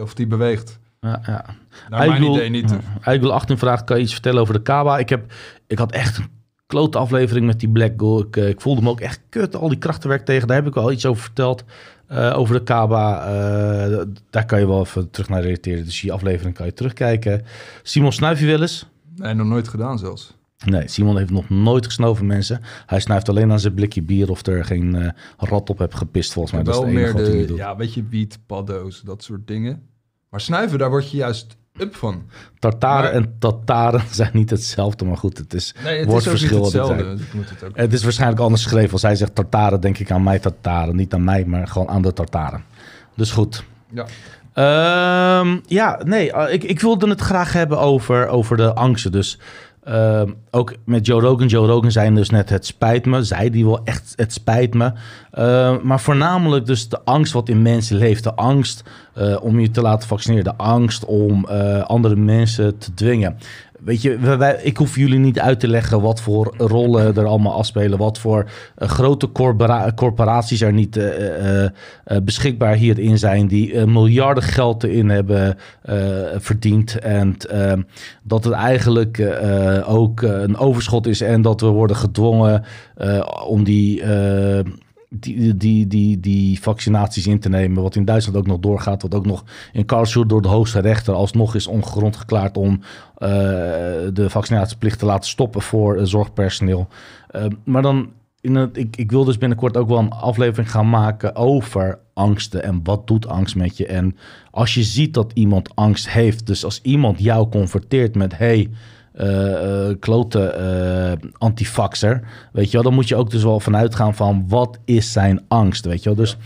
[0.00, 0.78] Of die beweegt.
[1.00, 1.44] Ja, ja.
[1.88, 2.74] Naar mijn idee niet.
[3.02, 4.98] Eigul 18 vraagt, kan je iets vertellen over de Kaba?
[4.98, 5.32] Ik, heb,
[5.66, 6.28] ik had echt een
[6.66, 8.20] klote aflevering met die Black Goal.
[8.20, 10.46] Ik, eh, ik voelde me ook echt kut, al die krachtenwerk tegen.
[10.48, 11.64] Daar heb ik wel iets over verteld.
[12.06, 13.24] eh, over de Kaba.
[13.26, 15.84] Eh, daar kan je wel even terug naar relateren.
[15.84, 17.44] Dus die aflevering kan je terugkijken.
[17.82, 18.86] Simon, snuif je wel eens?
[19.16, 20.34] Nee, nog nooit gedaan zelfs.
[20.64, 22.60] Nee, Simon heeft nog nooit gesnoven, mensen.
[22.86, 26.32] Hij snuift alleen aan zijn blikje bier of er geen eh, rat op heb gepist,
[26.32, 26.62] volgens mij.
[26.62, 27.58] Dat is wel het enige meer wat hij nu de, doet.
[27.58, 29.82] ja, weet je, wiet, paddo's, dat soort dingen.
[30.30, 32.22] Maar snuiven, daar word je juist up van.
[32.58, 35.74] Tartaren Maar- en tataren zijn niet hetzelfde, maar goed, het is...
[35.84, 37.04] Nee, het Woordverschil is het hetzelfde.
[37.16, 37.76] dus ik moet het ook.
[37.76, 38.92] Het is waarschijnlijk anders geschreven.
[38.92, 40.96] Als hij zegt tartaren, denk ik aan mij tartaren.
[40.96, 42.64] Niet aan mij, maar gewoon aan de tartaren.
[43.16, 43.64] Dus goed.
[43.90, 44.06] Ja.
[44.52, 49.12] Ehm, ja, nee, eh, ik, ik wilde het graag hebben over, over de angsten.
[49.12, 49.38] Dus
[49.84, 51.46] ehm, ook met Joe Rogan.
[51.46, 53.22] Joe Rogan zei dus net, het spijt me.
[53.22, 54.92] Zei die wel echt, het spijt me.
[55.30, 58.24] Ehm, maar voornamelijk dus de angst wat in mensen leeft.
[58.24, 58.82] De angst
[59.14, 60.44] eh, om je te laten vaccineren.
[60.44, 63.38] De angst om eh, andere mensen te dwingen.
[63.84, 67.52] Weet je, wij- ik hoef jullie niet uit te leggen wat voor rollen er allemaal
[67.54, 67.98] afspelen.
[67.98, 71.70] Wat voor eh, grote corpora- corporaties er niet eh, eh,
[72.22, 73.46] beschikbaar hierin zijn.
[73.46, 75.56] Die miljarden geld erin hebben
[76.38, 76.98] verdiend.
[76.98, 77.72] En eh,
[78.22, 79.22] dat het eigenlijk
[79.86, 81.20] ook een overschot is.
[81.20, 82.64] En dat we worden gedwongen
[83.46, 84.02] om die.
[85.12, 87.82] Die, die, die, die vaccinaties in te nemen.
[87.82, 89.02] Wat in Duitsland ook nog doorgaat.
[89.02, 92.80] Wat ook nog in Karlsruhe door de hoogste rechter alsnog is ongegrond geklaard om
[93.16, 93.28] eh,
[94.12, 96.88] de vaccinatieplicht te laten stoppen voor eh, zorgpersoneel.
[97.28, 98.10] Eh, maar dan,
[98.40, 102.62] in het, ik, ik wil dus binnenkort ook wel een aflevering gaan maken over angsten
[102.62, 103.86] en wat doet angst met je.
[103.86, 104.16] En
[104.50, 108.70] als je ziet dat iemand angst heeft, dus als iemand jou confronteert met hey,
[109.12, 112.20] eh, klote eh, antifaxer,
[112.52, 115.40] weet je wel, dan moet je ook dus wel vanuit gaan van wat is zijn
[115.48, 116.18] angst, weet je wel.
[116.18, 116.36] Dus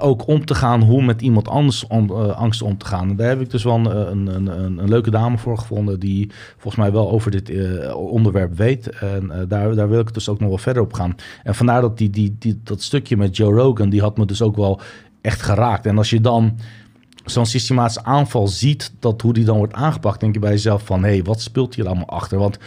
[0.00, 3.08] ook om te gaan hoe met iemand anders om, angst om te gaan.
[3.08, 6.30] En daar heb ik dus wel een, een, een, een, leuke dame voor gevonden die
[6.52, 7.52] volgens mij wel over dit
[7.94, 8.88] onderwerp weet.
[8.88, 11.14] En daar, daar wil ik dus ook nog wel verder op gaan.
[11.42, 14.42] En vandaar dat die, die, die, dat stukje met Joe Rogan, die had me dus
[14.42, 14.80] ook wel
[15.20, 15.86] echt geraakt.
[15.86, 16.58] En als je dan
[17.26, 21.02] zo'n systematische aanval ziet, dat hoe die dan wordt aangepakt, denk je bij jezelf van,
[21.02, 22.38] hé, hey, wat speelt hier allemaal achter?
[22.38, 22.58] Want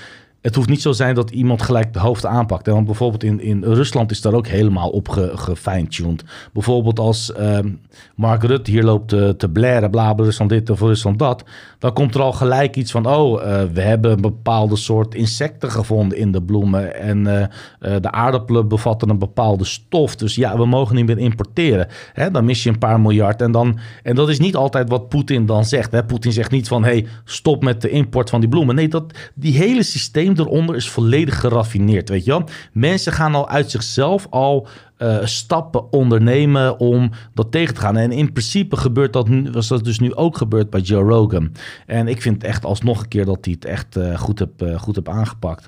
[0.41, 2.67] het hoeft niet zo zijn dat iemand gelijk de hoofd aanpakt.
[2.67, 6.23] Want bijvoorbeeld in, in Rusland is daar ook helemaal op ge, gefine-tuned.
[6.53, 7.69] Bijvoorbeeld als ehm,
[8.15, 11.43] Mark Rutte hier loopt te, te blaren, bla, Rusland dit of Rusland dat.
[11.79, 15.71] Dan komt er al gelijk iets van, oh, eh, we hebben een bepaalde soort insecten
[15.71, 16.95] gevonden in de bloemen.
[16.95, 17.41] En eh,
[17.79, 20.15] eh, de aardappelen bevatten een bepaalde stof.
[20.15, 21.87] Dus ja, we mogen niet meer importeren.
[22.13, 22.31] Hè?
[22.31, 23.41] Dan mis je een paar miljard.
[23.41, 26.07] En, dan, en dat is niet altijd wat Poetin dan zegt.
[26.07, 28.75] Poetin zegt niet van, hey, stop met de import van die bloemen.
[28.75, 32.43] Nee, dat, die hele systeem eronder is volledig geraffineerd, weet je wel.
[32.73, 34.67] Mensen gaan al uit zichzelf al
[34.97, 37.97] eh, stappen ondernemen om dat tegen te gaan.
[37.97, 41.51] En in principe gebeurt dat, nu, was dat dus nu ook gebeurd bij Joe Rogan.
[41.85, 44.79] En ik vind echt alsnog een keer dat hij het echt eh, goed heb, eh,
[44.79, 45.67] goed heb aangepakt.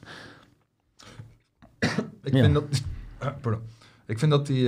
[2.24, 2.42] Ik Ja.
[2.42, 2.64] vind dat...
[3.42, 3.62] Pardon.
[4.06, 4.66] Ik vind dat hij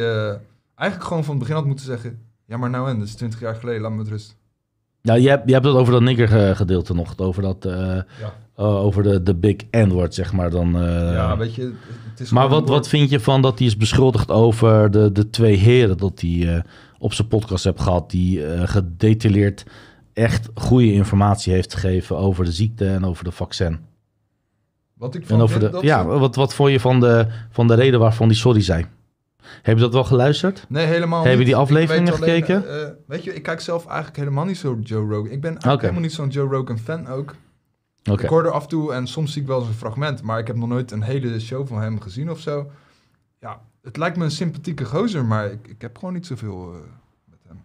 [0.76, 2.20] eigenlijk gewoon van het begin had moeten zeggen...
[2.46, 4.36] Ja, maar nou en, dat is 20 jaar geleden, laat me met rust.
[5.02, 7.18] Ja, je hebt, je hebt het over dat nigger gedeelte nog.
[7.18, 8.06] Over, dat, Ja,
[8.56, 10.49] eh, over de, de big N-word, zeg maar.
[10.49, 11.14] Dan, eh.
[11.14, 11.74] ja weet je,
[12.10, 15.30] het is maar wat, wat vind je van dat hij is beschuldigd over de, de
[15.30, 15.97] twee heren...
[15.97, 16.62] dat hij eh,
[16.97, 18.10] op zijn podcast hebt gehad...
[18.10, 19.64] die gedetailleerd
[20.14, 22.18] echt goede informatie heeft gegeven...
[22.18, 23.80] over de ziekte en over de vaccin.
[24.93, 27.68] Wat ik van En over de, dat ja, wat, wat vond je van de, van
[27.68, 28.86] de reden waarvan hij sorry zei?
[29.62, 30.66] Heb je dat wel geluisterd?
[30.70, 31.45] Nee, helemaal Heb je niet.
[31.45, 32.64] die afleveringen alleen, gekeken?
[33.08, 35.32] weet je, ik kijk zelf eigenlijk helemaal niet zo Joe Rogan.
[35.32, 37.36] Ik ben eigenlijk helemaal niet zo'n Joe Rogan fan ook.
[38.04, 40.39] Ik hoor er af en toe en soms zie ik wel eens een fragment, maar
[40.39, 42.72] ik heb nog nooit een hele show van hem gezien of zo.
[43.39, 46.80] Ja, het lijkt me een sympathieke gozer, maar ik, ik heb gewoon niet zoveel eh,
[47.26, 47.62] met hem.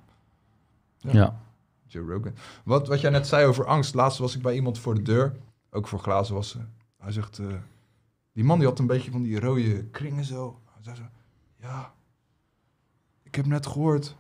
[0.98, 1.40] Ja.
[1.86, 2.34] Joe Rogan.
[2.64, 3.94] Wat, wat jij net zei over angst.
[3.94, 5.36] Laatst was ik bij iemand voor de deur,
[5.70, 6.72] ook voor glazen wassen.
[6.98, 7.46] Hij zegt, eh,
[8.32, 10.60] die man die had een beetje van die rode kringen zo.
[10.64, 11.02] Hij zei zo,
[11.60, 11.94] ja,
[13.22, 14.16] ik heb net gehoord.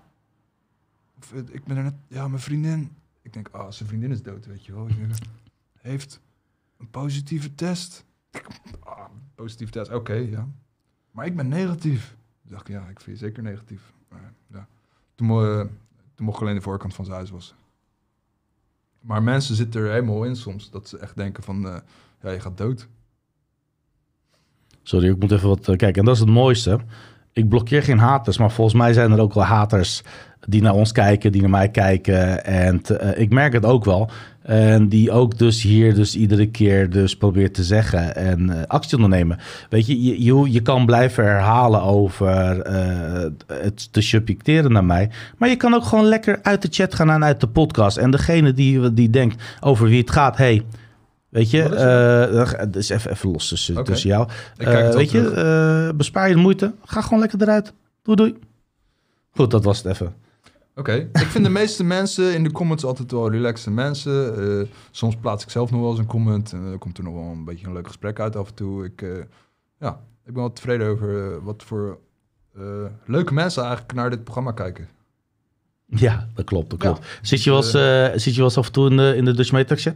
[1.18, 2.96] Of, eh, ik ben er net, ja, mijn vriendin.
[3.22, 4.88] Ik denk, ah, zijn vriendin is dood, weet je wel.
[5.82, 6.20] Ik heeft
[6.78, 8.04] een positieve test.
[8.80, 9.04] Ah,
[9.34, 10.48] positieve test, oké, ja.
[11.10, 12.16] Maar ik ben negatief.
[12.44, 13.92] Ik dacht, ja, ik vind je zeker negatief.
[14.08, 14.68] Maar, ja.
[15.14, 15.68] Toen, mo-
[16.14, 17.56] toen mocht ik alleen de voorkant van zijn huis wassen.
[19.00, 20.70] Maar mensen zitten er helemaal in soms.
[20.70, 21.76] Dat ze echt denken van, eh,
[22.22, 22.88] ja, je gaat dood.
[24.82, 25.94] Sorry, ik moet even wat eh, kijken.
[26.00, 26.80] En dat is het mooiste.
[27.32, 30.02] Ik blokkeer geen haters, maar volgens mij zijn er ook wel haters
[30.48, 32.44] die naar ons kijken, die naar mij kijken.
[32.44, 34.10] En eh, ik merk het ook wel.
[34.42, 38.96] En die ook dus hier dus iedere keer dus probeert te zeggen en eh, actie
[38.96, 39.38] ondernemen.
[39.68, 45.10] Weet je, je, je, kan blijven herhalen over eh, het te subjecteren naar mij.
[45.36, 47.96] Maar je kan ook gewoon lekker uit de chat gaan en uit de podcast.
[47.96, 50.62] En degene die, die denkt over wie het gaat, hey,
[51.28, 54.28] weet je, Wat is eh, dat is even, even los tussen, tussen jou.
[54.56, 56.74] Eh, weet je, eh, bespaar je de moeite.
[56.84, 57.72] Ga gewoon lekker eruit.
[58.02, 58.38] Doei doei.
[59.30, 60.14] Goed, dat was het even.
[60.74, 64.68] Oké, ik vind de meeste mensen in de comments altijd wel relaxte mensen.
[64.90, 67.22] Soms plaats ik zelf nog wel eens een comment en dan komt er nog wel
[67.22, 68.84] een beetje een leuk gesprek uit af en toe.
[68.84, 69.00] Ik,
[69.80, 71.98] ja, ik ben wel tevreden over wat voor
[73.06, 74.88] leuke mensen eigenlijk naar dit programma kijken.
[75.86, 76.88] Ja, dat klopt, dat Ja.
[76.90, 77.06] klopt.
[77.22, 79.24] Zit, je wel eens, eh, zit je wel eens af en toe in de, in
[79.24, 79.94] de Dutch Matrix chat?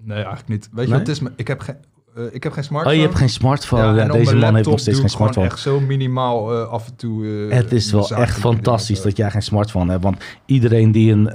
[0.00, 0.68] Nee, eigenlijk niet.
[0.72, 0.98] Weet je Nee?
[0.98, 1.30] wat het is?
[1.36, 1.76] Ik heb geen,
[2.16, 2.96] eh, ik heb geen Oh, smartphone.
[2.96, 3.94] je hebt geen smartphone.
[3.96, 5.46] Ja, deze man heeft nog steeds geen smartphone.
[5.46, 7.46] echt zo minimaal eh, af en toe.
[7.50, 10.02] eh, Het is wel echt fantastisch dat jij geen smartphone hebt.
[10.02, 10.16] Want
[10.46, 11.26] iedereen die, een,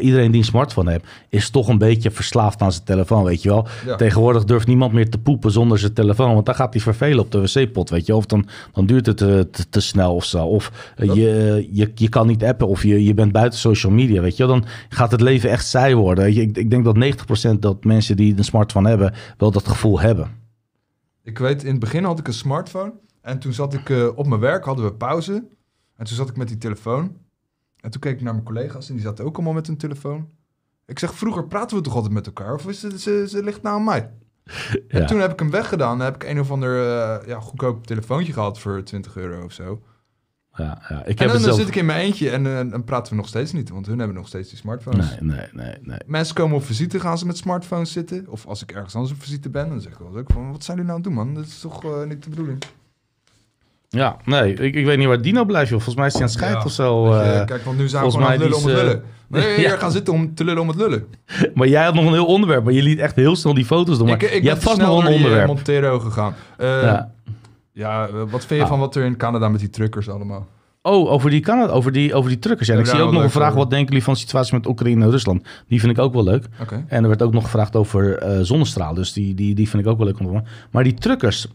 [0.00, 3.48] iedereen die een smartphone heeft, is toch een beetje verslaafd aan zijn telefoon, weet je
[3.48, 3.66] wel.
[3.86, 3.96] Ja.
[3.96, 6.34] Tegenwoordig durft niemand meer te poepen zonder zijn telefoon.
[6.34, 8.16] Want dan gaat hij vervelen op de wc-pot, weet je.
[8.16, 10.44] Of dan, dan duurt het te, te snel of zo.
[10.46, 14.36] Of je, je, je kan niet appen of je, je bent buiten social media, weet
[14.36, 14.54] je wel.
[14.60, 16.36] Dan gaat het leven echt saai worden.
[16.36, 16.96] Ik, ik denk dat
[17.54, 20.40] 90% dat mensen die een smartphone hebben, wel dat gevoel hebben.
[21.22, 22.92] Ik weet, in het begin had ik een smartphone.
[23.20, 25.32] En toen zat ik eh, op mijn werk, hadden we pauze.
[25.96, 27.16] En toen zat ik met die telefoon.
[27.80, 30.28] En toen keek ik naar mijn collega's en die zaten ook allemaal met hun telefoon.
[30.86, 32.54] Ik zeg, vroeger praten we toch altijd met elkaar?
[32.54, 34.10] Of is het, ze, ze ligt nou aan mij?
[34.88, 35.98] En toen heb ik hem weggedaan.
[35.98, 39.52] Dan heb ik een of ander eh, ja, goedkoop telefoontje gehad voor 20 euro of
[39.52, 39.82] zo.
[40.58, 41.04] Ja, ja.
[41.04, 41.56] Ik En heb dan, het dan zelf...
[41.56, 43.70] zit ik in mijn eentje en eh, dan praten we nog steeds niet.
[43.70, 45.10] Want hun hebben nog steeds die smartphones.
[45.10, 45.98] Nee, nee, nee, nee.
[46.06, 48.26] Mensen komen op visite, gaan ze met smartphones zitten.
[48.28, 50.50] Of als ik ergens anders op visite ben, dan zeg ik wel ook van...
[50.52, 51.34] Wat zijn jullie nou aan het doen, man?
[51.34, 52.64] Dat is toch eh, niet de bedoeling?
[53.90, 55.80] Ja, nee, ik, ik weet niet waar Dino blijft, joh.
[55.80, 57.12] Volgens mij is hij aan het scheiden Ja, of zo.
[57.12, 57.44] Eh.
[57.44, 59.02] kijk, want nu zijn we gewoon aan het lullen om het lullen.
[59.28, 59.56] Nee, ja.
[59.56, 61.06] hier gaan zitten om te lullen om het lullen.
[61.54, 63.98] maar jij had nog een heel onderwerp, maar je liet echt heel snel die foto's
[63.98, 64.06] doen.
[64.06, 65.46] Maar ik ik jij ben hebt te vast nog een die, eh, onderwerp.
[65.46, 66.34] Montero gegaan.
[66.58, 67.12] Ja,
[67.78, 68.06] ja.
[68.06, 68.68] eh, wat vind je Ah.
[68.68, 70.46] van wat er in Canada met die truckers allemaal?
[70.82, 72.68] Oh, over die, Canada, over die, over die truckers.
[72.68, 73.58] Ja, en ik zie ook nog een vraag, over.
[73.58, 75.46] wat denken jullie van de situatie met Oekraïne en Rusland?
[75.68, 76.46] Die vind ik ook wel leuk.
[76.60, 76.84] Oké.
[76.88, 79.88] En er werd ook nog gevraagd over eh, zonnestraal, dus die, die, die vind ik
[79.88, 80.46] ook wel leuk om te horen.
[80.70, 81.46] Maar die truckers,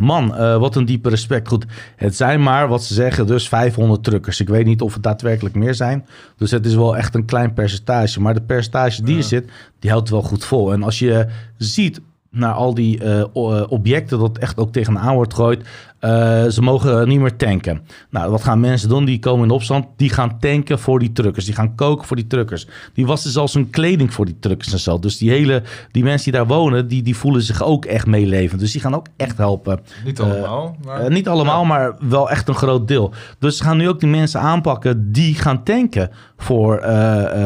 [0.00, 1.48] man, eh, wat een diepe respect.
[1.48, 1.64] Goed,
[1.96, 4.40] het zijn maar, wat ze zeggen, dus 500 truckers.
[4.40, 6.06] Ik weet niet of het daadwerkelijk meer zijn.
[6.36, 8.20] Dus het is wel echt een klein percentage.
[8.20, 9.20] Maar de percentage die Ja.
[9.20, 10.72] er zit, die houdt wel goed vol.
[10.72, 11.26] En als je
[11.56, 12.00] ziet
[12.30, 15.68] naar al die eh, eh, objecten dat echt ook tegenaan wordt gegooid.
[16.00, 17.80] Eh, ze mogen niet meer tanken.
[18.10, 19.04] Nou, wat gaan mensen doen?
[19.04, 19.86] Die komen in opstand.
[19.96, 21.44] Die gaan tanken voor die truckers.
[21.44, 22.66] Die gaan koken voor die truckers.
[22.94, 24.98] Die wassen zelfs hun kleding voor die truckers en zo.
[24.98, 25.62] Dus die hele,
[25.92, 28.60] die mensen die daar wonen, die, die voelen zich ook echt meelevend.
[28.60, 29.80] Dus die gaan ook echt helpen.
[30.04, 31.00] Niet Eh, allemaal, maar...
[31.00, 31.66] Eh, niet allemaal, Ja.
[31.68, 33.12] maar wel echt een groot deel.
[33.38, 36.82] Dus ze gaan nu ook die mensen aanpakken die gaan tanken voor,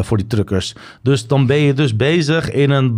[0.01, 0.74] voor die truckers.
[1.02, 2.94] Dus dan ben je dus bezig in een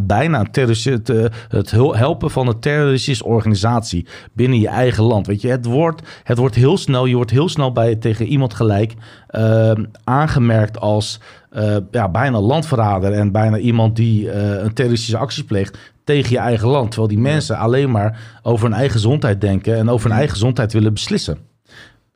[0.00, 1.08] bijna terrorist-
[1.48, 5.26] het helpen van een terroristische organisatie binnen je eigen land.
[5.26, 8.54] Weet je, het wordt, het wordt heel snel, je wordt heel snel bij tegen iemand
[8.54, 8.94] gelijk
[9.26, 9.72] eh,
[10.04, 15.78] aangemerkt als eh, ja, bijna landverrader en bijna iemand die eh, een terroristische actie pleegt
[16.04, 16.90] tegen je eigen land.
[16.90, 20.72] Terwijl die mensen alleen maar over hun eigen gezondheid denken en over hun eigen gezondheid
[20.72, 21.49] willen beslissen.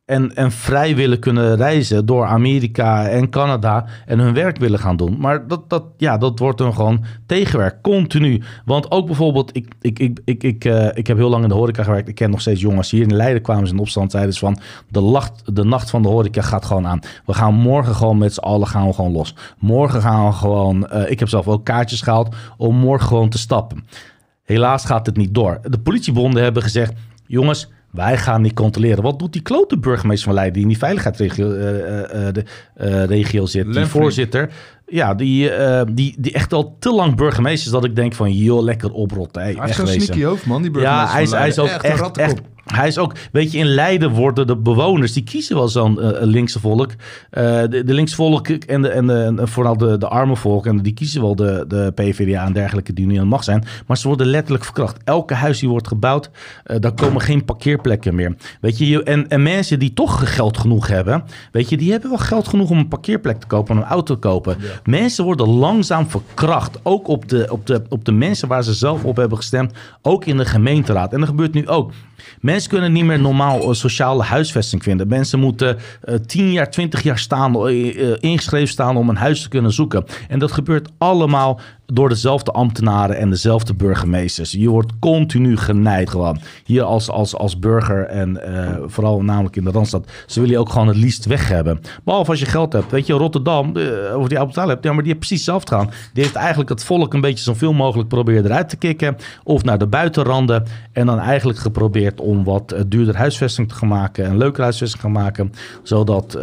[0.04, 4.96] En, en vrij willen kunnen reizen door Amerika en Canada en hun werk willen gaan
[4.96, 5.16] doen.
[5.18, 8.42] Maar dat, dat, ja, dat wordt dan gewoon tegenwerk, continu.
[8.64, 11.54] Want ook bijvoorbeeld, ik, ik, ik, ik, ik, eh, ik heb heel lang in de
[11.54, 12.08] horeca gewerkt.
[12.08, 14.12] Ik ken nog steeds jongens hier in Leiden kwamen ze in opstand.
[14.12, 14.58] Ze van,
[14.88, 17.00] de, lacht, de nacht van de horeca gaat gewoon aan.
[17.26, 19.34] We gaan morgen gewoon met z'n allen gaan we gewoon los.
[19.58, 23.38] Morgen gaan we gewoon, eh, ik heb zelf ook kaartjes gehaald om morgen gewoon te
[23.38, 23.86] stappen.
[24.42, 25.58] Helaas gaat het niet door.
[25.62, 26.92] De politiebonden hebben gezegd:
[27.26, 29.02] jongens, wij gaan niet controleren.
[29.02, 32.44] Wat doet die klote burgemeester van Leiden die in die veiligheidsregio eh, eh, eh, de,
[32.74, 33.72] eh, regio zit?
[33.72, 34.50] Die voorzitter.
[34.86, 38.32] Ja, die, eh, die, die echt al te lang burgemeester is dat ik denk van
[38.32, 39.42] joh, lekker oprotten.
[39.42, 40.00] Hey, Hij zo'n wezen.
[40.00, 42.40] sneaky hoofd, man, die Ja, burgemeester hij is, van hij is ook echt, een echt.
[42.64, 46.22] Hij is ook, weet je, in Leiden worden de bewoners, die kiezen wel zo'n eh,
[46.22, 46.90] linkse volk.
[47.30, 50.66] Eh, de, de linkse volk en, de, en, de, en vooral de, de arme volk,
[50.66, 53.64] en die kiezen wel de, de PvdA en dergelijke die nu aan de macht zijn.
[53.86, 54.96] Maar ze worden letterlijk verkracht.
[55.04, 56.30] Elke huis die wordt gebouwd,
[56.64, 58.34] eh, daar komen geen parkeerplekken meer.
[58.60, 62.18] Weet je, en, en mensen die toch geld genoeg hebben, weet je, die hebben wel
[62.18, 64.56] geld genoeg om een parkeerplek te kopen, en een auto te kopen.
[64.84, 66.78] Mensen worden langzaam verkracht.
[66.82, 69.72] Ook op de, op, de, op de mensen waar ze zelf op hebben gestemd.
[70.02, 71.12] Ook in de gemeenteraad.
[71.12, 71.92] En dat gebeurt nu ook.
[72.40, 75.08] Mensen kunnen niet meer normaal eh, sociale huisvesting vinden.
[75.08, 79.42] Mensen moeten eh 10 jaar, 20 jaar staan, eh, eh, ingeschreven staan om een huis
[79.42, 80.04] te kunnen zoeken.
[80.28, 84.52] En dat gebeurt allemaal door dezelfde ambtenaren en dezelfde burgemeesters.
[84.52, 86.38] Je wordt continu genaaid gewoon.
[86.64, 90.10] Hier als, als, als burger en eh, vooral namelijk in de Randstad.
[90.26, 91.80] Ze willen je ook gewoon het liefst weg hebben.
[92.04, 92.90] Behalve als je geld hebt.
[92.90, 94.84] Weet je, Rotterdam, eh, of die ambtenaren hebt.
[94.84, 95.94] Ja, maar die heeft precies hetzelfde gedaan.
[96.12, 99.16] Die heeft eigenlijk het volk een beetje zoveel mogelijk proberen eruit te kicken.
[99.44, 100.64] Of naar de buitenranden.
[100.92, 104.24] En dan eigenlijk geprobeerd om wat eh, duurder huisvesting te gaan maken.
[104.24, 105.52] En leuker huisvesting te gaan maken.
[105.82, 106.38] Zodat,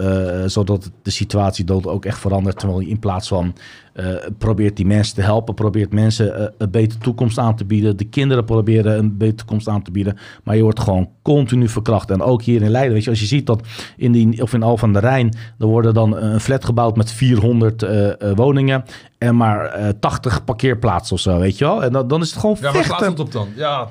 [0.46, 2.60] zodat de situatie dat ook echt verandert.
[2.60, 3.54] Terwijl je in plaats van
[3.94, 4.06] eh,
[4.38, 7.98] probeert die mensen te helpen probeert mensen eh, een betere toekomst aan te bieden.
[7.98, 10.18] De kinderen proberen een betere toekomst aan te bieden.
[10.44, 12.12] Maar je wordt gewoon continu verkracht.
[12.12, 14.64] En ook hier in Leiden, weet je, als je ziet dat in die, of in
[14.64, 18.84] Al van de Rijn, er worden dan een flat gebouwd met 400 eh, woningen
[19.18, 21.84] en maar eh, 80 parkeerplaatsen of zo, weet je wel.
[21.84, 23.08] En dan, dan is het gewoon Ja, waar slaat vechten.
[23.10, 23.48] het op dan?
[23.56, 23.90] Ja,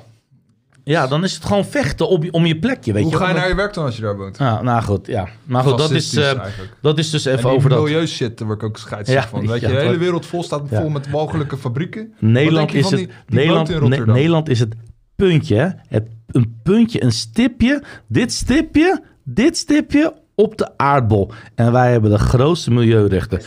[0.83, 3.33] Ja, dan is het gewoon vechten op, om je plekje, weet hoe je ga je
[3.33, 4.37] naar je werk dan als je daar woont?
[4.37, 5.27] Ja, nou goed, ja.
[5.43, 6.39] Maar goed, dat is, eh,
[6.81, 7.83] dat is dus En even over dat.
[7.83, 9.47] milieu shit, daar word ik ook scheidsrecht Ja, van.
[9.47, 12.13] Weet ja, je, de hele wereld vol staat vol met mogelijke fabrieken.
[12.19, 12.95] Nederland is het.
[12.99, 14.05] die- die Nederland, Ne-?
[14.05, 14.75] Nederland is het
[15.15, 15.67] puntje, hè?
[15.87, 21.31] het, een puntje, een stipje, dit stipje, dit stipje op de aardbol.
[21.55, 23.41] En wij hebben de grootste milieurechten.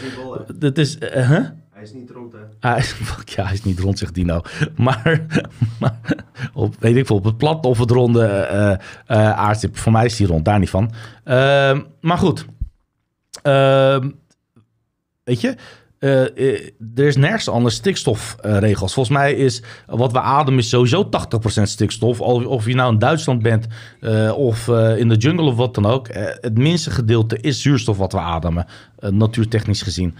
[0.58, 1.44] Dat is, eh, huh?
[1.84, 2.38] Is niet rond, hè?
[2.60, 2.96] Hij is,
[3.34, 4.40] ja, hij is niet rond, zegt Dino.
[4.76, 5.26] Maar,
[6.54, 9.76] op, weet ik veel, op het plat of het ronde aardstip.
[9.76, 10.92] Voor mij is die rond, daar niet van.
[11.24, 12.46] Ehm, maar goed.
[13.42, 14.10] Ehm,
[15.24, 15.56] weet je,
[16.04, 18.92] eh, eh, er is nergens anders stikstofregels.
[18.92, 22.20] Volgens mij is wat we ademen is sowieso 80% stikstof.
[22.20, 23.66] Of, of je nou in Duitsland bent
[24.00, 26.08] eh, of in de jungle of wat dan ook.
[26.40, 28.66] Het minste gedeelte is zuurstof wat we ademen.
[29.10, 30.14] natuurtechnisch gezien.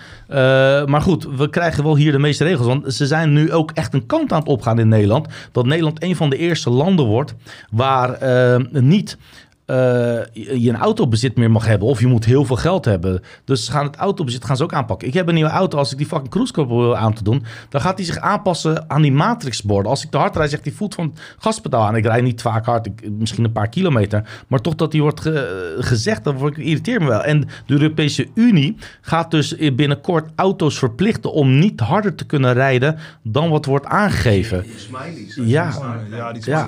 [0.86, 2.66] Maar goed, we krijgen wel hier de meeste regels.
[2.66, 5.28] Want ze zijn nu ook echt een kant aan het opgaan in Nederland.
[5.52, 7.34] Dat Nederland een van de eerste landen wordt
[7.70, 8.18] waar
[8.70, 9.16] niet
[9.66, 9.76] eh,
[10.34, 11.88] je een autobezit meer mag hebben.
[11.88, 13.22] Of je moet heel veel geld hebben.
[13.44, 15.08] Dus ze gaan het autobezit gaan ze ook aanpakken.
[15.08, 15.78] Ik heb een nieuwe auto.
[15.78, 18.90] Als ik die fucking cruise control wil aan te doen, dan gaat die zich aanpassen
[18.90, 19.90] aan die matrixborden.
[19.90, 21.96] Als ik te hard rijd, zegt die voet van het gaspedaal aan.
[21.96, 24.44] Ik rijd niet vaak hard, ik, misschien een paar kilometer.
[24.48, 27.22] Maar toch dat die wordt ge- gezegd, dan word ik irriteer me wel.
[27.24, 32.98] En de Europese Unie gaat dus binnenkort auto's verplichten om niet harder te kunnen rijden
[33.22, 34.64] dan wat wordt aangegeven.
[34.76, 35.38] Smileys.
[35.44, 35.72] Ja.
[36.10, 36.42] Ja, die.
[36.42, 36.66] Zo Ja,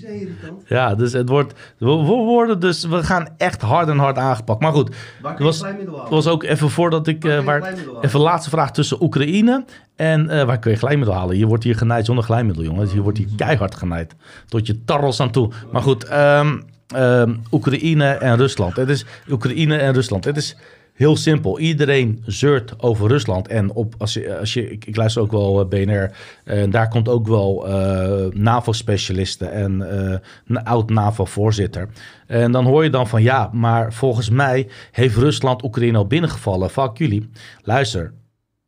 [0.00, 0.08] ja.
[0.08, 0.98] Irritant.
[0.98, 1.54] Dus het wordt.
[1.78, 2.84] We, worden dus.
[2.84, 4.60] We gaan echt hard en hard aangepakt.
[4.60, 4.94] Maar goed,
[5.38, 5.64] je was,
[6.08, 7.24] was ook even voordat ik.
[7.24, 7.78] Eh, je waar, halen?
[8.00, 9.64] even laatste vraag tussen Oekraïne
[9.96, 10.28] en.
[10.28, 11.38] eh, waar kun je glijmiddel halen?
[11.38, 12.92] Je wordt hier genaaid zonder glijmiddel, jongens.
[12.92, 14.14] Je wordt hier keihard genaaid.
[14.48, 15.50] Tot je tarrels aan toe.
[15.72, 18.76] Maar goed, ehm, ehm, Oekraïne en Rusland.
[18.76, 20.24] Het is Oekraïne en Rusland.
[20.24, 20.56] Het is.
[20.96, 21.58] Heel simpel.
[21.58, 23.48] Iedereen zeurt over Rusland.
[23.48, 26.10] En op, als je, als je, ik, ik luister ook wel eh, BNR.
[26.44, 31.88] En daar komt ook wel eh, NAVO-specialisten en eh, een oud-NAVO-voorzitter.
[32.26, 36.70] En dan hoor je dan van ja, maar volgens mij heeft Rusland Oekraïne al binnengevallen.
[36.70, 37.30] Fuck jullie.
[37.62, 38.12] Luister,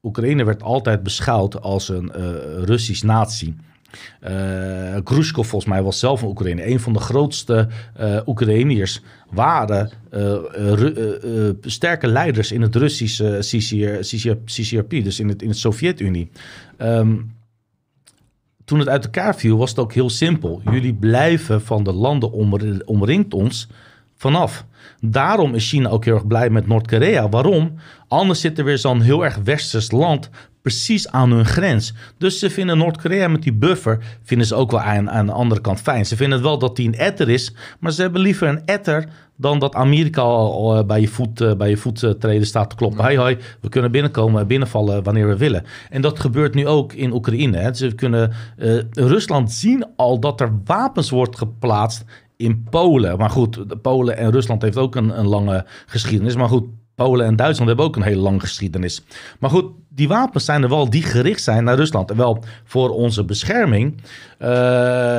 [0.03, 2.23] Oekraïne werd altijd beschouwd als een eh,
[2.65, 3.57] Russisch natie.
[5.05, 6.71] Grushkov volgens mij was zelf een Oekraïne.
[6.71, 10.35] Een van de grootste eh Oekraïniërs waren eh,
[11.61, 16.31] sterke leiders in het Russische CCR, CCR, CCRP, dus in het, in Sovjet-Unie.
[16.77, 17.17] Ehm,
[18.65, 20.61] toen het uit elkaar viel, was het ook heel simpel.
[20.71, 23.69] Jullie blijven van de landen omri- omringt ons
[24.17, 24.65] vanaf.
[25.01, 27.29] Daarom is China ook heel erg blij met Noord-Korea.
[27.29, 27.75] Waarom?
[28.09, 30.31] Anders zit er weer zo'n heel erg westers land
[30.69, 31.93] precies aan hun grens.
[32.19, 35.61] Dus ze vinden Noord-Korea met die buffer, vinden ze ook wel aan, aan de andere
[35.61, 36.07] kant fijn.
[36.07, 39.59] Ze vinden wel dat die een etter is, maar ze hebben liever een etter dan
[39.59, 42.77] dat Amerika al, eh, bij je voet, eh, bij je voet eh, treden staat te
[42.77, 43.05] kloppen.
[43.05, 45.65] Hoi, hoi, we kunnen binnenkomen, binnenvallen wanneer we willen.
[45.91, 47.57] En dat gebeurt nu ook in Oekraïne.
[47.57, 47.75] Hè.
[47.75, 48.33] Ze kunnen,
[48.91, 52.05] Rusland zien al dat er wapens wordt geplaatst
[52.37, 53.19] in Polen.
[53.19, 56.37] Maar goed, Polen en Rusland heeft ook een, een lange geschiedenis.
[56.37, 56.65] Maar goed,
[56.95, 59.03] Polen en Duitsland hebben ook een hele lange geschiedenis.
[59.39, 59.65] Maar goed,
[59.99, 62.11] die wapens zijn er wel die gericht zijn naar Rusland.
[62.11, 64.03] En wel voor onze bescherming,
[64.39, 64.49] eh,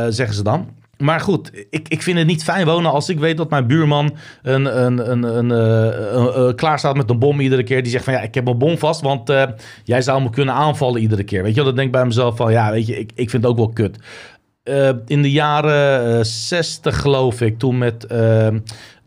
[0.10, 0.70] zeggen ze dan.
[0.98, 4.16] Maar goed, ik, ik vind het niet fijn wonen als ik weet dat mijn buurman
[4.44, 7.84] een, een, een, een, eh, een- eh, klaar staat met een bom iedere keer.
[7.84, 9.34] Die zegt van ja, ik heb mijn bom vast, want
[9.84, 11.44] jij zou me kunnen aanvallen iedere keer.
[11.44, 13.52] Weet je dan denk ik bij mezelf van ja, weet je, ik, ik vind het
[13.52, 13.98] ook wel kut.
[15.06, 18.08] In de jaren eh, 60 geloof ik, toen met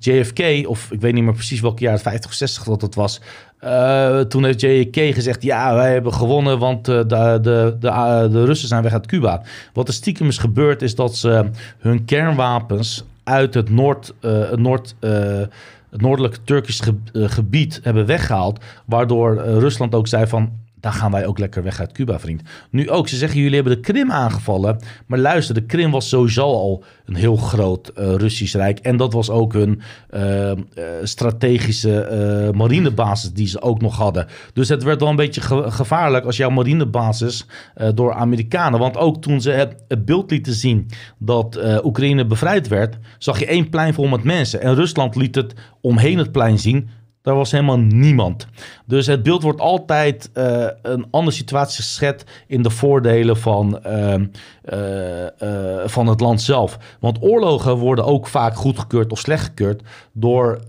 [0.05, 3.21] JFK, of ik weet niet meer precies welk jaar, 50 of 60 dat het was.
[3.59, 8.31] eh, toen heeft JFK gezegd, ja, wij hebben gewonnen, want eh, de, de, de, eh,
[8.31, 9.43] de Russen zijn weg uit Cuba.
[9.73, 14.15] Wat er stiekem is gebeurd, is dat ze hun kernwapens uit het, Noord,
[14.57, 14.95] Noord,
[15.91, 18.61] het noordelijke Turkisch ge- gebied hebben weggehaald.
[18.85, 20.51] Waardoor Rusland ook zei van,
[20.83, 22.43] dan gaan wij ook lekker weg uit Cuba, vriend.
[22.71, 24.79] Nu ook, ze zeggen jullie hebben de Krim aangevallen.
[25.07, 28.79] Maar luister, de Krim was sowieso al een heel groot eh, Russisch rijk.
[28.79, 29.81] En dat was ook hun
[30.11, 30.57] eh, eh,
[31.03, 34.27] strategische marinebasis die ze ook nog hadden.
[34.53, 37.47] Dus het werd wel een beetje ge- gevaarlijk als jouw marinebasis
[37.95, 38.79] door Amerikanen.
[38.79, 40.89] Want ook toen ze het, het beeld lieten zien
[41.19, 44.61] dat Oekraïne bevrijd werd, zag je één plein vol met mensen.
[44.63, 46.89] En Rusland liet het omheen het plein zien
[47.23, 48.47] Daar was helemaal niemand.
[48.87, 54.27] Dus het beeld wordt altijd eh, een andere situatie geschet in de voordelen van, ehm,
[54.63, 56.79] eh, eh, van het land zelf.
[57.01, 59.83] Want oorlogen worden ook vaak goedgekeurd of slecht gekeurd
[60.13, 60.61] door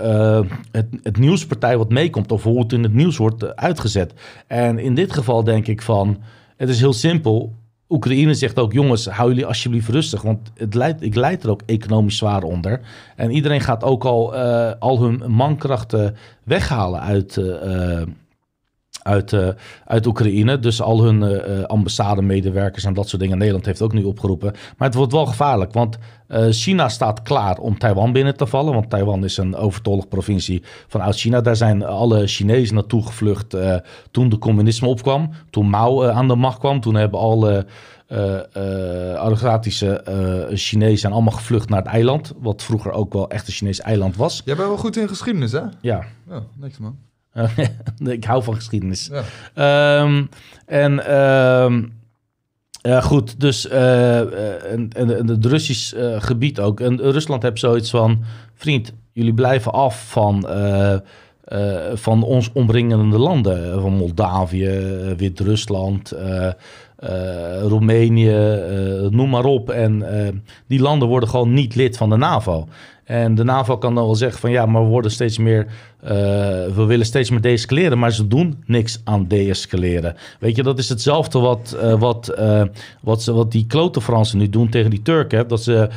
[0.72, 4.14] het, het nieuwspartij wat meekomt of hoe het in het nieuws wordt uitgezet.
[4.48, 6.22] En in dit geval denk ik van,
[6.58, 7.54] het is heel simpel.
[7.94, 11.62] Oekraïne zegt ook, jongens, hou jullie alsjeblieft rustig, want het leidt, ik leid er ook
[11.66, 12.80] economisch zwaar onder.
[13.16, 18.08] En iedereen gaat ook al, eh, al hun mankrachten weghalen uit, eh, eh,
[19.04, 19.48] uit, eh,
[19.86, 20.60] uit Oekraïne.
[20.60, 23.38] Dus al hun eh, ambassademedewerkers en dat soort dingen.
[23.38, 24.52] Nederland heeft ook nu opgeroepen.
[24.78, 25.98] Maar het wordt wel gevaarlijk, want
[26.50, 28.74] China staat klaar om Taiwan binnen te vallen.
[28.74, 31.42] Want Taiwan is een overtollige provincie van Oud-China.
[31.42, 33.58] Daar zijn alle Chinezen naartoe gevlucht
[34.12, 35.30] toen de communisme opkwam.
[35.50, 36.82] Toen Mao aan de macht kwam.
[36.82, 37.66] Toen hebben alle
[38.08, 38.42] eh
[40.54, 42.34] Chinezen zijn allemaal gevlucht naar het eiland.
[42.38, 44.42] Wat vroeger ook wel echt een Chinees eiland was.
[44.46, 45.62] Jij bent wel goed in geschiedenis, hè?
[45.82, 46.98] Ja, Ja, niks man.
[48.18, 49.10] ik hou van geschiedenis.
[49.12, 49.24] Ja.
[49.54, 50.26] Ehm,
[50.66, 51.84] en ehm,
[52.84, 56.80] ja, goed, dus eh, eh, en, en, en het Russisch eh, gebied ook.
[56.80, 58.24] En Rusland heeft zoiets van:
[58.54, 60.48] vriend, jullie blijven af van,
[61.94, 63.82] van ons omringende landen.
[63.82, 64.70] Van Moldavië,
[65.18, 66.14] Wit-Rusland,
[67.62, 68.60] Roemenië,
[69.10, 69.70] noem maar op.
[69.70, 70.04] En
[70.68, 72.68] die landen worden gewoon niet lid van de NAVO.
[73.14, 75.68] En de NAVO kan dan wel zeggen van ja, maar we worden steeds meer,
[76.00, 76.10] eh,
[76.76, 80.16] we willen steeds meer deescaleren, maar ze doen niks aan deescaleren.
[80.40, 82.64] Weet je, dat is hetzelfde wat, eh, wat, eh,
[83.02, 85.38] wat, ze, wat die klote Fransen nu doen tegen die Turken.
[85.38, 85.46] hè.
[85.46, 85.90] Dat ze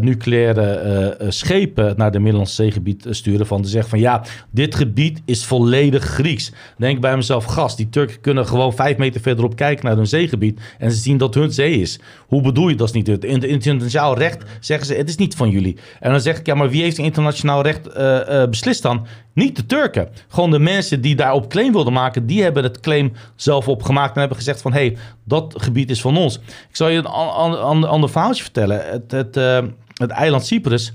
[0.00, 3.46] nucleaire schepen naar de Middellandse Zeegebied sturen.
[3.46, 6.52] Van te zeggen van ja, dit gebied is volledig Grieks.
[6.76, 10.60] Denk bij mezelf, gast, die Turken kunnen gewoon vijf meter verderop kijken naar hun zeegebied.
[10.78, 12.00] En ze zien dat hun zee is.
[12.26, 13.06] Hoe bedoel je dat niet?
[13.06, 13.24] het?
[13.24, 15.76] In het internationaal recht zeggen ze, het is niet van jullie.
[16.00, 19.06] En dan ja, maar wie heeft internationaal recht eh, eh, beslist dan?
[19.34, 20.08] Niet de Turken.
[20.28, 24.18] Gewoon de mensen die daarop claim wilden maken, die hebben het claim zelf opgemaakt en
[24.18, 26.36] hebben gezegd van, hé, hey, dat gebied is van ons.
[26.68, 28.90] Ik zal je een an- an- an- ander verhaaltje vertellen.
[28.90, 29.62] Het, het, eh,
[29.94, 30.92] het eiland Cyprus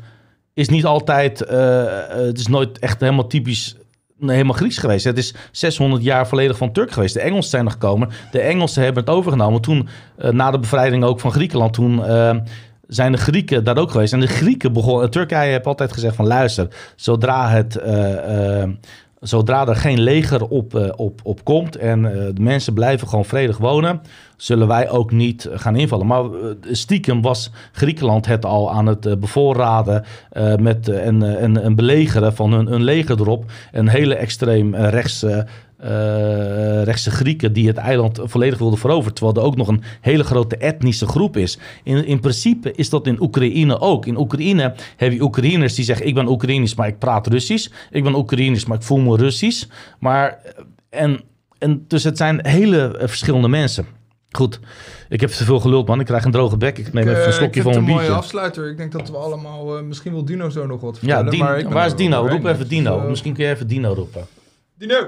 [0.53, 3.76] is niet altijd, het is nooit echt helemaal typisch
[4.20, 5.06] helemaal Grieks geweest.
[5.06, 7.14] Het is 600 jaar volledig van Turk geweest.
[7.14, 8.10] De Engelsen zijn er gekomen.
[8.32, 9.61] De Engelsen hebben het overgenomen.
[9.61, 9.88] Toen,
[10.32, 12.02] na de bevrijding ook van Griekenland, toen
[12.90, 14.14] zijn de Grieken daar ook geweest.
[14.14, 15.10] En de Grieken begonnen...
[15.10, 17.76] Turkije heeft altijd gezegd van luister, zodra het...
[17.76, 18.70] eh, eh,
[19.20, 22.02] Zodra er geen leger op, eh, op, op komt en
[22.34, 24.02] de mensen blijven gewoon vredig wonen,
[24.38, 26.07] zullen wij ook niet gaan invallen.
[26.07, 26.24] Maar
[26.72, 30.03] stiekem was Griekenland het al aan het bevoorraden
[30.60, 33.52] met, en, en, en belegeren van hun, hun leger erop.
[33.72, 35.48] Een hele extreem rechtse,
[35.80, 39.14] eh, rechtse Grieken die het eiland volledig wilden veroveren.
[39.14, 41.60] Terwijl er ook nog een hele grote etnische groep is.
[41.84, 44.06] In, in principe is dat in Oekraïne ook.
[44.06, 47.69] In Oekraïne heb je Oekraïners die zeggen: Ik ben Oekraïnisch, maar ik praat Russisch.
[47.91, 49.65] Ik ben Oekraïnisch, maar ik voel me Russisch.
[49.99, 50.64] Maar, eh,
[51.01, 51.22] en,
[51.57, 53.85] en dus het zijn hele eh, verschillende mensen.
[54.31, 54.60] Goed,
[55.10, 55.99] ik heb te veel geluld, man.
[55.99, 56.77] Ik krijg een droge bek.
[56.77, 58.23] Ik neem Ik, even een slokje ik van heb mijn een mooie biertje.
[58.23, 58.69] afsluiter.
[58.69, 59.77] Ik denk dat we allemaal...
[59.77, 61.31] eh, misschien wil Dino zo nog wat Ja, vertellen.
[61.31, 62.27] Dino, maar waar is Dino?
[62.27, 62.99] Roep even Dus, Dino.
[63.10, 64.26] Misschien kun je even Dino roepen.
[64.77, 65.07] Dino!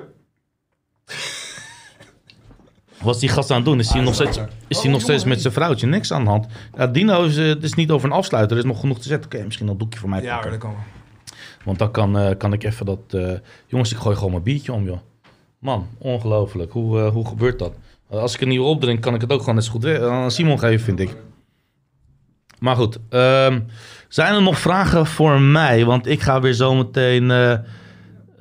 [3.03, 3.79] Wat is die gast aan het doen?
[3.79, 5.27] Is hij Ah, nog steeds, is Oh, hij nog steeds jongen.
[5.27, 5.87] met zijn vrouwtje?
[5.87, 6.45] Niks aan de hand.
[6.77, 8.57] Ja, Dino is, eh, het is niet over een afsluiter.
[8.57, 9.39] Er is nog genoeg te zetten.
[9.39, 10.51] Je misschien een doekje voor mij Ja, pakken?
[10.51, 10.79] dat kan wel.
[11.65, 12.99] Want dan kan, eh, kan ik even dat...
[13.09, 13.31] eh,
[13.67, 14.99] jongens, ik gooi gewoon mijn biertje om, joh.
[15.59, 16.71] Man, ongelooflijk.
[16.71, 17.73] Hoe, hoe gebeurt dat?
[18.09, 20.59] Als ik een nieuwe opdrink, kan ik het ook gewoon net zo goed aan Simon
[20.59, 21.15] geven, vind ik.
[22.59, 23.59] Maar goed, ehm,
[24.07, 25.85] zijn er nog vragen voor mij?
[25.85, 26.73] Want ik ga weer zo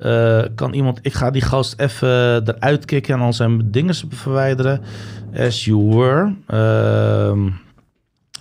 [0.01, 0.99] eh, kan iemand...
[1.01, 4.81] Ik ga die gast even eruit kicken en al zijn dingen verwijderen.
[5.37, 6.33] As you were.
[6.47, 7.49] Ehm,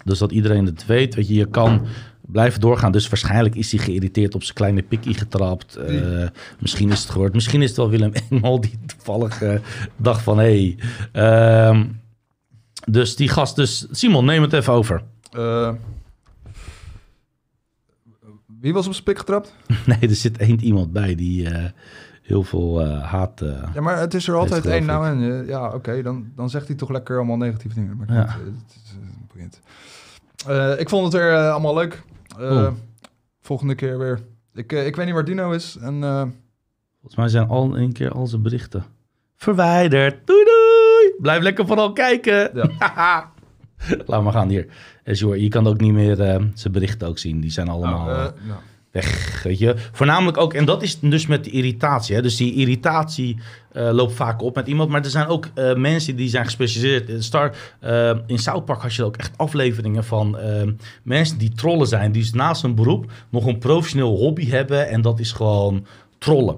[0.05, 1.15] dus dat iedereen het weet.
[1.15, 1.87] Weet je, je kan
[2.21, 2.93] blijven doorgaan.
[2.93, 5.77] Dus waarschijnlijk is hij geïrriteerd op zijn kleine pikkie getrapt.
[5.77, 6.29] Eh,
[6.59, 7.35] misschien is het gehoord.
[7.35, 9.55] Misschien is het wel Willem Engel die toevallig eh,
[9.97, 10.39] dacht van...
[10.39, 10.79] Hey,
[11.13, 11.85] ehm,
[12.89, 13.57] dus die gast...
[13.57, 15.03] Dus Simon, neem het even over.
[18.61, 19.55] Wie was op zijn pik getrapt?
[19.87, 21.65] Nee, er zit één iemand bij die eh,
[22.23, 23.41] heel veel eh, haat...
[23.41, 25.47] eh, Ja, maar het is er altijd één nou en.
[25.47, 27.97] ja, oké, dan, dan zegt hij toch lekker allemaal negatieve dingen.
[27.97, 28.27] Maar Ja.
[28.27, 28.95] het is,
[29.33, 29.61] boeiend.
[30.47, 32.03] Eh, ik vond het weer eh, allemaal leuk.
[32.41, 32.69] Oh.
[33.41, 34.21] Volgende keer weer.
[34.55, 35.77] Ik, ik weet niet waar Dino is.
[35.81, 36.01] En,
[37.01, 38.85] Volgens mij zijn al een keer al zijn berichten
[39.37, 40.27] verwijderd.
[40.27, 41.15] Doei doei!
[41.21, 42.51] Blijf lekker vooral kijken.
[42.55, 43.33] Ja.
[44.07, 44.67] Laat maar gaan hier.
[45.05, 45.43] Are.
[45.43, 47.41] Je kan ook niet meer eh, zijn berichten ook zien.
[47.41, 48.61] Die zijn allemaal nou, eh, eh, nou.
[48.91, 49.75] weg, weet je.
[49.93, 52.15] Voornamelijk ook, en dat is dus met de irritatie.
[52.15, 52.23] Hè?
[52.23, 53.37] Dus die irritatie
[53.73, 54.91] eh, loopt vaak op met iemand.
[54.91, 57.09] Maar er zijn ook eh, mensen die zijn gespecialiseerd.
[57.09, 60.69] In Star, eh, in South Park had je ook echt afleveringen van eh,
[61.03, 62.13] mensen die trollen zijn.
[62.13, 64.89] Die dus naast hun beroep nog een professioneel hobby hebben.
[64.89, 65.87] En dat is gewoon
[66.19, 66.57] trollen.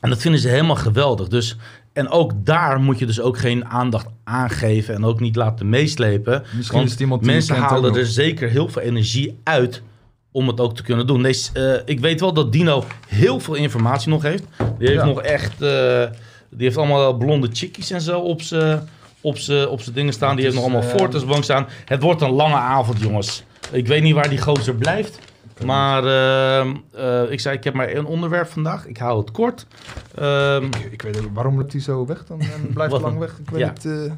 [0.00, 1.28] En dat vinden ze helemaal geweldig.
[1.28, 1.56] Dus,
[1.92, 6.42] en ook daar moet je dus ook geen aandacht aangeven en ook niet laten meeslepen.
[6.56, 9.82] Misschien Want is iemand mensen halen er zeker heel veel energie uit
[10.30, 11.20] om het ook te kunnen doen.
[11.20, 14.44] Nee, eh, ik weet wel dat Dino heel veel informatie nog heeft.
[14.78, 15.04] Die heeft Ja.
[15.06, 15.62] nog echt...
[15.62, 16.04] eh,
[16.50, 18.88] die heeft allemaal blonde chickies en zo op zijn
[19.20, 19.36] op
[19.68, 20.34] op dingen staan.
[20.36, 21.66] Die heeft nog allemaal Fortis staan.
[21.84, 23.42] Het wordt een lange avond, jongens.
[23.70, 25.18] Ik weet niet waar die gozer blijft.
[25.64, 28.86] Maar ehm, eh, ik zei, ik heb maar één onderwerp vandaag.
[28.86, 29.66] Ik hou het kort.
[30.14, 32.40] Ehm, Ik, ik weet niet, waarom loopt hij zo weg dan?
[32.40, 33.38] En blijft lang weg?
[33.38, 33.68] Ik weet ja.
[33.72, 33.84] niet.
[33.84, 34.12] eh,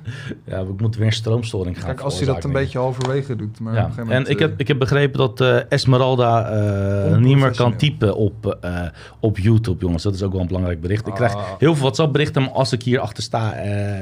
[0.44, 3.61] ja, we moeten weer een stroomstoring gaan kijk, als hij dat een beetje halverwege doet.
[3.61, 6.48] Maar op Ja, een gegeven en ik heb, eh, ik heb begrepen dat Esmeralda
[7.19, 8.59] niet meer kan typen op,
[9.20, 10.02] op YouTube, jongens.
[10.02, 11.06] Dat is ook wel een belangrijk bericht.
[11.06, 11.43] Ik krijg Ah.
[11.59, 13.52] heel veel WhatsApp-berichten, maar als ik hier achter sta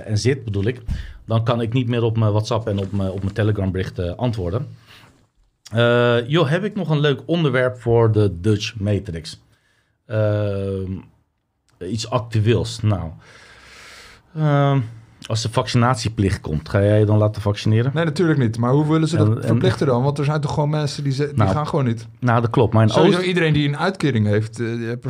[0.05, 0.81] en zit, bedoel ik,
[1.27, 4.67] dan kan ik niet meer op mijn WhatsApp en op mijn, op mijn Telegram-berichten antwoorden.
[5.73, 9.43] Eh, joh, heb ik nog een leuk onderwerp voor de Dutch Matrix?
[10.07, 10.93] Ehm,
[11.79, 12.81] iets actueels.
[12.81, 13.11] Nou,
[14.37, 14.81] ehm,
[15.27, 17.91] als de vaccinatieplicht komt, ga jij je dan laten vaccineren?
[17.95, 18.59] Nee, natuurlijk niet.
[18.59, 20.03] Maar hoe willen ze dat En- en- verplichten dan?
[20.03, 22.07] Want er zijn toch gewoon mensen die, ze, die Nou, gaan gewoon niet.
[22.21, 22.73] Nou, dat klopt.
[22.73, 25.01] Maar in Sowieso Oost- iedereen die een uitkering heeft, eh, die heeft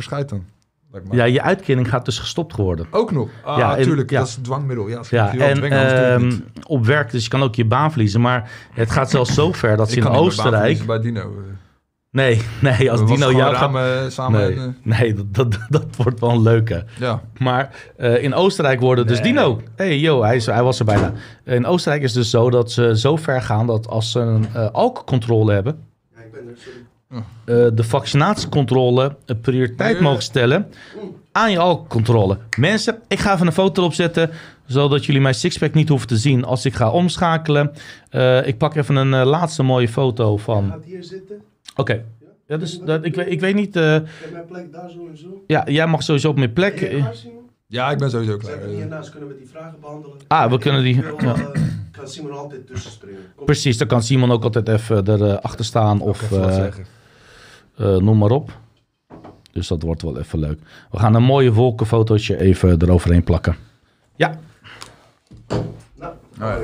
[1.11, 2.85] Ja, je uitkering gaat dus gestopt worden.
[2.91, 3.29] Ook nog.
[3.43, 4.09] Ah, Ja, natuurlijk.
[4.09, 4.19] ja.
[4.19, 4.87] Dat is het dwangmiddel.
[4.87, 6.43] Ja, als Ja, en dwingen, ehm, niet.
[6.67, 8.21] op werk, dus je kan ook je baan verliezen.
[8.21, 10.77] Maar het gaat zelfs zo ver dat ze Ik in kan niet mijn baan Oostenrijk...
[10.77, 11.43] verliezen bij Dino.
[11.47, 11.51] eh.
[12.11, 14.11] Nee, nee, als Dino jou gaat...
[14.11, 14.39] samen.
[14.41, 16.85] Nee, en, eh, nee dat, dat, dat wordt wel een leuke.
[16.99, 17.21] ja.
[17.39, 19.31] Maar eh, in Oostenrijk worden dus Nee.
[19.31, 19.61] Dino...
[19.75, 21.13] hey, yo, hij, is, hij was er bijna.
[21.43, 23.67] In Oostenrijk is het dus zo dat ze zo ver gaan...
[23.67, 25.77] dat als ze een eh, alcoholcontrole hebben...
[26.15, 26.82] Ja, ik ben er, sorry.
[27.13, 27.21] Eh,
[27.73, 30.01] de vaccinatiecontrole een prioriteit Nee.
[30.01, 30.67] mogen stellen
[31.31, 32.37] aan je alcoholcontrole.
[32.59, 34.29] Mensen, ik ga even een foto erop zetten,
[34.65, 37.71] zodat jullie mijn sixpack niet hoeven te zien als ik ga omschakelen.
[38.09, 40.67] Eh, ik pak even een eh, laatste mooie foto van...
[40.69, 41.41] Gaat hier zitten.
[41.75, 42.03] Oké,
[42.47, 43.75] ja, dus, dat, ik, weet- ik weet niet...
[43.75, 45.43] eh, Ik heb mijn plek daar zo en zo.
[45.47, 46.79] ja, jij mag sowieso op mijn plek...
[46.79, 47.41] Ben je klaar, Simon?
[47.67, 48.63] ja, ik ben sowieso klaar.
[48.67, 50.17] Hiernaast kunnen we die vragen behandelen.
[50.27, 50.95] Ah, we kunnen die...
[51.19, 51.35] Ja.
[51.91, 53.19] kan Simon altijd tussen springen.
[53.35, 53.45] Kom.
[53.45, 56.73] Precies, dan kan Simon ook altijd even erachter staan of even
[57.77, 58.51] eh, noem maar op.
[59.51, 60.59] Dus dat wordt wel even leuk.
[60.91, 63.55] We gaan een mooie wolkenfotootje even eroverheen plakken.
[64.15, 64.39] Ja,
[66.37, 66.55] Nou,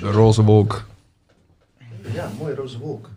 [0.00, 0.84] De roze wolk.
[2.14, 3.08] Ja, mooie roze wolk.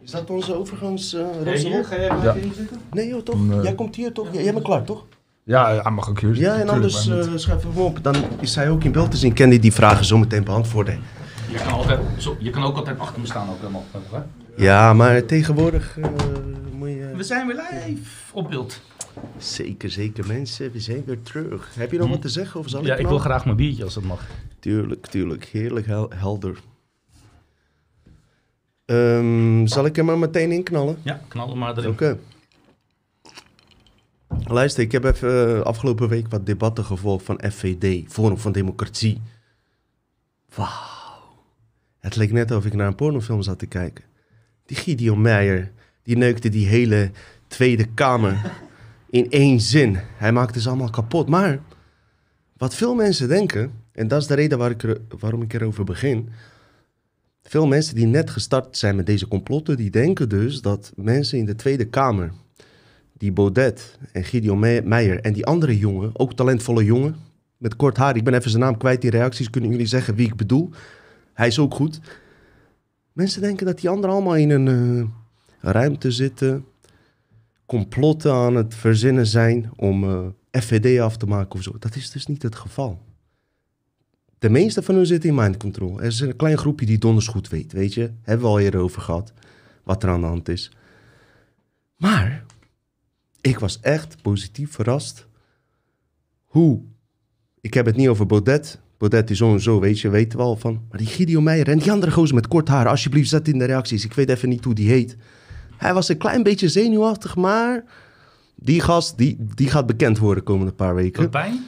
[0.00, 1.86] Is dat onze overgangs eh, roze wolk?
[1.86, 2.34] ga jij Ja.
[2.54, 2.80] zitten?
[2.92, 3.36] Nee joh, toch?
[3.62, 4.28] Jij komt hier toch?
[4.32, 5.04] Jij, bent klaar, toch?
[5.44, 8.02] Ja, ja, mag ook hier zitten, Ja, en anders eh schrijf hem op.
[8.02, 9.32] Dan is hij ook in beeld te zien.
[9.34, 11.00] Kan hij die vragen zo meteen beantwoorden?
[11.50, 13.48] Je kan, altijd, zo, je kan ook altijd achter me staan.
[13.50, 14.18] Ook helemaal, hè?
[14.58, 16.10] Ja, maar tegenwoordig eh,
[16.72, 17.12] moet je...
[17.16, 18.80] We zijn weer live op beeld.
[19.38, 20.72] Zeker, zeker mensen.
[20.72, 21.74] We zijn weer terug.
[21.74, 22.60] Heb je nog wat te zeggen?
[22.60, 24.26] Of zal Ja, ik wil graag mijn biertje als dat mag.
[24.58, 25.44] Tuurlijk, tuurlijk.
[25.44, 26.58] Heerlijk hel- helder.
[28.84, 30.98] Ehm, zal ik er maar meteen in knallen?
[31.02, 31.90] Ja, knal hem maar erin.
[31.90, 32.18] Oké.
[34.44, 39.20] Luister, ik heb even eh, afgelopen week wat debatten gevolgd van FVD, Forum van Democratie.
[40.54, 40.68] Wauw.
[41.98, 44.04] Het leek net of ik naar een pornofilm zat te kijken.
[44.68, 45.70] Die Gideon Meijer,
[46.02, 47.10] die neukte die hele
[47.46, 48.52] Tweede Kamer
[49.10, 49.98] in één zin.
[50.16, 51.28] Hij maakte ze allemaal kapot.
[51.28, 51.60] Maar
[52.56, 55.84] wat veel mensen denken, en dat is de reden waar ik er, waarom ik erover
[55.84, 56.28] begin.
[57.42, 61.44] Veel mensen die net gestart zijn met deze complotten, die denken dus dat mensen in
[61.44, 62.32] de Tweede Kamer,
[63.12, 67.16] die Baudet en Gideon Me- Meijer en die andere jongen, ook talentvolle jongen,
[67.56, 70.26] met kort haar, ik ben even zijn naam kwijt in reacties, kunnen jullie zeggen wie
[70.26, 70.70] ik bedoel?
[71.32, 72.00] Hij is ook goed.
[73.18, 76.64] Mensen denken dat die anderen allemaal in een eh, ruimte zitten,
[77.66, 80.26] complotten aan het verzinnen zijn om eh,
[80.62, 81.78] FVD af te maken of zo.
[81.78, 83.02] Dat is dus niet het geval.
[84.38, 86.00] De meeste van hun zitten in mind control.
[86.00, 88.10] Er is een klein groepje die donders goed weet, weet je.
[88.22, 89.32] Hebben we al eerder over gehad,
[89.82, 90.72] wat er aan de hand is.
[91.96, 92.44] Maar,
[93.40, 95.26] ik was echt positief verrast
[96.44, 96.80] hoe...
[97.60, 98.80] Ik heb het niet over Baudet.
[98.98, 100.80] Baudet is zo en zo, weet je, weten we al van.
[100.88, 103.64] Maar die Gideon Meijer en die andere gozer met kort haar, alsjeblieft zet in de
[103.64, 104.04] reacties.
[104.04, 105.16] Ik weet even niet hoe die heet.
[105.76, 107.84] Hij was een klein beetje zenuwachtig, maar...
[108.60, 111.22] Die gast, die, die gaat bekend worden de komende paar weken.
[111.22, 111.66] Pepijn?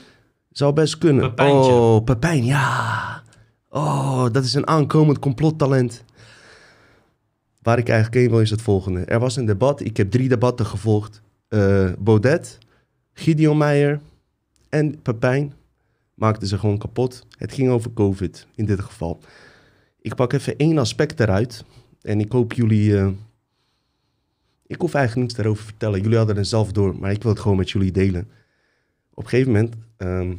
[0.51, 1.29] Zou best kunnen.
[1.29, 1.73] Pepijntje.
[1.73, 3.23] Oh, Pepijn, ja.
[3.69, 6.05] Oh, dat is een aankomend complottalent.
[7.63, 9.05] Waar ik eigenlijk heen wil is het volgende.
[9.05, 9.81] Er was een debat.
[9.81, 11.23] Ik heb drie debatten gevolgd.
[11.49, 12.59] Eh, Baudet,
[13.13, 14.01] Gideon Meijer
[14.69, 15.53] en Pepijn
[16.21, 17.27] maakten ze gewoon kapot.
[17.39, 19.21] Het ging over COVID in dit geval.
[20.01, 21.65] Ik pak even één aspect eruit.
[22.03, 22.97] En ik hoop jullie...
[22.99, 23.09] eh,
[24.67, 26.01] ik hoef eigenlijk niets daarover te vertellen.
[26.01, 28.29] Jullie hadden het zelf door, maar ik wil het gewoon met jullie delen.
[29.15, 30.35] Op een gegeven moment ehm,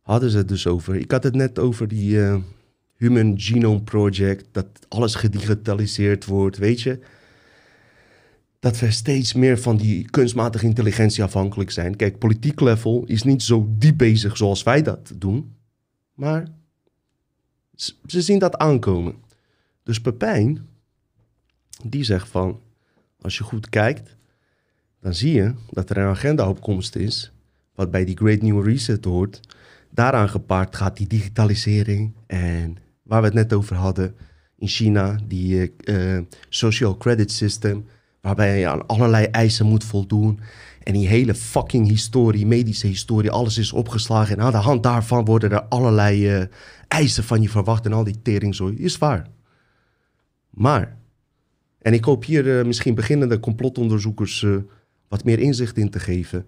[0.00, 0.94] hadden ze het dus over.
[0.94, 2.36] Ik had het net over die eh,
[2.96, 6.98] Human Genome Project, dat alles gedigitaliseerd wordt, weet je.
[8.64, 11.96] Dat we steeds meer van die kunstmatige intelligentie afhankelijk zijn.
[11.96, 15.54] Kijk, politiek level is niet zo diep bezig zoals wij dat doen.
[16.14, 16.48] Maar
[18.06, 19.14] ze zien dat aankomen.
[19.82, 20.66] Dus Pepijn,
[21.82, 22.60] die zegt van,
[23.20, 24.16] als je goed kijkt,
[25.00, 27.32] dan zie je dat er een agenda op komst is,
[27.74, 29.40] wat bij die Great New Reset hoort.
[29.90, 34.14] Daaraan gepaard gaat die digitalisering en waar we het net over hadden
[34.56, 37.86] in China, die eh, eh, social credit system,
[38.24, 40.40] waarbij je aan allerlei eisen moet voldoen.
[40.82, 44.36] En die hele fucking historie, medische historie, alles is opgeslagen.
[44.36, 46.46] En aan de hand daarvan worden er allerlei eh,
[46.88, 48.76] eisen van je verwacht en al die teringzooi.
[48.76, 49.26] Is waar.
[50.50, 50.96] Maar,
[51.78, 54.56] en ik hoop hier eh, misschien beginnende complotonderzoekers eh,
[55.08, 56.46] wat meer inzicht in te geven.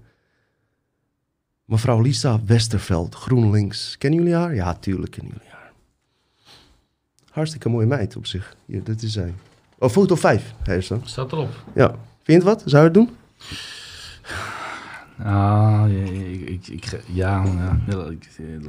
[1.64, 3.98] Mevrouw Lisa Westerveld, GroenLinks.
[3.98, 4.54] Kennen jullie haar?
[4.54, 5.72] Ja, tuurlijk kennen jullie haar.
[7.30, 8.56] Hartstikke mooie meid op zich.
[8.66, 9.34] Hier, dit is zij.
[9.78, 11.00] Oh, foto 5, hij is dan.
[11.04, 11.48] Staat erop.
[11.74, 11.86] Ja.
[11.88, 12.62] Vind je het wat?
[12.64, 13.10] Zou je het doen?
[15.24, 17.42] Ah, ik, ik, ik, ja,
[17.88, 17.96] eh,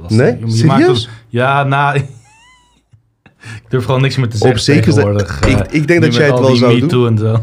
[0.00, 0.16] lastig.
[0.18, 0.38] Nee?
[0.38, 1.04] Je- Serieus?
[1.04, 1.96] een- ja, nou,
[3.62, 5.40] ik durf gewoon niks meer te zeggen Op zeker ze- tegenwoordig.
[5.40, 6.88] ik- eh, ik denk dat jij het wel zou doen.
[6.88, 7.42] Too en zo.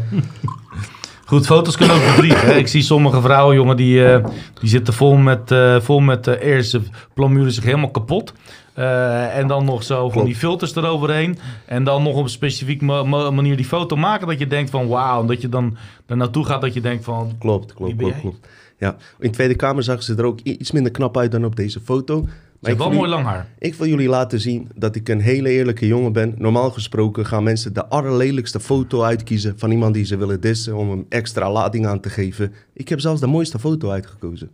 [1.26, 2.48] Goed, foto's kunnen ook bedriegen.
[2.48, 2.54] hè.
[2.54, 4.24] Ik zie sommige vrouwen, jongen, die, eh,
[4.60, 6.80] die zitten vol met, eh vol met eh eerst ze
[7.14, 8.32] plamuren zich helemaal kapot.
[8.76, 11.38] Eh, en dan nog zo van die filters eroverheen.
[11.66, 14.26] En dan nog op een specifiek ma- ma- manier die foto maken.
[14.26, 15.20] Dat je denkt van wauw.
[15.20, 15.76] En dat je dan
[16.06, 17.32] er naartoe gaat dat je denkt van...
[17.38, 18.48] Klopt, klopt, klopt.
[18.78, 21.80] Ja, in Tweede Kamer zag ze er ook iets minder knap uit dan op deze
[21.80, 22.26] foto.
[22.60, 23.48] Maar ik wel mooi lang haar.
[23.58, 26.34] ik wil jullie laten zien dat ik een hele eerlijke jongen ben.
[26.38, 30.90] Normaal gesproken gaan mensen de allerlelijkste foto uitkiezen van iemand die ze willen dissen om
[30.90, 32.52] hem extra lading aan te geven.
[32.72, 34.50] Ik heb zelfs de mooiste foto uitgekozen.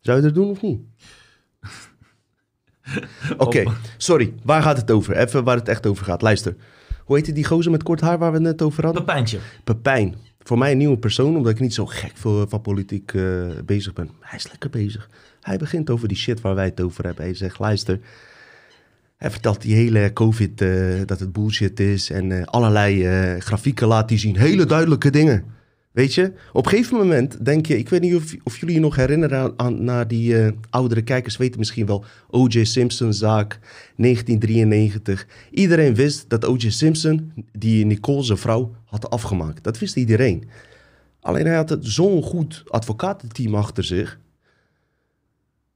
[0.00, 0.80] Zou je dat doen of niet?
[3.36, 3.64] Oké,
[3.96, 4.32] sorry.
[4.42, 5.16] Waar gaat het over?
[5.16, 6.22] Even waar het echt over gaat.
[6.22, 6.56] Luister.
[7.04, 9.04] Hoe heette die gozer met kort haar waar we het net over hadden?
[9.04, 9.38] Pepijntje.
[9.64, 10.14] Pepijn.
[10.38, 13.22] Voor mij een nieuwe persoon, omdat ik niet zo gek veel van politiek eh,
[13.64, 14.10] bezig ben.
[14.20, 15.08] Hij is lekker bezig.
[15.40, 17.24] Hij begint over die shit waar wij het over hebben.
[17.24, 18.00] Hij zegt, luister.
[19.16, 20.70] Hij vertelt die hele COVID, eh,
[21.04, 22.10] dat het bullshit is.
[22.10, 24.36] En eh, allerlei grafieken laat hij zien.
[24.36, 25.44] Hele duidelijke dingen.
[25.94, 26.32] Weet je?
[26.52, 27.78] Op een gegeven moment denk je...
[27.78, 31.36] Ik weet niet of, of jullie je nog herinneren aan, naar die eh, oudere kijkers.
[31.36, 32.64] Weten misschien wel O.J.
[32.64, 33.58] Simpson zaak
[33.96, 35.26] 1993.
[35.50, 36.70] Iedereen wist dat O.J.
[36.70, 39.64] Simpson die Nicole zijn vrouw had afgemaakt.
[39.64, 40.48] Dat wist iedereen.
[41.20, 44.18] Alleen hij had zo'n goed advocatenteam achter zich...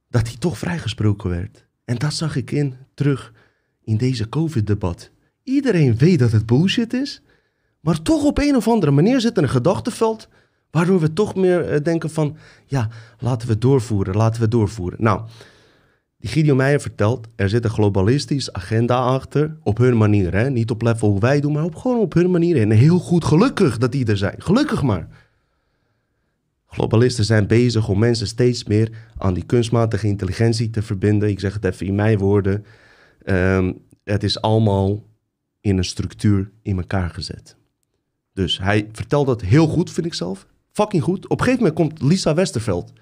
[0.09, 1.65] dat hij toch vrijgesproken werd.
[1.85, 3.33] En dat zag ik in terug
[3.83, 5.11] in deze COVID-debat.
[5.43, 7.21] Iedereen weet dat het bullshit is...
[7.79, 10.27] maar toch op een of andere manier zit er een gedachtenveld...
[10.71, 12.37] waardoor we toch meer eh, denken van...
[12.65, 12.89] ja,
[13.19, 15.03] laten we doorvoeren, laten we doorvoeren.
[15.03, 15.21] Nou...
[16.19, 19.57] Die Gideon Meijer vertelt, er zit een globalistisch agenda achter.
[19.63, 20.49] Op hun manier, hè?
[20.49, 22.61] Niet op level hoe wij doen, maar op, gewoon op hun manier.
[22.61, 24.35] En heel goed, gelukkig dat die er zijn.
[24.37, 25.07] Gelukkig maar.
[26.65, 31.29] Globalisten zijn bezig om mensen steeds meer aan die kunstmatige intelligentie te verbinden.
[31.29, 32.65] Ik zeg het even in mijn woorden.
[33.23, 33.73] Ehm,
[34.03, 35.03] het is allemaal
[35.61, 37.55] in een structuur in elkaar gezet.
[38.33, 40.47] Dus hij vertelt dat heel goed, vind ik zelf.
[40.71, 41.27] Fucking goed.
[41.27, 42.93] Op een gegeven moment komt Lisa Westerveld.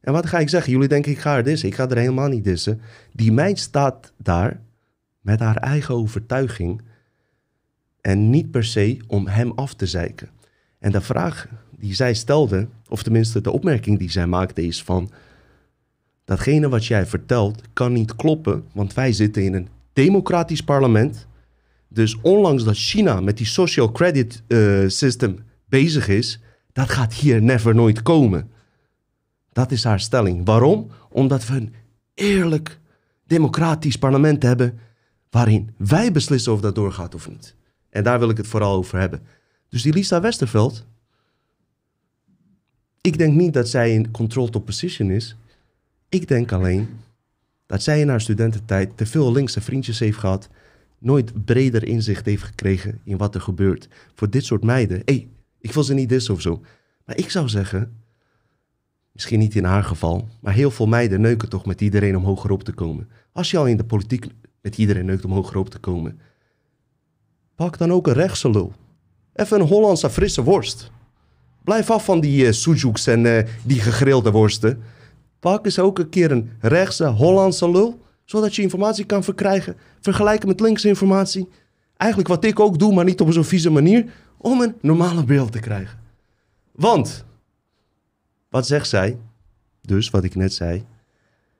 [0.00, 0.72] En wat ga ik zeggen?
[0.72, 1.68] Jullie denken ik ga haar dissen.
[1.68, 2.80] Ik ga er helemaal niet dissen.
[3.12, 4.60] Die meid staat daar
[5.20, 6.82] met haar eigen overtuiging.
[8.00, 10.28] En niet per se om hem af te zeiken.
[10.78, 11.48] En de vraag
[11.78, 15.10] die zij stelde, of tenminste de opmerking die zij maakte, is van...
[16.24, 21.26] Datgene wat jij vertelt kan niet kloppen, want wij zitten in een democratisch parlement.
[21.96, 26.40] Dus ondanks dat China met die social credit eh, system bezig is,
[26.72, 28.50] dat gaat hier never nooit komen.
[29.52, 30.44] Dat is haar stelling.
[30.44, 30.90] Waarom?
[31.08, 31.74] Omdat we een
[32.14, 32.78] eerlijk
[33.26, 34.78] democratisch parlement hebben
[35.30, 37.54] waarin wij beslissen of dat doorgaat of niet.
[37.90, 39.22] En daar wil ik het vooral over hebben.
[39.68, 40.84] Dus die Lisa Westerveld,
[43.00, 45.36] ik denk niet dat zij in controlled opposition is.
[46.08, 46.88] Ik denk alleen
[47.66, 50.48] dat zij in haar studententijd te veel linkse vriendjes heeft gehad,
[50.98, 53.88] nooit breder inzicht heeft gekregen in wat er gebeurt.
[54.14, 55.28] Voor dit soort meiden, hey,
[55.60, 56.62] ik wil ze niet dissen of zo.
[57.04, 58.02] Maar ik zou zeggen,
[59.12, 62.50] misschien niet in haar geval, maar heel veel meiden neuken toch met iedereen om hoger
[62.50, 63.08] op te komen.
[63.32, 64.26] Als je al in de politiek
[64.60, 66.20] met iedereen neukt om hoger op te komen,
[67.54, 68.72] pak dan ook een rechtse lul.
[69.32, 70.90] Even een Hollandse frisse worst.
[71.64, 74.82] Blijf af van die sujuks en eh, die gegrilde worsten.
[75.40, 79.76] Pak eens ook een keer een rechtse Hollandse lul, zodat je informatie kan verkrijgen.
[80.00, 81.48] Vergelijken met linkse informatie.
[81.96, 85.52] Eigenlijk wat ik ook doe, maar niet op zo'n vieze manier, om een normale beeld
[85.52, 85.98] te krijgen.
[86.72, 87.24] Want,
[88.48, 89.18] wat zegt zij?
[89.80, 90.84] Dus wat ik net zei.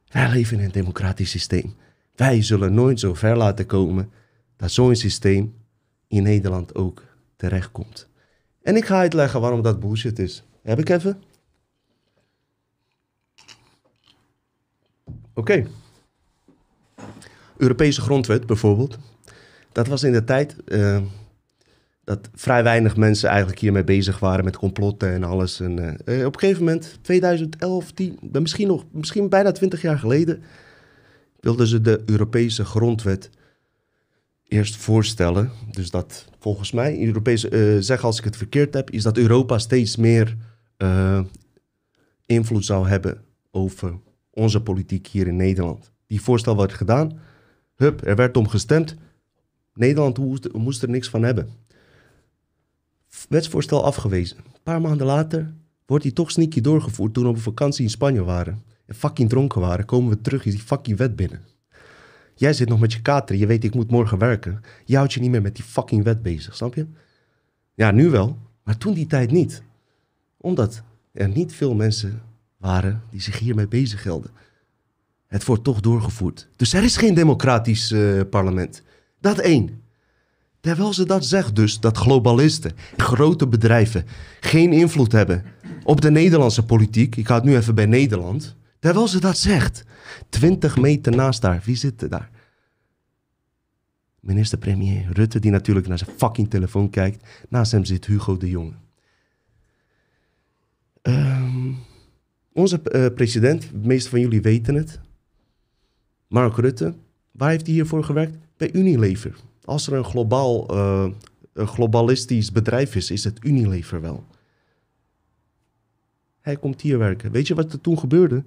[0.09, 1.74] Wij leven in een democratisch systeem.
[2.14, 4.10] Wij zullen nooit zo ver laten komen
[4.56, 5.55] dat zo'n systeem
[6.09, 7.02] in Nederland ook
[7.36, 8.09] terechtkomt.
[8.62, 10.43] En ik ga uitleggen waarom dat bullshit is.
[10.62, 11.22] Heb ik even?
[15.34, 15.66] Oké.
[17.57, 18.99] Europese grondwet bijvoorbeeld.
[19.73, 21.01] Dat was in de tijd eh,
[22.05, 25.61] dat vrij weinig mensen eigenlijk hiermee bezig waren met complotten en alles.
[25.61, 29.99] En, eh, eh, op een gegeven moment, 2011, 10, misschien, nog, misschien bijna 20 jaar
[29.99, 30.43] geleden,
[31.41, 33.31] wilden ze de Europese grondwet
[34.49, 35.51] eerst voorstellen.
[35.70, 39.59] Dus dat volgens mij, Europese, eh zeg als ik het verkeerd heb, is dat Europa
[39.59, 40.37] steeds meer
[42.27, 43.99] invloed zou hebben over
[44.31, 45.93] onze politiek hier in Nederland.
[46.07, 47.19] Die voorstel werd gedaan,
[47.77, 48.97] hup, er werd om gestemd.
[49.74, 50.19] Nederland
[50.53, 51.48] moest, er niks van hebben.
[53.28, 54.36] Wetsvoorstel afgewezen.
[54.36, 55.53] Een paar maanden later
[55.86, 58.62] wordt die toch sneaky doorgevoerd toen we op vakantie in Spanje waren.
[58.86, 61.40] En fucking dronken waren, komen we terug, is die fucking wet binnen.
[62.35, 64.61] Jij zit nog met je kater, je weet ik moet morgen werken.
[64.85, 66.86] Je houdt je niet meer met die fucking wet bezig, snap je?
[67.74, 69.62] Ja, nu wel, maar toen die tijd niet.
[70.36, 70.82] Omdat
[71.12, 72.23] er niet veel mensen
[72.57, 74.31] waren die zich hiermee bezighielden.
[75.27, 76.48] Het wordt toch doorgevoerd.
[76.57, 78.82] Dus er is geen democratisch eh, parlement.
[79.20, 79.82] Dat één.
[80.61, 84.05] Terwijl ze dat zegt dus, dat globalisten, grote bedrijven,
[84.40, 85.44] geen invloed hebben
[85.85, 87.16] op de Nederlandse politiek.
[87.16, 88.57] Ik ga het nu even bij Nederland.
[88.78, 89.85] Terwijl ze dat zegt.
[90.28, 91.62] 20 meter naast haar.
[91.65, 92.31] Wie zit daar?
[94.20, 97.28] Minister-premier Rutte, die natuurlijk naar zijn fucking telefoon kijkt.
[97.48, 98.74] Naast hem zit Hugo de Jonge.
[101.03, 101.73] Ehm,
[102.53, 105.01] onze eh, president, de meeste van jullie weten het.
[106.28, 106.94] Mark Rutte,
[107.31, 108.36] waar heeft hij hiervoor gewerkt?
[108.57, 109.36] Bij Unilever.
[109.65, 111.09] Als er een, globaal, eh,
[111.55, 114.24] globalistisch bedrijf is, is het Unilever wel.
[116.40, 117.31] Hij komt hier werken.
[117.31, 118.44] Weet je wat er toen gebeurde?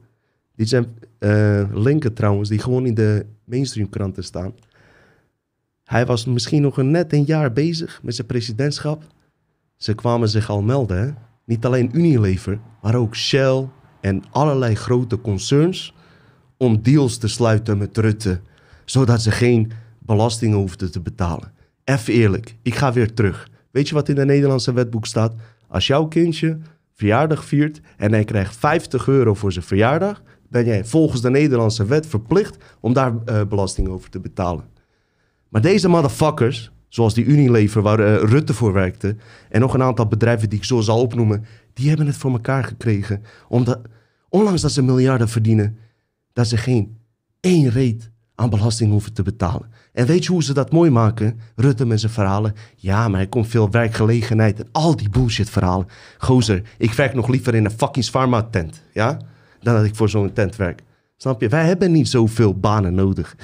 [0.56, 0.86] Dit zijn
[1.18, 4.54] eh, linken trouwens, die gewoon in de mainstream kranten staan.
[5.84, 9.04] Hij was misschien nog net een jaar bezig met zijn presidentschap.
[9.76, 11.18] Ze kwamen zich al melden?
[11.46, 13.68] Niet alleen Unilever, maar ook Shell
[14.02, 15.94] en allerlei grote concerns
[16.60, 18.40] om deals te sluiten met Rutte,
[18.86, 21.52] zodat ze geen belastingen hoefden te betalen.
[21.84, 23.50] Even eerlijk, ik ga weer terug.
[23.72, 25.34] Weet je wat in de Nederlandse wetboek staat?
[25.68, 26.58] Als jouw kindje
[26.94, 31.86] verjaardag viert en hij krijgt 50 euro voor zijn verjaardag, ben jij volgens de Nederlandse
[31.86, 34.66] wet verplicht om daar eh, belasting over te betalen.
[35.50, 39.16] Maar deze motherfuckers, zoals die Unilever waar eh, Rutte voor werkte,
[39.50, 42.64] en nog een aantal bedrijven die ik zo zal opnoemen, die hebben het voor elkaar
[42.64, 43.24] gekregen.
[43.48, 43.80] Omdat,
[44.30, 45.78] ondanks dat ze miljarden verdienen,
[46.34, 46.98] dat ze geen
[47.40, 49.70] één reet aan belasting hoeven te betalen.
[49.94, 51.40] En weet je hoe ze dat mooi maken?
[51.56, 52.54] Rutte met zijn verhalen.
[52.76, 55.88] Ja, maar er komt veel werkgelegenheid en al die bullshit verhalen.
[56.18, 59.18] Gozer, ik werk nog liever in een fucking pharma tent, ja?
[59.62, 60.84] Dan dat ik voor zo'n tent werk.
[61.18, 61.50] Snap je?
[61.50, 63.36] Wij hebben niet zoveel banen nodig.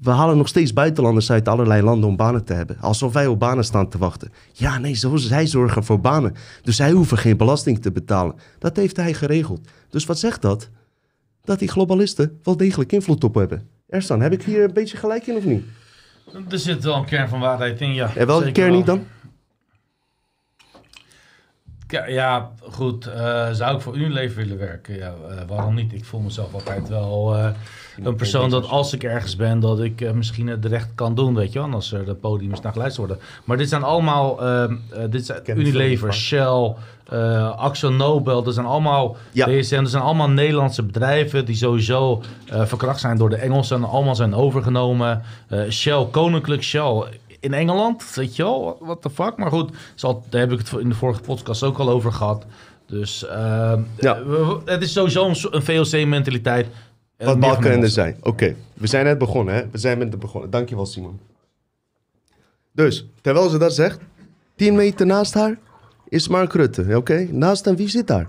[0.00, 2.80] We halen nog steeds buitenlanders uit allerlei landen om banen te hebben.
[2.80, 4.32] Alsof wij op banen staan te wachten.
[4.52, 6.34] Ja, nee, zo, zij zorgen voor banen.
[6.62, 8.34] Dus zij hoeven geen belasting te betalen.
[8.58, 9.68] Dat heeft hij geregeld.
[9.90, 10.70] Dus wat zegt dat?
[11.44, 13.68] Dat die globalisten wel degelijk invloed op hebben.
[13.88, 15.64] Ersan, heb ik hier een beetje gelijk in of niet?
[16.50, 18.16] Er zit wel een kern van waarheid in, ja.
[18.16, 18.70] En welke wel.
[18.70, 19.06] niet dan?
[21.94, 23.06] Ja, Ja, goed.
[23.06, 24.94] eh, zou ik voor Unilever willen werken?
[24.96, 25.92] Ja, eh, waarom niet?
[25.92, 27.46] Ik voel mezelf altijd wel eh,
[28.04, 31.52] een persoon dat als ik ergens ben, dat ik misschien het recht kan doen, weet
[31.52, 31.70] je wel.
[31.72, 33.24] Als er de podiums naar geluisterd worden.
[33.44, 34.70] Maar dit zijn allemaal, eh, eh,
[35.10, 36.74] dit zijn Unilever, Shell,
[37.08, 38.42] eh Axel Nobel.
[38.42, 39.46] Dat zijn allemaal, Ja.
[39.46, 44.14] DSM, dat zijn allemaal Nederlandse bedrijven die sowieso verkracht zijn door de Engelsen en allemaal
[44.14, 45.22] zijn overgenomen.
[45.70, 47.04] Shell, Koninklijk Shell
[47.44, 49.36] in Engeland, weet je wel, what the fuck.
[49.36, 52.46] Maar goed, zal, daar heb ik het in de vorige podcast ook al over gehad.
[52.86, 54.22] Dus ehm, Ja.
[54.64, 56.66] het is sowieso een, VOC-mentaliteit.
[57.18, 58.16] Wat Balken en er zijn.
[58.22, 59.62] Oké, we zijn net begonnen, hè?
[59.70, 60.50] We zijn met het begonnen.
[60.50, 61.20] Dankjewel, Simon.
[62.72, 63.98] Dus, terwijl ze dat zegt,
[64.56, 65.58] 10 meter naast haar
[66.08, 66.96] is Mark Rutte.
[66.96, 68.28] Oké, naast hem, wie zit daar?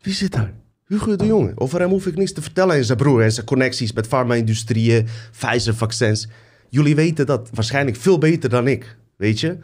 [0.00, 0.52] Wie zit daar?
[0.86, 1.52] Hugo de Jonge.
[1.54, 5.06] Over hem hoef ik niks te vertellen en zijn broer en zijn connecties met farma-industrieën,
[5.32, 6.28] Pfizer-vaccins.
[6.70, 9.58] Jullie weten dat waarschijnlijk veel beter dan ik, weet je?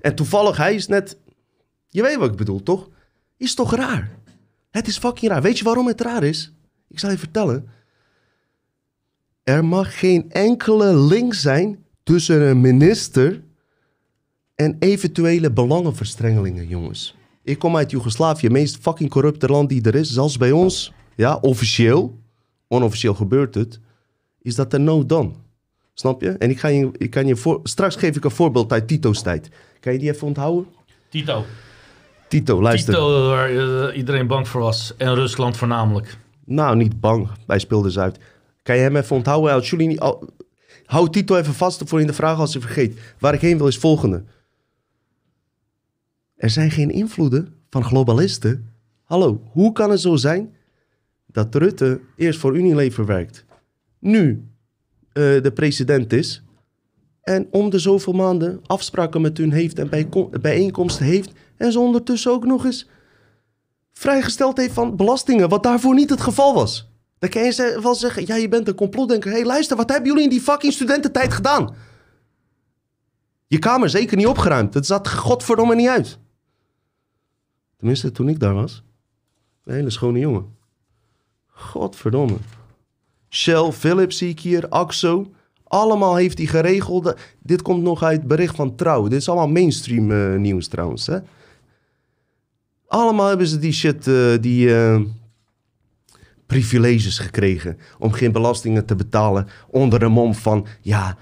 [0.00, 1.18] En toevallig, hij is net...
[1.88, 2.88] Je weet wat ik bedoel, toch?
[3.36, 4.10] Is toch raar?
[4.70, 5.42] Het is fucking raar.
[5.42, 6.52] Weet je waarom het raar is?
[6.88, 7.68] Ik zal je vertellen.
[9.42, 13.42] Er mag geen enkele link zijn tussen een minister
[14.54, 17.16] en eventuele belangenverstrengelingen, jongens.
[17.42, 20.10] Ik kom uit Joegoslavië, het meest fucking corrupte land die er is.
[20.10, 22.18] Zelfs bij ons, ja, officieel,
[22.68, 23.80] onofficieel gebeurt het,
[24.42, 25.32] is dat er no done.
[26.00, 26.30] Snap je?
[26.30, 29.22] En ik, ga je, ik kan je voor, straks geef ik een voorbeeld uit Tito's
[29.22, 29.48] tijd.
[29.80, 30.66] Kan je die even onthouden?
[31.08, 31.44] Tito.
[32.28, 32.94] Tito, luister.
[32.94, 34.94] Tito, waar eh, iedereen bang voor was.
[34.96, 36.18] En Rusland voornamelijk.
[36.44, 37.28] Nou, niet bang.
[37.46, 38.18] Wij speelden ze uit.
[38.62, 39.52] Kan je hem even onthouden?
[39.52, 40.00] Als jullie niet...
[40.00, 40.28] al-
[40.84, 43.14] Hou Tito even vast voor in de vraag als je vergeet.
[43.18, 44.24] Waar ik heen wil is volgende.
[46.36, 48.72] Er zijn geen invloeden van globalisten.
[49.04, 50.54] Hallo, hoe kan het zo zijn
[51.26, 53.44] dat Rutte eerst voor Unilever werkt,
[53.98, 54.47] nu
[55.18, 56.42] eh, de president is
[57.22, 59.90] en om de zoveel maanden afspraken met hun heeft en
[60.40, 62.88] bijeenkomsten heeft en ze ondertussen ook nog eens
[63.92, 66.90] vrijgesteld heeft van belastingen, wat daarvoor niet het geval was.
[67.18, 69.30] Dan kan je wel zeggen, ja, je bent een complotdenker.
[69.30, 71.74] Hé, hey, luister, wat hebben jullie in die fucking studententijd gedaan?
[73.46, 74.74] Je kamer zeker niet opgeruimd.
[74.74, 76.18] Het zat godverdomme niet uit.
[77.76, 78.82] Tenminste, toen ik daar was.
[79.64, 80.56] Een hele schone jongen.
[81.46, 82.36] Godverdomme.
[83.30, 85.30] Shell, Philips zie ik hier, Axo.
[85.64, 87.14] Allemaal heeft hij geregeld.
[87.42, 89.08] Dit komt nog uit bericht van Trouw.
[89.08, 91.06] Dit is allemaal mainstream eh, nieuws trouwens.
[91.06, 91.18] Hè?
[92.86, 95.00] Allemaal hebben ze die shit, eh, die eh,
[96.46, 97.78] privileges gekregen.
[97.98, 99.48] Om geen belastingen te betalen.
[99.70, 101.16] Onder de mom van, ja,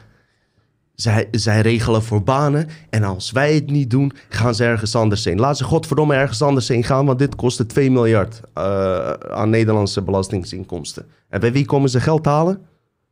[0.96, 2.68] zij, regelen voor banen.
[2.90, 5.38] En als wij het niet doen, gaan ze ergens anders heen.
[5.38, 7.06] Laat ze godverdomme ergens anders heen gaan.
[7.06, 11.06] Want dit kostte 2 miljard eh, aan Nederlandse belastingsinkomsten.
[11.28, 12.66] En bij wie komen ze geld halen?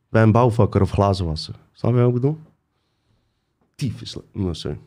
[0.08, 1.54] Bij een bouwvakker of glazenwasser.
[1.72, 2.38] Snap je wat ik bedoel?
[4.52, 4.78] Sorry.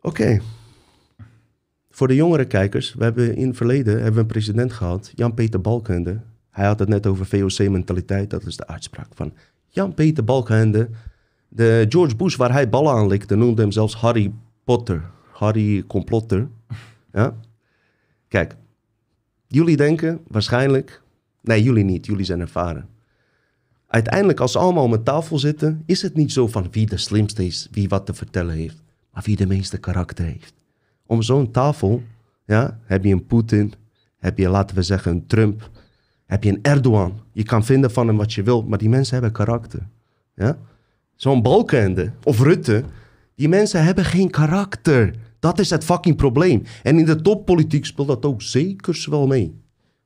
[0.00, 0.40] Oké.
[1.90, 5.60] Voor de jongere kijkers, we hebben in het verleden hebben we een president gehad, Jan-Peter
[5.60, 6.20] Balkenende.
[6.50, 9.32] Hij had het net over VOC-mentaliteit, dat is de uitspraak van
[9.74, 10.88] Jan-Peter Balkenende.
[11.48, 14.32] De George Bush, waar hij ballen aan likte, noemde hem zelfs Harry
[14.64, 15.10] Potter.
[15.32, 16.48] Harry Complotter.
[17.12, 17.34] Ja?
[18.28, 18.56] Kijk,
[19.46, 21.02] jullie denken waarschijnlijk...
[21.40, 22.88] Nee, jullie niet, jullie zijn ervaren.
[23.86, 25.82] Uiteindelijk, als ze allemaal om een tafel zitten...
[25.86, 28.82] is het niet zo van wie de slimste is, wie wat te vertellen heeft...
[29.12, 30.54] maar wie de meeste karakter heeft.
[31.06, 32.02] Om zo'n tafel
[32.44, 33.72] ja, heb je een Poetin,
[34.18, 35.70] heb je, laten we zeggen, een Trump...
[36.26, 37.20] heb je een Erdogan.
[37.32, 39.88] Je kan vinden van hem wat je wil, maar die mensen hebben karakter.
[40.34, 40.58] Ja?
[41.14, 42.84] Zo'n Balkenende of Rutte,
[43.34, 45.14] die mensen hebben geen karakter.
[45.38, 46.62] Dat is het fucking probleem.
[46.82, 49.60] En in de toppolitiek speelt dat ook zekers wel mee.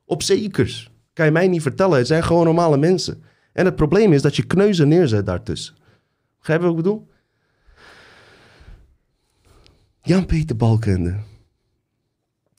[0.05, 0.91] Op zekers.
[1.13, 1.97] Kan je mij niet vertellen.
[1.97, 3.23] Het zijn gewoon normale mensen.
[3.53, 5.75] En het probleem is dat je kneuzen neerzet daartussen.
[6.37, 7.07] Begrijp je wat ik bedoel?
[10.01, 11.15] Jan-Peter Balkenende.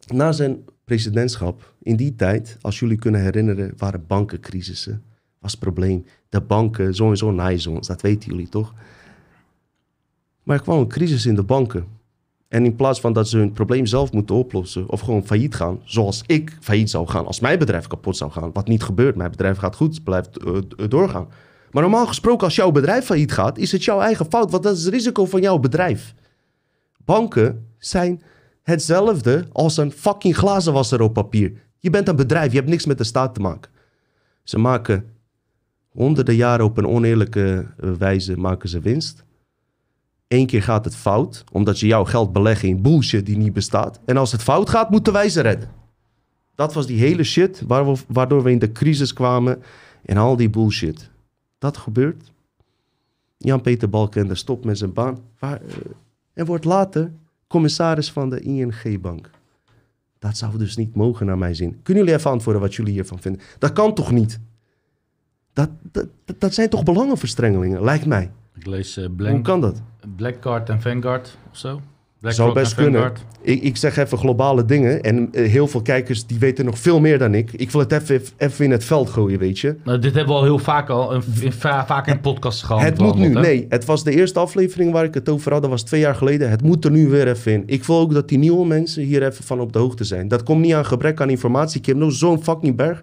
[0.07, 5.03] Na zijn presidentschap, in die tijd, als jullie kunnen herinneren, waren bankencrisissen.
[5.39, 6.05] Was het probleem.
[6.29, 8.75] De banken, sowieso naaien ons, dat weten jullie toch?
[10.43, 11.87] Maar er kwam een crisis in de banken.
[12.49, 15.81] En in plaats van dat ze hun probleem zelf moeten oplossen of gewoon failliet gaan,
[15.85, 19.31] zoals ik failliet zou gaan als mijn bedrijf kapot zou gaan, wat niet gebeurt, mijn
[19.31, 21.29] bedrijf gaat goed, blijft eh, eh, doorgaan.
[21.71, 24.77] Maar normaal gesproken, als jouw bedrijf failliet gaat, is het jouw eigen fout, want dat
[24.77, 26.15] is het risico van jouw bedrijf.
[27.05, 28.23] Banken zijn
[28.71, 31.53] hetzelfde als een fucking glazenwasser op papier.
[31.79, 33.71] Je bent een bedrijf, je hebt niks met de staat te maken.
[34.43, 35.05] Ze maken
[35.89, 39.25] honderden jaren op een oneerlijke eh, wijze maken ze winst.
[40.29, 44.01] Eén keer gaat het fout, omdat ze jouw geld beleggen in bullshit die niet bestaat.
[44.05, 45.71] En als het fout gaat, moeten wij ze redden.
[46.55, 47.63] Dat was die hele shit
[48.09, 49.63] waardoor we in de crisis kwamen
[50.05, 51.11] en al die bullshit.
[51.59, 52.33] Dat gebeurt.
[53.37, 55.53] Jan-Peter Balkenende stopt met zijn baan eh,
[56.33, 57.13] en wordt later
[57.51, 59.31] commissaris van de ING-bank.
[60.18, 61.81] Dat zou dus niet mogen naar mijn zin.
[61.82, 63.43] Kunnen jullie even antwoorden wat jullie hiervan vinden?
[63.59, 64.40] Dat kan toch niet?
[65.52, 66.06] Dat, dat,
[66.39, 68.31] dat- zijn toch belangenverstrengelingen, lijkt mij.
[68.55, 69.82] Ik lees Hoe Blank, kan dat?
[70.16, 71.81] Blackguard en Vanguard of zo.
[72.21, 73.13] BlackRock Zou best en kunnen.
[73.43, 75.03] Ik, ik zeg even globale dingen.
[75.03, 77.53] En eh, heel veel kijkers die weten nog veel meer dan ik.
[77.53, 79.77] Ik wil het even, even in het veld gooien, weet je.
[79.85, 82.83] Nou, dit hebben we al heel vaak al in, in, va- vaak in podcasts gehad.
[82.83, 83.35] het moet nu.
[83.35, 83.41] hè?
[83.41, 85.61] Nee, het was de eerste aflevering waar ik het over had.
[85.63, 86.51] Dat was twee jaar geleden.
[86.51, 87.63] Het moet er nu weer even in.
[87.67, 90.29] Ik wil ook dat die nieuwe mensen hier even van op de hoogte zijn.
[90.29, 91.81] Dat komt niet aan gebrek aan informatie.
[91.81, 93.03] Ik heb nog zo'n fucking berg.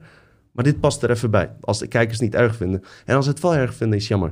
[0.51, 1.49] Maar dit past er even bij.
[1.61, 2.83] Als de kijkers het niet erg vinden.
[3.05, 4.31] En als ze het wel erg vinden, is jammer.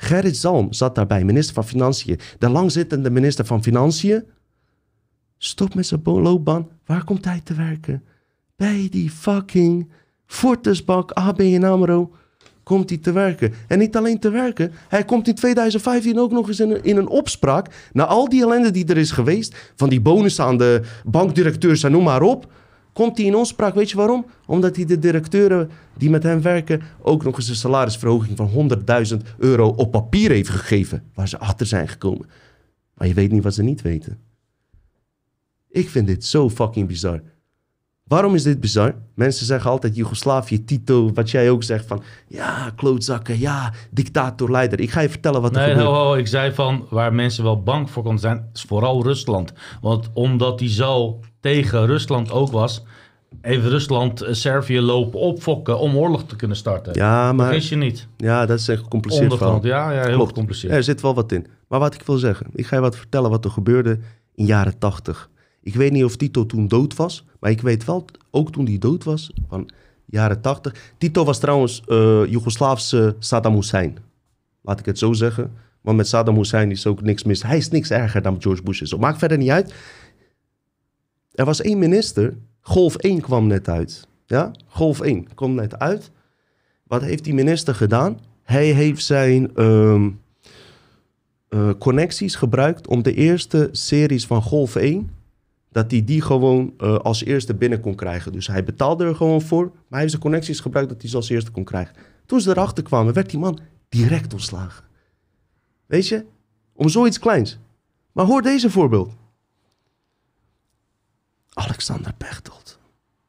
[0.00, 2.18] Gerrit Zalm zat daarbij, minister van Financiën.
[2.38, 4.24] De langzittende minister van Financiën.
[5.38, 6.68] Stop met zijn loopbaan.
[6.86, 8.04] Waar komt hij te werken?
[8.56, 9.90] Bij die fucking
[10.26, 12.12] Fortisbank, ABN AMRO
[12.62, 13.54] komt hij te werken.
[13.66, 16.96] En niet alleen te werken, hij komt in 2015 ook nog eens in een, in
[16.96, 17.88] een opspraak...
[17.92, 19.72] na al die ellende die er is geweest...
[19.76, 22.52] van die bonussen aan de bankdirecteurs en noem maar op...
[22.98, 24.26] komt hij in opspraak, weet je waarom?
[24.46, 26.82] Omdat hij de directeuren die met hem werken...
[27.02, 28.70] ook nog eens een salarisverhoging van
[29.10, 31.02] 100.000 euro op papier heeft gegeven...
[31.14, 32.26] waar ze achter zijn gekomen.
[32.94, 34.18] Maar je weet niet wat ze niet weten.
[35.68, 37.22] Ik vind dit zo fucking bizar.
[38.08, 38.94] Waarom is dit bizar?
[39.14, 42.02] Mensen zeggen altijd Joegoslavië, Tito, wat jij ook zegt van...
[42.28, 44.80] Ja, klootzakken, ja, dictator, leider.
[44.80, 45.88] Ik ga je vertellen wat er Nee, gebeurt.
[45.88, 49.52] ho, ik zei van waar mensen wel bang voor konden zijn, is vooral Rusland.
[49.80, 52.84] Want omdat hij zo tegen Rusland ook was,
[53.42, 56.92] even Rusland, eh, Servië lopen opfokken om oorlog te kunnen starten.
[56.94, 58.06] Ja, Maar Vergis je niet.
[58.16, 59.54] ja, dat is een gecompliceerd verhaal.
[59.54, 60.28] Ondergrond, ja, ja, heel Klopt.
[60.28, 60.72] gecompliceerd.
[60.72, 61.46] Er zit wel wat in.
[61.68, 63.98] Maar wat ik wil zeggen, ik ga je wat vertellen wat er gebeurde
[64.34, 65.28] in jaren tachtig.
[65.60, 68.78] Ik weet niet of Tito toen dood was, maar ik weet wel, ook toen hij
[68.78, 69.70] dood was, van
[70.04, 70.92] jaren tachtig.
[70.98, 73.98] Tito was trouwens eh Joegoslaafse Saddam Hussein.
[74.62, 75.52] Laat ik het zo zeggen.
[75.80, 77.42] Want met Saddam Hussein is ook niks mis.
[77.42, 78.94] Hij is niks erger dan George Bush is.
[78.94, 79.74] Maakt verder niet uit.
[81.32, 82.36] Er was één minister.
[82.60, 84.08] Golf 1 kwam net uit.
[84.26, 86.10] Ja, Golf 1 kwam net uit.
[86.82, 88.18] Wat heeft die minister gedaan?
[88.42, 90.10] Hij heeft zijn ehm,
[91.48, 95.10] eh, connecties gebruikt om de eerste series van Golf 1...
[95.70, 98.32] dat hij die gewoon eh, als eerste binnen kon krijgen.
[98.32, 99.64] Dus hij betaalde er gewoon voor.
[99.64, 101.94] Maar hij heeft zijn connecties gebruikt dat hij ze als eerste kon krijgen.
[102.26, 103.58] Toen ze erachter kwamen, werd die man
[103.88, 104.84] direct ontslagen.
[105.86, 106.24] Weet je?
[106.72, 107.58] Om zoiets kleins.
[108.12, 109.12] Maar hoor deze voorbeeld.
[111.52, 112.78] Alexander Pechtold.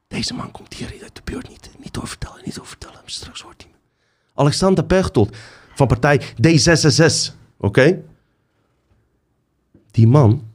[0.07, 1.69] Deze man komt hier uit de buurt niet.
[1.83, 2.99] Niet oververtellen, niet oververtellen.
[3.05, 3.71] Straks hoort hij.
[4.33, 5.37] Alexander Pechtold
[5.75, 7.35] van partij D66.
[7.57, 8.03] Oké?
[9.91, 10.48] Die man.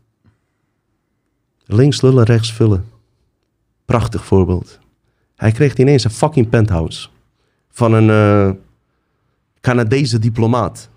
[1.66, 2.84] Links lullen, rechts vullen.
[3.84, 4.78] Prachtig voorbeeld.
[5.36, 7.08] Hij kreeg ineens een fucking penthouse.
[7.68, 8.50] Van een eh,
[9.60, 10.88] Canadese diplomaat.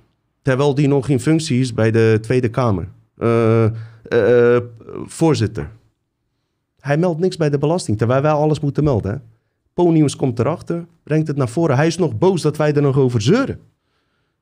[0.42, 2.88] Terwijl die nog in functie is bij de Tweede Kamer.
[3.18, 4.62] Eh, eh,
[5.06, 5.70] voorzitter.
[6.80, 9.12] Hij meldt niks bij de belasting, terwijl wij alles moeten melden.
[9.12, 9.18] Hè?
[9.74, 11.76] Ponius komt erachter, brengt het naar voren.
[11.76, 13.60] Hij is nog boos dat wij er nog over zeuren.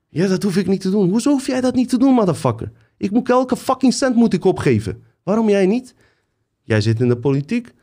[0.10, 1.10] Ja, dat hoef ik niet te doen.
[1.10, 2.72] Hoezo hoef jij dat niet te doen, motherfucker?
[2.98, 5.04] Ik moet elke fucking cent moet ik opgeven.
[5.24, 5.96] Waarom jij niet?
[6.66, 7.74] Jij zit in de politiek.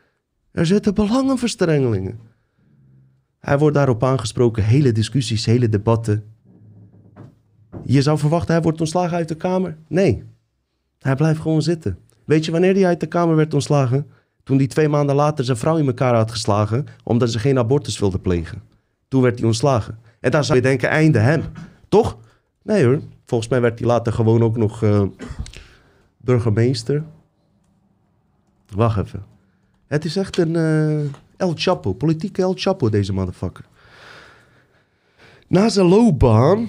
[0.50, 2.18] Er zitten belangenverstrengelingen.
[3.38, 4.64] Hij wordt daarop aangesproken.
[4.64, 6.24] Hele discussies, hele debatten.
[7.84, 9.76] Je zou verwachten, hij wordt ontslagen uit de Kamer.
[9.88, 10.22] Nee,
[10.98, 11.98] hij blijft gewoon zitten.
[12.24, 14.06] Weet je wanneer hij uit de Kamer werd ontslagen?
[14.42, 16.86] Toen hij twee maanden later zijn vrouw in elkaar had geslagen...
[17.04, 18.62] omdat ze geen abortus wilde plegen.
[19.08, 19.98] Toen werd hij ontslagen.
[20.20, 21.42] En dan zou je denken, einde hem.
[21.88, 22.18] Toch?
[22.62, 23.00] Nee hoor.
[23.24, 25.02] Volgens mij werd hij later gewoon ook nog eh,
[26.16, 27.04] burgemeester.
[28.74, 29.24] Wacht even.
[29.86, 31.00] Het is echt een eh,
[31.36, 31.92] El Chapo.
[31.92, 33.64] Politieke El Chapo, deze motherfucker.
[35.48, 36.68] Na zijn loopbaan,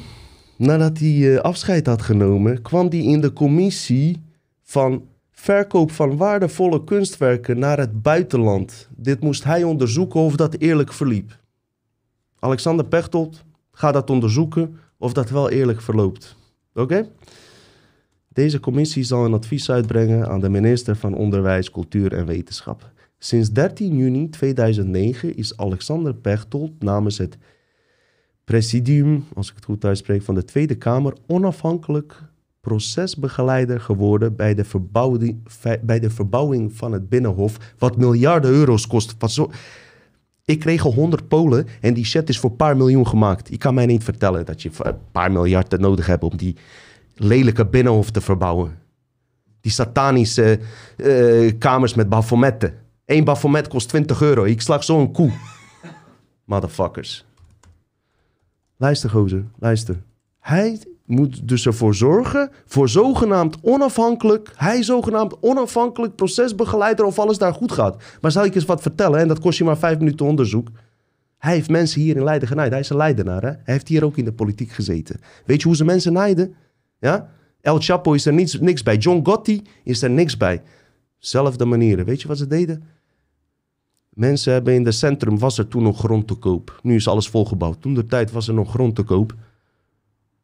[0.57, 4.23] nadat hij eh, afscheid had genomen, kwam hij in de commissie
[4.63, 8.89] van verkoop van waardevolle kunstwerken naar het buitenland.
[8.95, 11.39] Dit moest hij onderzoeken of dat eerlijk verliep.
[12.39, 16.35] Alexander Pechtold gaat dat onderzoeken of dat wel eerlijk verloopt.
[16.73, 17.09] Oké?
[18.33, 22.91] Deze commissie zal een advies uitbrengen aan de minister van Onderwijs, Cultuur en Wetenschap.
[23.17, 27.37] Sinds 13 juni 2009 is Alexander Pechtold namens het
[28.43, 32.21] presidium, als ik het goed uitspreek, van de Tweede Kamer onafhankelijk
[32.61, 39.15] procesbegeleider geworden bij de, verbouwing, van het Binnenhof, wat miljarden euro's kost.
[40.45, 43.49] Ik kreeg al 100 Polen en die shit is voor een paar miljoen gemaakt.
[43.49, 46.55] Je kan mij niet vertellen dat je een paar miljard nodig hebt om die
[47.15, 48.79] lelijke Binnenhof te verbouwen.
[49.61, 50.59] Die satanische
[50.97, 52.73] eh, kamers met bafometten.
[53.05, 54.43] Eén bafomet kost 20 euro.
[54.43, 55.31] Ik slag zo een koe.
[56.45, 57.25] Motherfuckers.
[58.77, 60.01] Luister, gozer, luister.
[60.39, 67.53] Hij moet dus ervoor zorgen, voor zogenaamd onafhankelijk, hij zogenaamd onafhankelijk procesbegeleider of alles daar
[67.53, 68.03] goed gaat.
[68.21, 70.67] Maar zal ik eens wat vertellen, en dat kost je maar vijf minuten onderzoek.
[71.37, 72.71] Hij heeft mensen hier in Leiden genaaid.
[72.71, 73.47] Hij is een Leidenaar, hè?
[73.47, 75.19] Hij heeft hier ook in de politiek gezeten.
[75.45, 76.55] Weet je hoe ze mensen naaiden?
[77.03, 77.29] Ja?
[77.61, 78.97] El Chapo is er niets, niks bij.
[78.97, 80.61] John Gotti is er niks bij.
[81.17, 82.05] Zelfde manieren.
[82.05, 82.83] Weet je wat ze deden?
[84.09, 86.79] Mensen hebben in het centrum, was er toen nog grond te koop.
[86.83, 87.81] Nu is alles volgebouwd.
[87.81, 89.35] Toen de tijd was er nog grond te koop.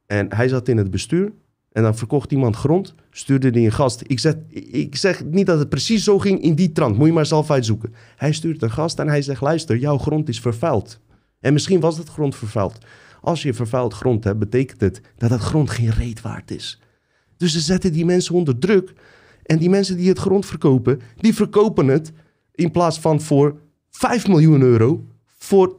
[0.06, 1.32] En hij zat in het bestuur.
[1.72, 4.04] En dan verkocht iemand grond, stuurde die een gast.
[4.08, 4.36] Ik zeg,
[4.72, 6.98] ik zeg niet dat het precies zo ging in die trant.
[6.98, 7.94] Moet je maar zelf uitzoeken.
[8.16, 11.00] Hij stuurt een gast en hij zegt, luister, jouw grond is vervuild.
[11.40, 12.78] En misschien was het grond vervuild.
[13.22, 16.80] Als je vervuild grond hebt, betekent het dat het grond geen reet waard is.
[17.38, 18.94] Dus ze zetten die mensen onder druk.
[19.44, 22.12] En die mensen die het grond verkopen, die verkopen het
[22.52, 23.60] in plaats van voor
[23.90, 25.06] 5 miljoen euro,
[25.38, 25.76] voor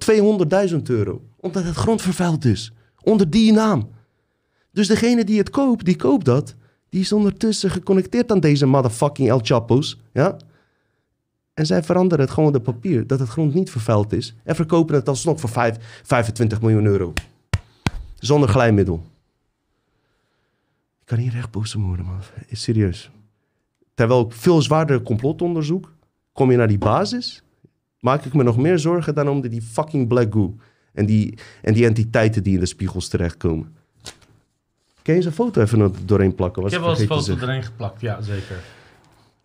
[0.70, 1.22] 200.000 euro.
[1.36, 2.72] Omdat het grond vervuild is.
[3.02, 3.88] Onder die naam.
[4.72, 6.54] Dus degene die het koopt, die koopt dat.
[6.88, 10.00] Die is ondertussen geconnecteerd aan deze motherfucking El Chapo's.
[10.12, 10.36] Ja?
[11.60, 14.34] En zij veranderen het gewoon op papier dat het grond niet vervuild is.
[14.44, 17.12] En verkopen het alsnog voor 5, 25 miljoen euro.
[18.18, 19.02] Zonder glijmiddel.
[21.00, 22.20] Ik kan hier echt boos om worden, man.
[22.46, 23.10] Is serieus.
[23.94, 25.92] Terwijl ik veel zwaarder complotonderzoek,
[26.32, 27.42] kom je naar die basis,
[27.98, 30.56] maak ik me nog meer zorgen dan om die fucking black goo.
[30.92, 33.76] En die, en die entiteiten die in de spiegels terechtkomen.
[35.02, 36.62] Kun je zijn foto even doorheen plakken?
[36.62, 38.78] Ik Was heb wel eens een foto erin geplakt, ja zeker.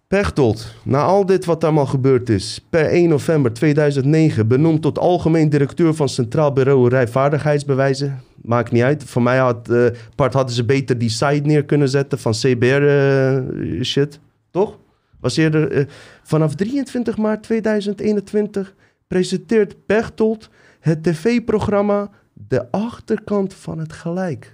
[0.07, 5.49] Pechtold, na al dit wat allemaal gebeurd is, per 1 november 2009 benoemd tot algemeen
[5.49, 8.21] directeur van Centraal Bureau Rijvaardigheidsbewijzen.
[8.41, 9.03] Maakt niet uit.
[9.03, 12.65] Voor mij had, eh part hadden ze beter die site neer kunnen zetten van CBR
[12.65, 14.19] eh, shit.
[14.51, 14.79] Toch?
[15.19, 15.85] Was eerder, eh,
[16.23, 18.75] vanaf 23 maart 2021
[19.07, 20.49] presenteert Pechtold
[20.79, 24.53] het tv-programma De Achterkant van het Gelijk.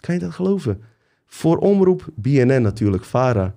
[0.00, 0.82] Kan je dat geloven?
[1.26, 3.54] Voor omroep BNN natuurlijk, VARA.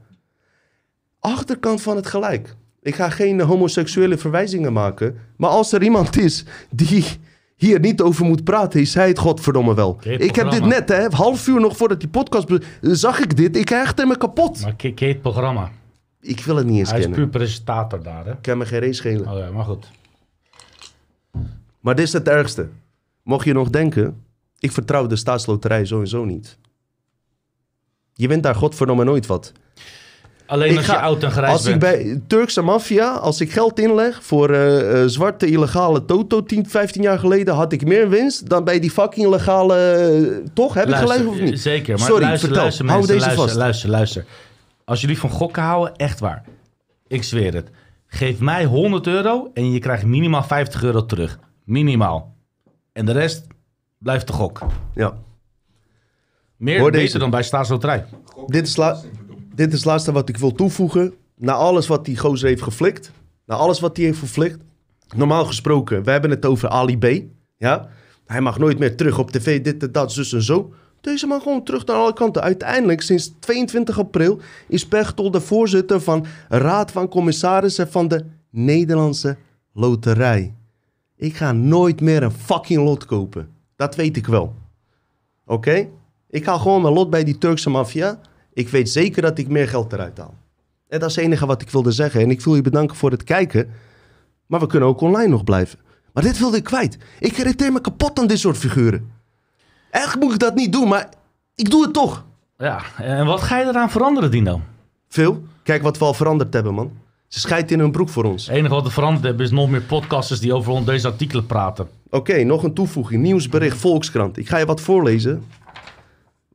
[1.19, 2.55] Achterkant van het gelijk.
[2.81, 5.17] Ik ga geen homoseksuele verwijzingen maken.
[5.37, 7.05] Maar als er iemand is die
[7.55, 9.99] hier niet over moet praten, is hij het godverdomme wel.
[10.03, 12.47] Ik heb dit net, hè, half uur nog voordat die podcast...
[12.81, 14.61] zag ik dit, ik hecht me kapot.
[14.61, 15.71] Maar je het programma?
[16.21, 17.23] Ik wil het niet eens Hij is kennen.
[17.23, 18.31] puur presentator daar, hè?
[18.31, 19.31] Ik kan me geen reet schelen.
[19.31, 19.91] Oh ja, maar goed.
[21.79, 22.69] Maar dit is het ergste.
[23.23, 24.23] Mocht je nog denken,
[24.59, 26.57] ik vertrouw de staatsloterij sowieso niet.
[28.13, 29.51] Je wint daar godverdomme nooit wat.
[30.49, 32.03] Alleen Ik als ga- je oud en grijs Als ik bent.
[32.03, 37.01] bij Turkse maffia, als ik geld inleg voor eh, eh, zwarte illegale Toto 10, 15
[37.01, 39.75] jaar geleden, had ik meer winst dan bij die fucking legale.
[39.75, 40.73] eh, toch?
[40.73, 41.59] Heb ik gelijk of niet?
[41.61, 42.61] Zeker, maar Sorry, luister, vertel.
[42.63, 43.59] luister, Hou mensen, deze luister, vast.
[43.59, 44.25] luister, luister.
[44.85, 46.43] Als jullie van gokken houden, echt waar.
[47.07, 47.69] Ik zweer het.
[48.07, 51.39] Geef mij 100 euro en je krijgt minimaal 50 euro terug.
[51.63, 52.35] Minimaal.
[52.93, 53.47] En de rest
[53.97, 54.59] blijft de gok.
[54.93, 55.13] Ja.
[56.57, 57.17] Meer Hoor beter deze.
[57.19, 58.05] dan bij staatsloterij.
[58.47, 58.75] Dit is,
[59.59, 61.13] dit is het laatste wat ik wil toevoegen.
[61.35, 63.11] Na alles wat die gozer heeft geflikt.
[63.45, 64.57] Na alles wat hij heeft geflikt.
[65.15, 67.23] Normaal gesproken, we hebben het over Ali B.
[67.57, 67.89] Ja?
[68.25, 70.73] Hij mag nooit meer terug op tv, dit en dat, zus en zo.
[71.01, 72.41] Deze man gewoon terug naar alle kanten.
[72.41, 79.37] Uiteindelijk, sinds 22 april, is Pechtold de voorzitter van Raad van Commissarissen van de Nederlandse
[79.73, 80.53] Loterij.
[81.15, 83.49] Ik ga nooit meer een fucking lot kopen.
[83.75, 84.55] Dat weet ik wel.
[85.45, 85.87] Oké?
[86.29, 88.19] Ik haal gewoon mijn lot bij die Turkse maffia.
[88.53, 90.33] Ik weet zeker dat ik meer geld eruit haal.
[90.87, 92.21] En dat is het enige wat ik wilde zeggen.
[92.21, 93.69] En ik wil je bedanken voor het kijken.
[94.45, 95.79] Maar we kunnen ook online nog blijven.
[96.13, 96.97] Maar dit wilde ik kwijt.
[97.19, 99.11] Ik irriteer me kapot aan dit soort figuren.
[99.91, 101.09] Eigenlijk moet ik dat niet doen, maar
[101.55, 102.25] ik doe het toch.
[102.57, 104.61] Ja, en wat ga je eraan veranderen, Dino?
[105.09, 105.43] Veel.
[105.63, 106.91] Kijk wat we al veranderd hebben, man.
[107.27, 108.47] Ze scheidt in hun broek voor ons.
[108.47, 111.89] Het enige wat we veranderd hebben is nog meer podcasters die over deze artikelen praten.
[112.09, 113.21] Oké, nog een toevoeging.
[113.21, 114.37] Nieuwsbericht Volkskrant.
[114.37, 115.43] Ik ga je wat voorlezen.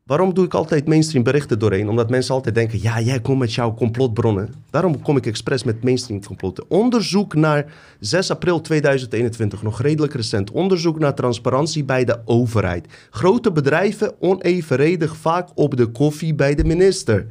[0.05, 1.89] Waarom doe ik altijd mainstream berichten doorheen?
[1.89, 4.55] Omdat mensen altijd denken, ja, jij komt met jouw complotbronnen.
[4.71, 6.65] Daarom kom ik expres met mainstream complotten.
[6.69, 10.51] Onderzoek naar 6 april 2021, nog redelijk recent.
[10.51, 12.87] Onderzoek naar transparantie bij de overheid.
[13.11, 17.27] Grote bedrijven onevenredig vaak op de koffie bij de minister.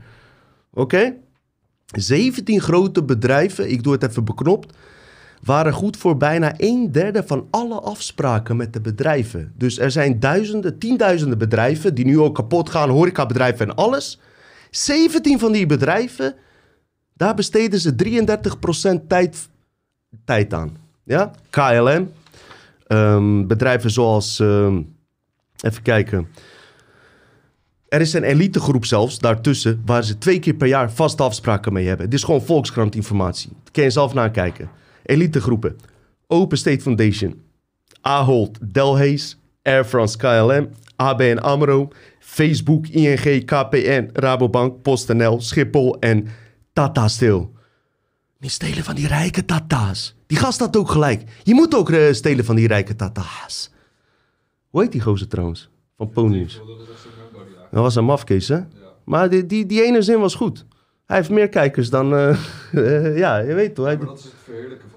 [0.73, 1.13] Oké?
[1.97, 4.77] 17 grote bedrijven, ik doe het even beknopt,
[5.44, 9.53] waren goed voor bijna een derde van alle afspraken met de bedrijven.
[9.57, 14.20] Dus er zijn duizenden, tienduizenden bedrijven die nu ook kapot gaan, horecabedrijven en alles.
[14.72, 16.36] 17 van die bedrijven,
[17.14, 19.49] daar besteden ze 33% tijd,
[20.26, 20.78] tijd aan.
[21.03, 21.32] Ja?
[21.49, 22.11] KLM,
[22.88, 24.82] ehm, bedrijven zoals, ehm,
[25.60, 26.28] even kijken.
[27.88, 31.88] Er is een elitegroep zelfs daartussen waar ze twee keer per jaar vaste afspraken mee
[31.88, 32.10] hebben.
[32.10, 33.49] Dit is gewoon Volkskrant informatie.
[33.64, 34.70] Dat kun je zelf nakijken.
[35.03, 35.75] Elitegroepen.
[36.27, 37.41] Open State Foundation.
[38.01, 41.89] Ahold, Delhaize, Air France KLM, ABN AMRO,
[42.19, 46.27] Facebook, ING, KPN, Rabobank, PostNL, Schiphol en
[46.73, 47.51] Tata Steel.
[48.39, 50.15] Niet stelen van die rijke tata's.
[50.27, 51.23] Die gast had ook gelijk.
[51.43, 53.71] Je moet ook eh, stelen van die rijke tata's.
[54.69, 55.69] Hoe heet die gozer trouwens?
[55.97, 56.61] Van Ponius.
[57.71, 58.59] Dat was een mafkees, hè?
[59.05, 60.65] Maar die, die, die ene zin was goed.
[61.05, 62.13] Hij heeft meer kijkers dan...
[62.15, 62.30] eh,
[62.71, 63.85] eh, ja, je weet toch.
[63.85, 64.93] Hij, Maar dat is het domheid.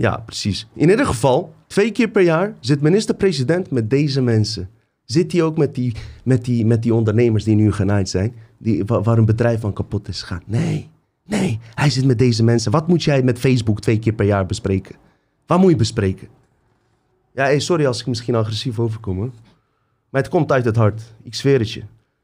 [0.00, 0.66] Ja, precies.
[0.74, 4.70] In ieder geval, twee keer per jaar zit minister-president met deze mensen.
[5.04, 5.94] Zit hij ook met die,
[6.24, 9.72] met, die, met die ondernemers die nu genaaid zijn, die, wa- waar een bedrijf van
[9.72, 10.42] kapot is gegaan?
[10.46, 10.88] Nee,
[11.26, 12.72] nee, hij zit met deze mensen.
[12.72, 14.96] Wat moet jij met Facebook twee keer per jaar bespreken?
[15.46, 16.28] Wat moet je bespreken?
[17.34, 19.30] Ja, sorry als ik misschien agressief overkom, hoor.
[20.10, 21.02] Maar het komt uit het hart.
[21.22, 21.82] Ik zweer het je.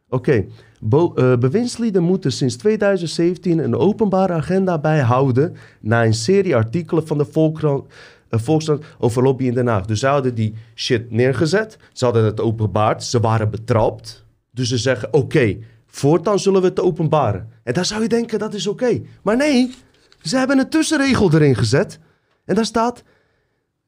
[0.09, 0.47] Oké,
[0.91, 7.25] eh, bewindslieden moeten sinds 2017 een openbare agenda bijhouden na een serie artikelen van de
[7.25, 7.87] Volkskrant,
[8.29, 9.87] eh, Volkskrant over lobby in Den Haag.
[9.87, 14.25] Dus ze hadden die shit neergezet, ze hadden het openbaard, ze waren betrapt.
[14.51, 15.57] Dus ze zeggen, oké,
[15.87, 17.49] voortaan zullen we het openbaren.
[17.63, 19.01] En dan zou je denken, dat is oké.
[19.23, 19.75] Maar nee,
[20.23, 21.99] ze hebben een tussenregel erin gezet.
[22.45, 23.03] En daar staat,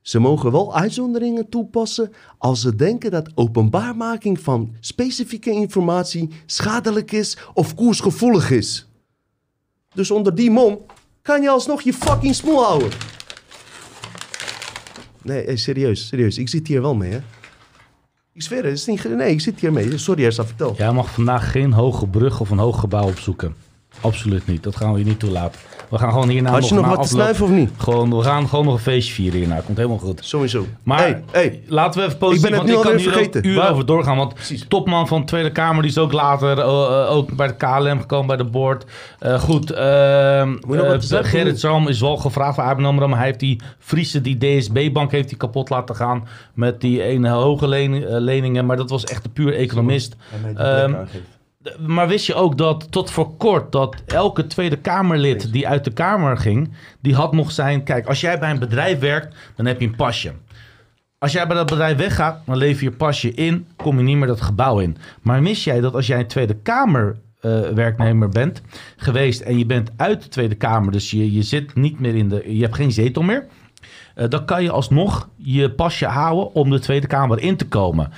[0.09, 7.37] ze mogen wel uitzonderingen toepassen als ze denken dat openbaarmaking van specifieke informatie schadelijk is
[7.55, 8.89] of koersgevoelig is.
[9.95, 10.79] Dus onder die mom
[11.23, 12.91] kan je alsnog je fucking smoel houden.
[15.23, 16.39] Nee, serieus, serieus.
[16.39, 17.21] Ik zit hier wel mee, hè.
[18.33, 19.17] Ik zweer het, is niet...
[19.17, 19.99] Nee, ik zit hier mee.
[19.99, 20.75] Sorry, Ersa, vertel.
[20.77, 23.68] Jij mag vandaag geen hoge brug of een hoog gebouw opzoeken.
[24.01, 24.63] Absoluut niet.
[24.63, 25.61] Dat gaan we hier niet toelaten.
[25.89, 27.71] We gaan gewoon hierna Had je nog wat te snuiven of niet?
[27.77, 29.61] Gewoon, we gaan gewoon nog een feestje vieren hierna.
[29.61, 30.21] Komt helemaal goed.
[30.25, 30.67] Sowieso.
[30.83, 31.63] Maar Hey, hey.
[31.67, 33.47] laten we even positief, Ik ben het want nu ik kan alweer hier vergeten.
[33.51, 34.17] uren over doorgaan.
[34.17, 34.35] Want
[34.69, 38.01] topman van de Tweede Kamer, die is ook later eh, eh, ook bij de KLM
[38.01, 38.85] gekomen, bij de board.
[39.19, 41.29] Eh, goed, je nog wat te zeggen?
[41.29, 45.11] Gerrit Zalm is wel gevraagd voor ABN AMRO, maar hij heeft die Friese, die DSB-bank
[45.11, 47.69] heeft hij kapot laten gaan met die ene hoge
[48.21, 48.67] leningen.
[48.67, 50.17] Maar dat was echt een puur economist.
[51.87, 55.93] Maar wist je ook dat tot voor kort dat elke Tweede Kamerlid die uit de
[55.93, 57.83] Kamer ging, die had nog zijn.
[57.83, 60.33] Kijk, als jij bij een bedrijf werkt, dan heb je een pasje.
[61.19, 64.27] Als jij bij dat bedrijf weggaat, dan lever je pasje in, kom je niet meer
[64.27, 64.97] dat gebouw in.
[65.23, 68.63] Maar mis jij dat als jij een Tweede Kamer eh, werknemer bent
[68.97, 72.29] geweest en je bent uit de Tweede Kamer, dus je, je zit niet meer in
[72.29, 73.47] de, je hebt geen zetel meer,
[74.15, 78.13] eh, dan kan je alsnog je pasje houden om de Tweede Kamer in te komen.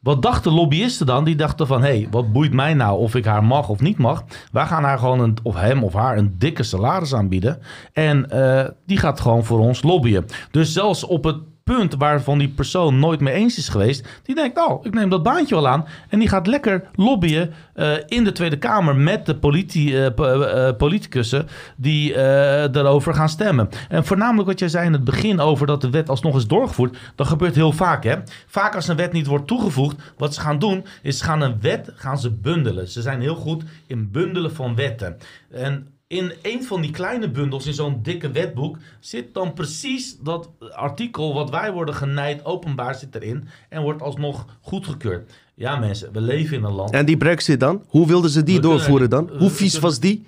[0.00, 1.24] Wat dachten lobbyisten dan?
[1.24, 3.98] Die dachten van, hé, hey, wat boeit mij nou of ik haar mag of niet
[3.98, 4.24] mag?
[4.52, 7.58] Wij gaan haar gewoon, een, of hem of haar, een dikke salaris aanbieden.
[7.92, 10.26] En eh, die gaat gewoon voor ons lobbyen.
[10.50, 11.36] Dus zelfs op het
[11.76, 14.08] punt waarvan die persoon nooit mee eens is geweest...
[14.22, 15.86] die denkt, oh, ik neem dat baantje wel aan.
[16.08, 18.96] En die gaat lekker lobbyen eh, in de Tweede Kamer...
[18.96, 23.68] met de politi eh, po- eh, politicussen die eh, daarover gaan stemmen.
[23.88, 26.96] En voornamelijk wat jij zei in het begin over dat de wet alsnog is doorgevoerd...
[27.14, 28.16] dat gebeurt heel vaak, hè.
[28.46, 29.96] Vaak als een wet niet wordt toegevoegd...
[30.16, 32.88] wat ze gaan doen, is ze gaan een wet gaan ze bundelen.
[32.88, 35.16] Ze zijn heel goed in bundelen van wetten.
[35.50, 40.48] En in een van die kleine bundels, in zo'n dikke wetboek, zit dan precies dat
[40.74, 45.32] artikel wat wij worden genijd openbaar zit erin en wordt alsnog goedgekeurd.
[45.54, 46.90] Ja mensen, we leven in een land.
[46.90, 47.84] En die brexit dan?
[47.88, 49.30] Hoe wilden ze die We kunnen- doorvoeren dan?
[49.38, 50.26] Hoe vies kunnen- was die?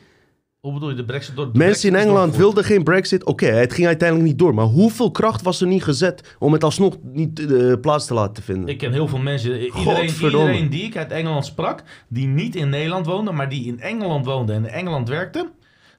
[0.60, 3.24] Hoe bedoel je, de brexit door de Mensen brexit in Engeland wilden geen brexit.
[3.24, 4.54] Oké, het ging uiteindelijk niet door.
[4.54, 8.42] Maar hoeveel kracht was er niet gezet om het alsnog niet eh, plaats te laten
[8.42, 8.68] vinden?
[8.68, 9.60] Ik ken heel veel mensen.
[9.60, 13.80] Iedereen, iedereen die ik uit Engeland sprak, die niet in Nederland woonde, maar die in
[13.80, 15.50] Engeland woonde en in Engeland werkte,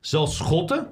[0.06, 0.88] zelfs Schotten,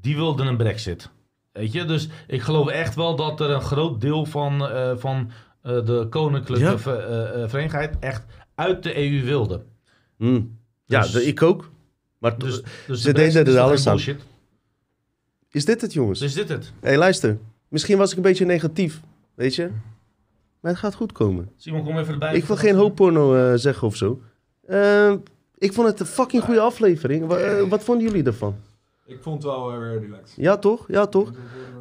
[0.00, 1.10] die wilden een brexit.
[1.52, 5.30] Weet je, dus ik geloof echt wel dat er een groot deel van, eh, van
[5.62, 6.96] eh, de koninklijke Ja.
[6.96, 8.24] eh, verenigheid echt
[8.54, 9.62] uit de EU wilde.
[10.16, 10.58] Hmm.
[10.84, 11.70] Ja, Dus- de- ik ook.
[12.18, 13.92] Maar Dus, dus, ze de deden er alles aan.
[13.94, 14.20] bullshit?
[15.50, 16.20] is dit het, jongens?
[16.20, 16.64] Is dit het?
[16.80, 17.38] Hé, hey, luister.
[17.68, 19.00] Misschien was ik een beetje negatief.
[19.34, 19.70] Weet je?
[20.60, 21.50] Maar het gaat goed komen.
[21.56, 22.34] Simon, kom even erbij.
[22.36, 24.20] Ik wil geen hoopporno eh, zeggen of zo.
[25.62, 27.32] Eh, ik vond het een fucking goede aflevering.
[27.32, 28.54] Eh, wat vonden jullie ervan?
[29.06, 30.36] Ik vond het wel weer relaxed.
[30.36, 30.84] Ja, toch?
[30.88, 31.32] Ja, toch?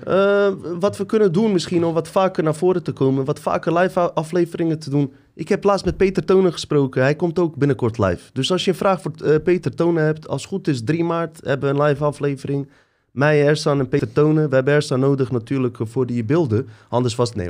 [0.03, 0.48] Eh,
[0.80, 3.26] wat we kunnen doen misschien om wat vaker naar voren te komen.
[3.26, 5.14] Wat vaker live afleveringen te doen.
[5.34, 7.02] Ik heb laatst met Peter Tonen gesproken.
[7.02, 8.30] Hij komt ook binnenkort live.
[8.34, 10.28] Dus als je een vraag voor eh, Peter Tonen hebt.
[10.28, 12.70] Als het goed is 3 maart hebben we een live aflevering.
[13.12, 14.49] Mij, Ersan en Peter Tonen.
[14.49, 16.68] We hebben Ersan nodig natuurlijk eh, voor die beelden.
[16.90, 17.38] Anders was het...
[17.38, 17.49] Nee,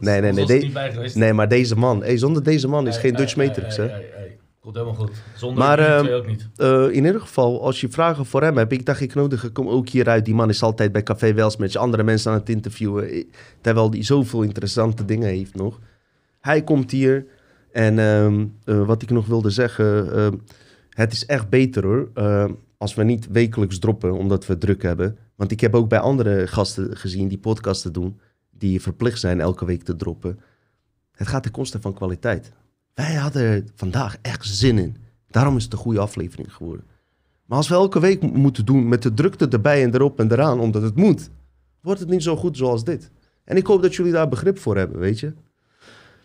[0.20, 1.10] nee, nee, nee.
[1.14, 2.02] Nee, maar deze man.
[2.02, 4.25] Hey, zonder deze man is Hey, geen hey, Dutch hey, Matrix, hey, hè?
[4.66, 5.10] Komt helemaal goed.
[5.36, 6.48] Zonder Maar, jullie ehm, ook niet.
[6.56, 9.56] Eh, in ieder geval, als je vragen voor hem hebt, ik dacht ik nodig ik
[9.56, 10.24] hem ook hieruit.
[10.24, 13.08] Die man is altijd bij Café Wels met andere mensen aan het interviewen.
[13.08, 13.24] eh,
[13.60, 15.80] Terwijl hij zoveel interessante dingen heeft nog.
[16.40, 17.26] Hij komt hier
[17.72, 20.34] en ehm, eh, wat ik nog wilde zeggen, ehm,
[20.90, 22.10] het is echt beter hoor.
[22.78, 25.18] als we niet wekelijks droppen, omdat we druk hebben.
[25.34, 28.20] Want ik heb ook bij andere gasten gezien die podcasten doen,
[28.50, 30.38] die verplicht zijn elke week te droppen.
[31.12, 32.52] Het gaat ten koste van kwaliteit.
[32.96, 34.96] Wij hadden vandaag echt zin in.
[35.30, 36.84] Daarom is het een goede aflevering geworden.
[37.44, 40.32] Maar als we elke week mo- moeten doen met de drukte erbij en erop en
[40.32, 41.30] eraan, omdat het moet,
[41.80, 43.10] wordt het niet zo goed zoals dit.
[43.44, 45.32] En ik hoop dat jullie daar begrip voor hebben, weet je.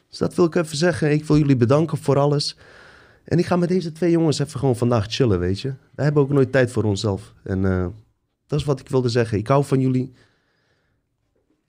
[0.10, 1.12] Dus dat wil ik even zeggen.
[1.12, 2.58] Ik wil jullie bedanken voor alles.
[3.24, 5.74] En ik ga met deze twee jongens even gewoon vandaag chillen, weet je.
[5.96, 7.34] Wij hebben ook nooit tijd voor onszelf.
[7.44, 7.88] En eh,
[8.48, 9.38] dat is wat ik wilde zeggen.
[9.38, 10.12] Ik hou van jullie.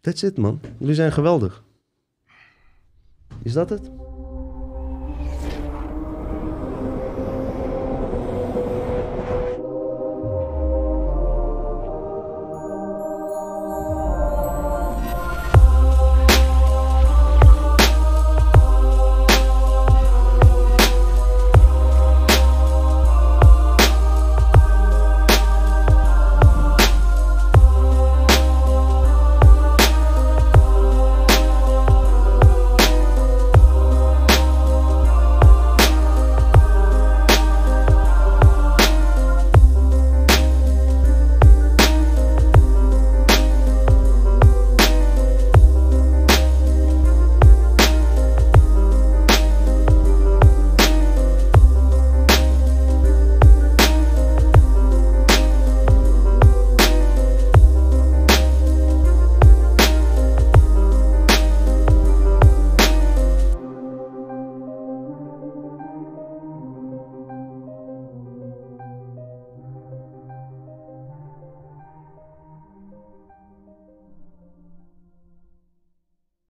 [0.00, 0.60] That's it, man.
[0.78, 1.62] Jullie zijn geweldig.
[3.42, 3.90] Is dat het?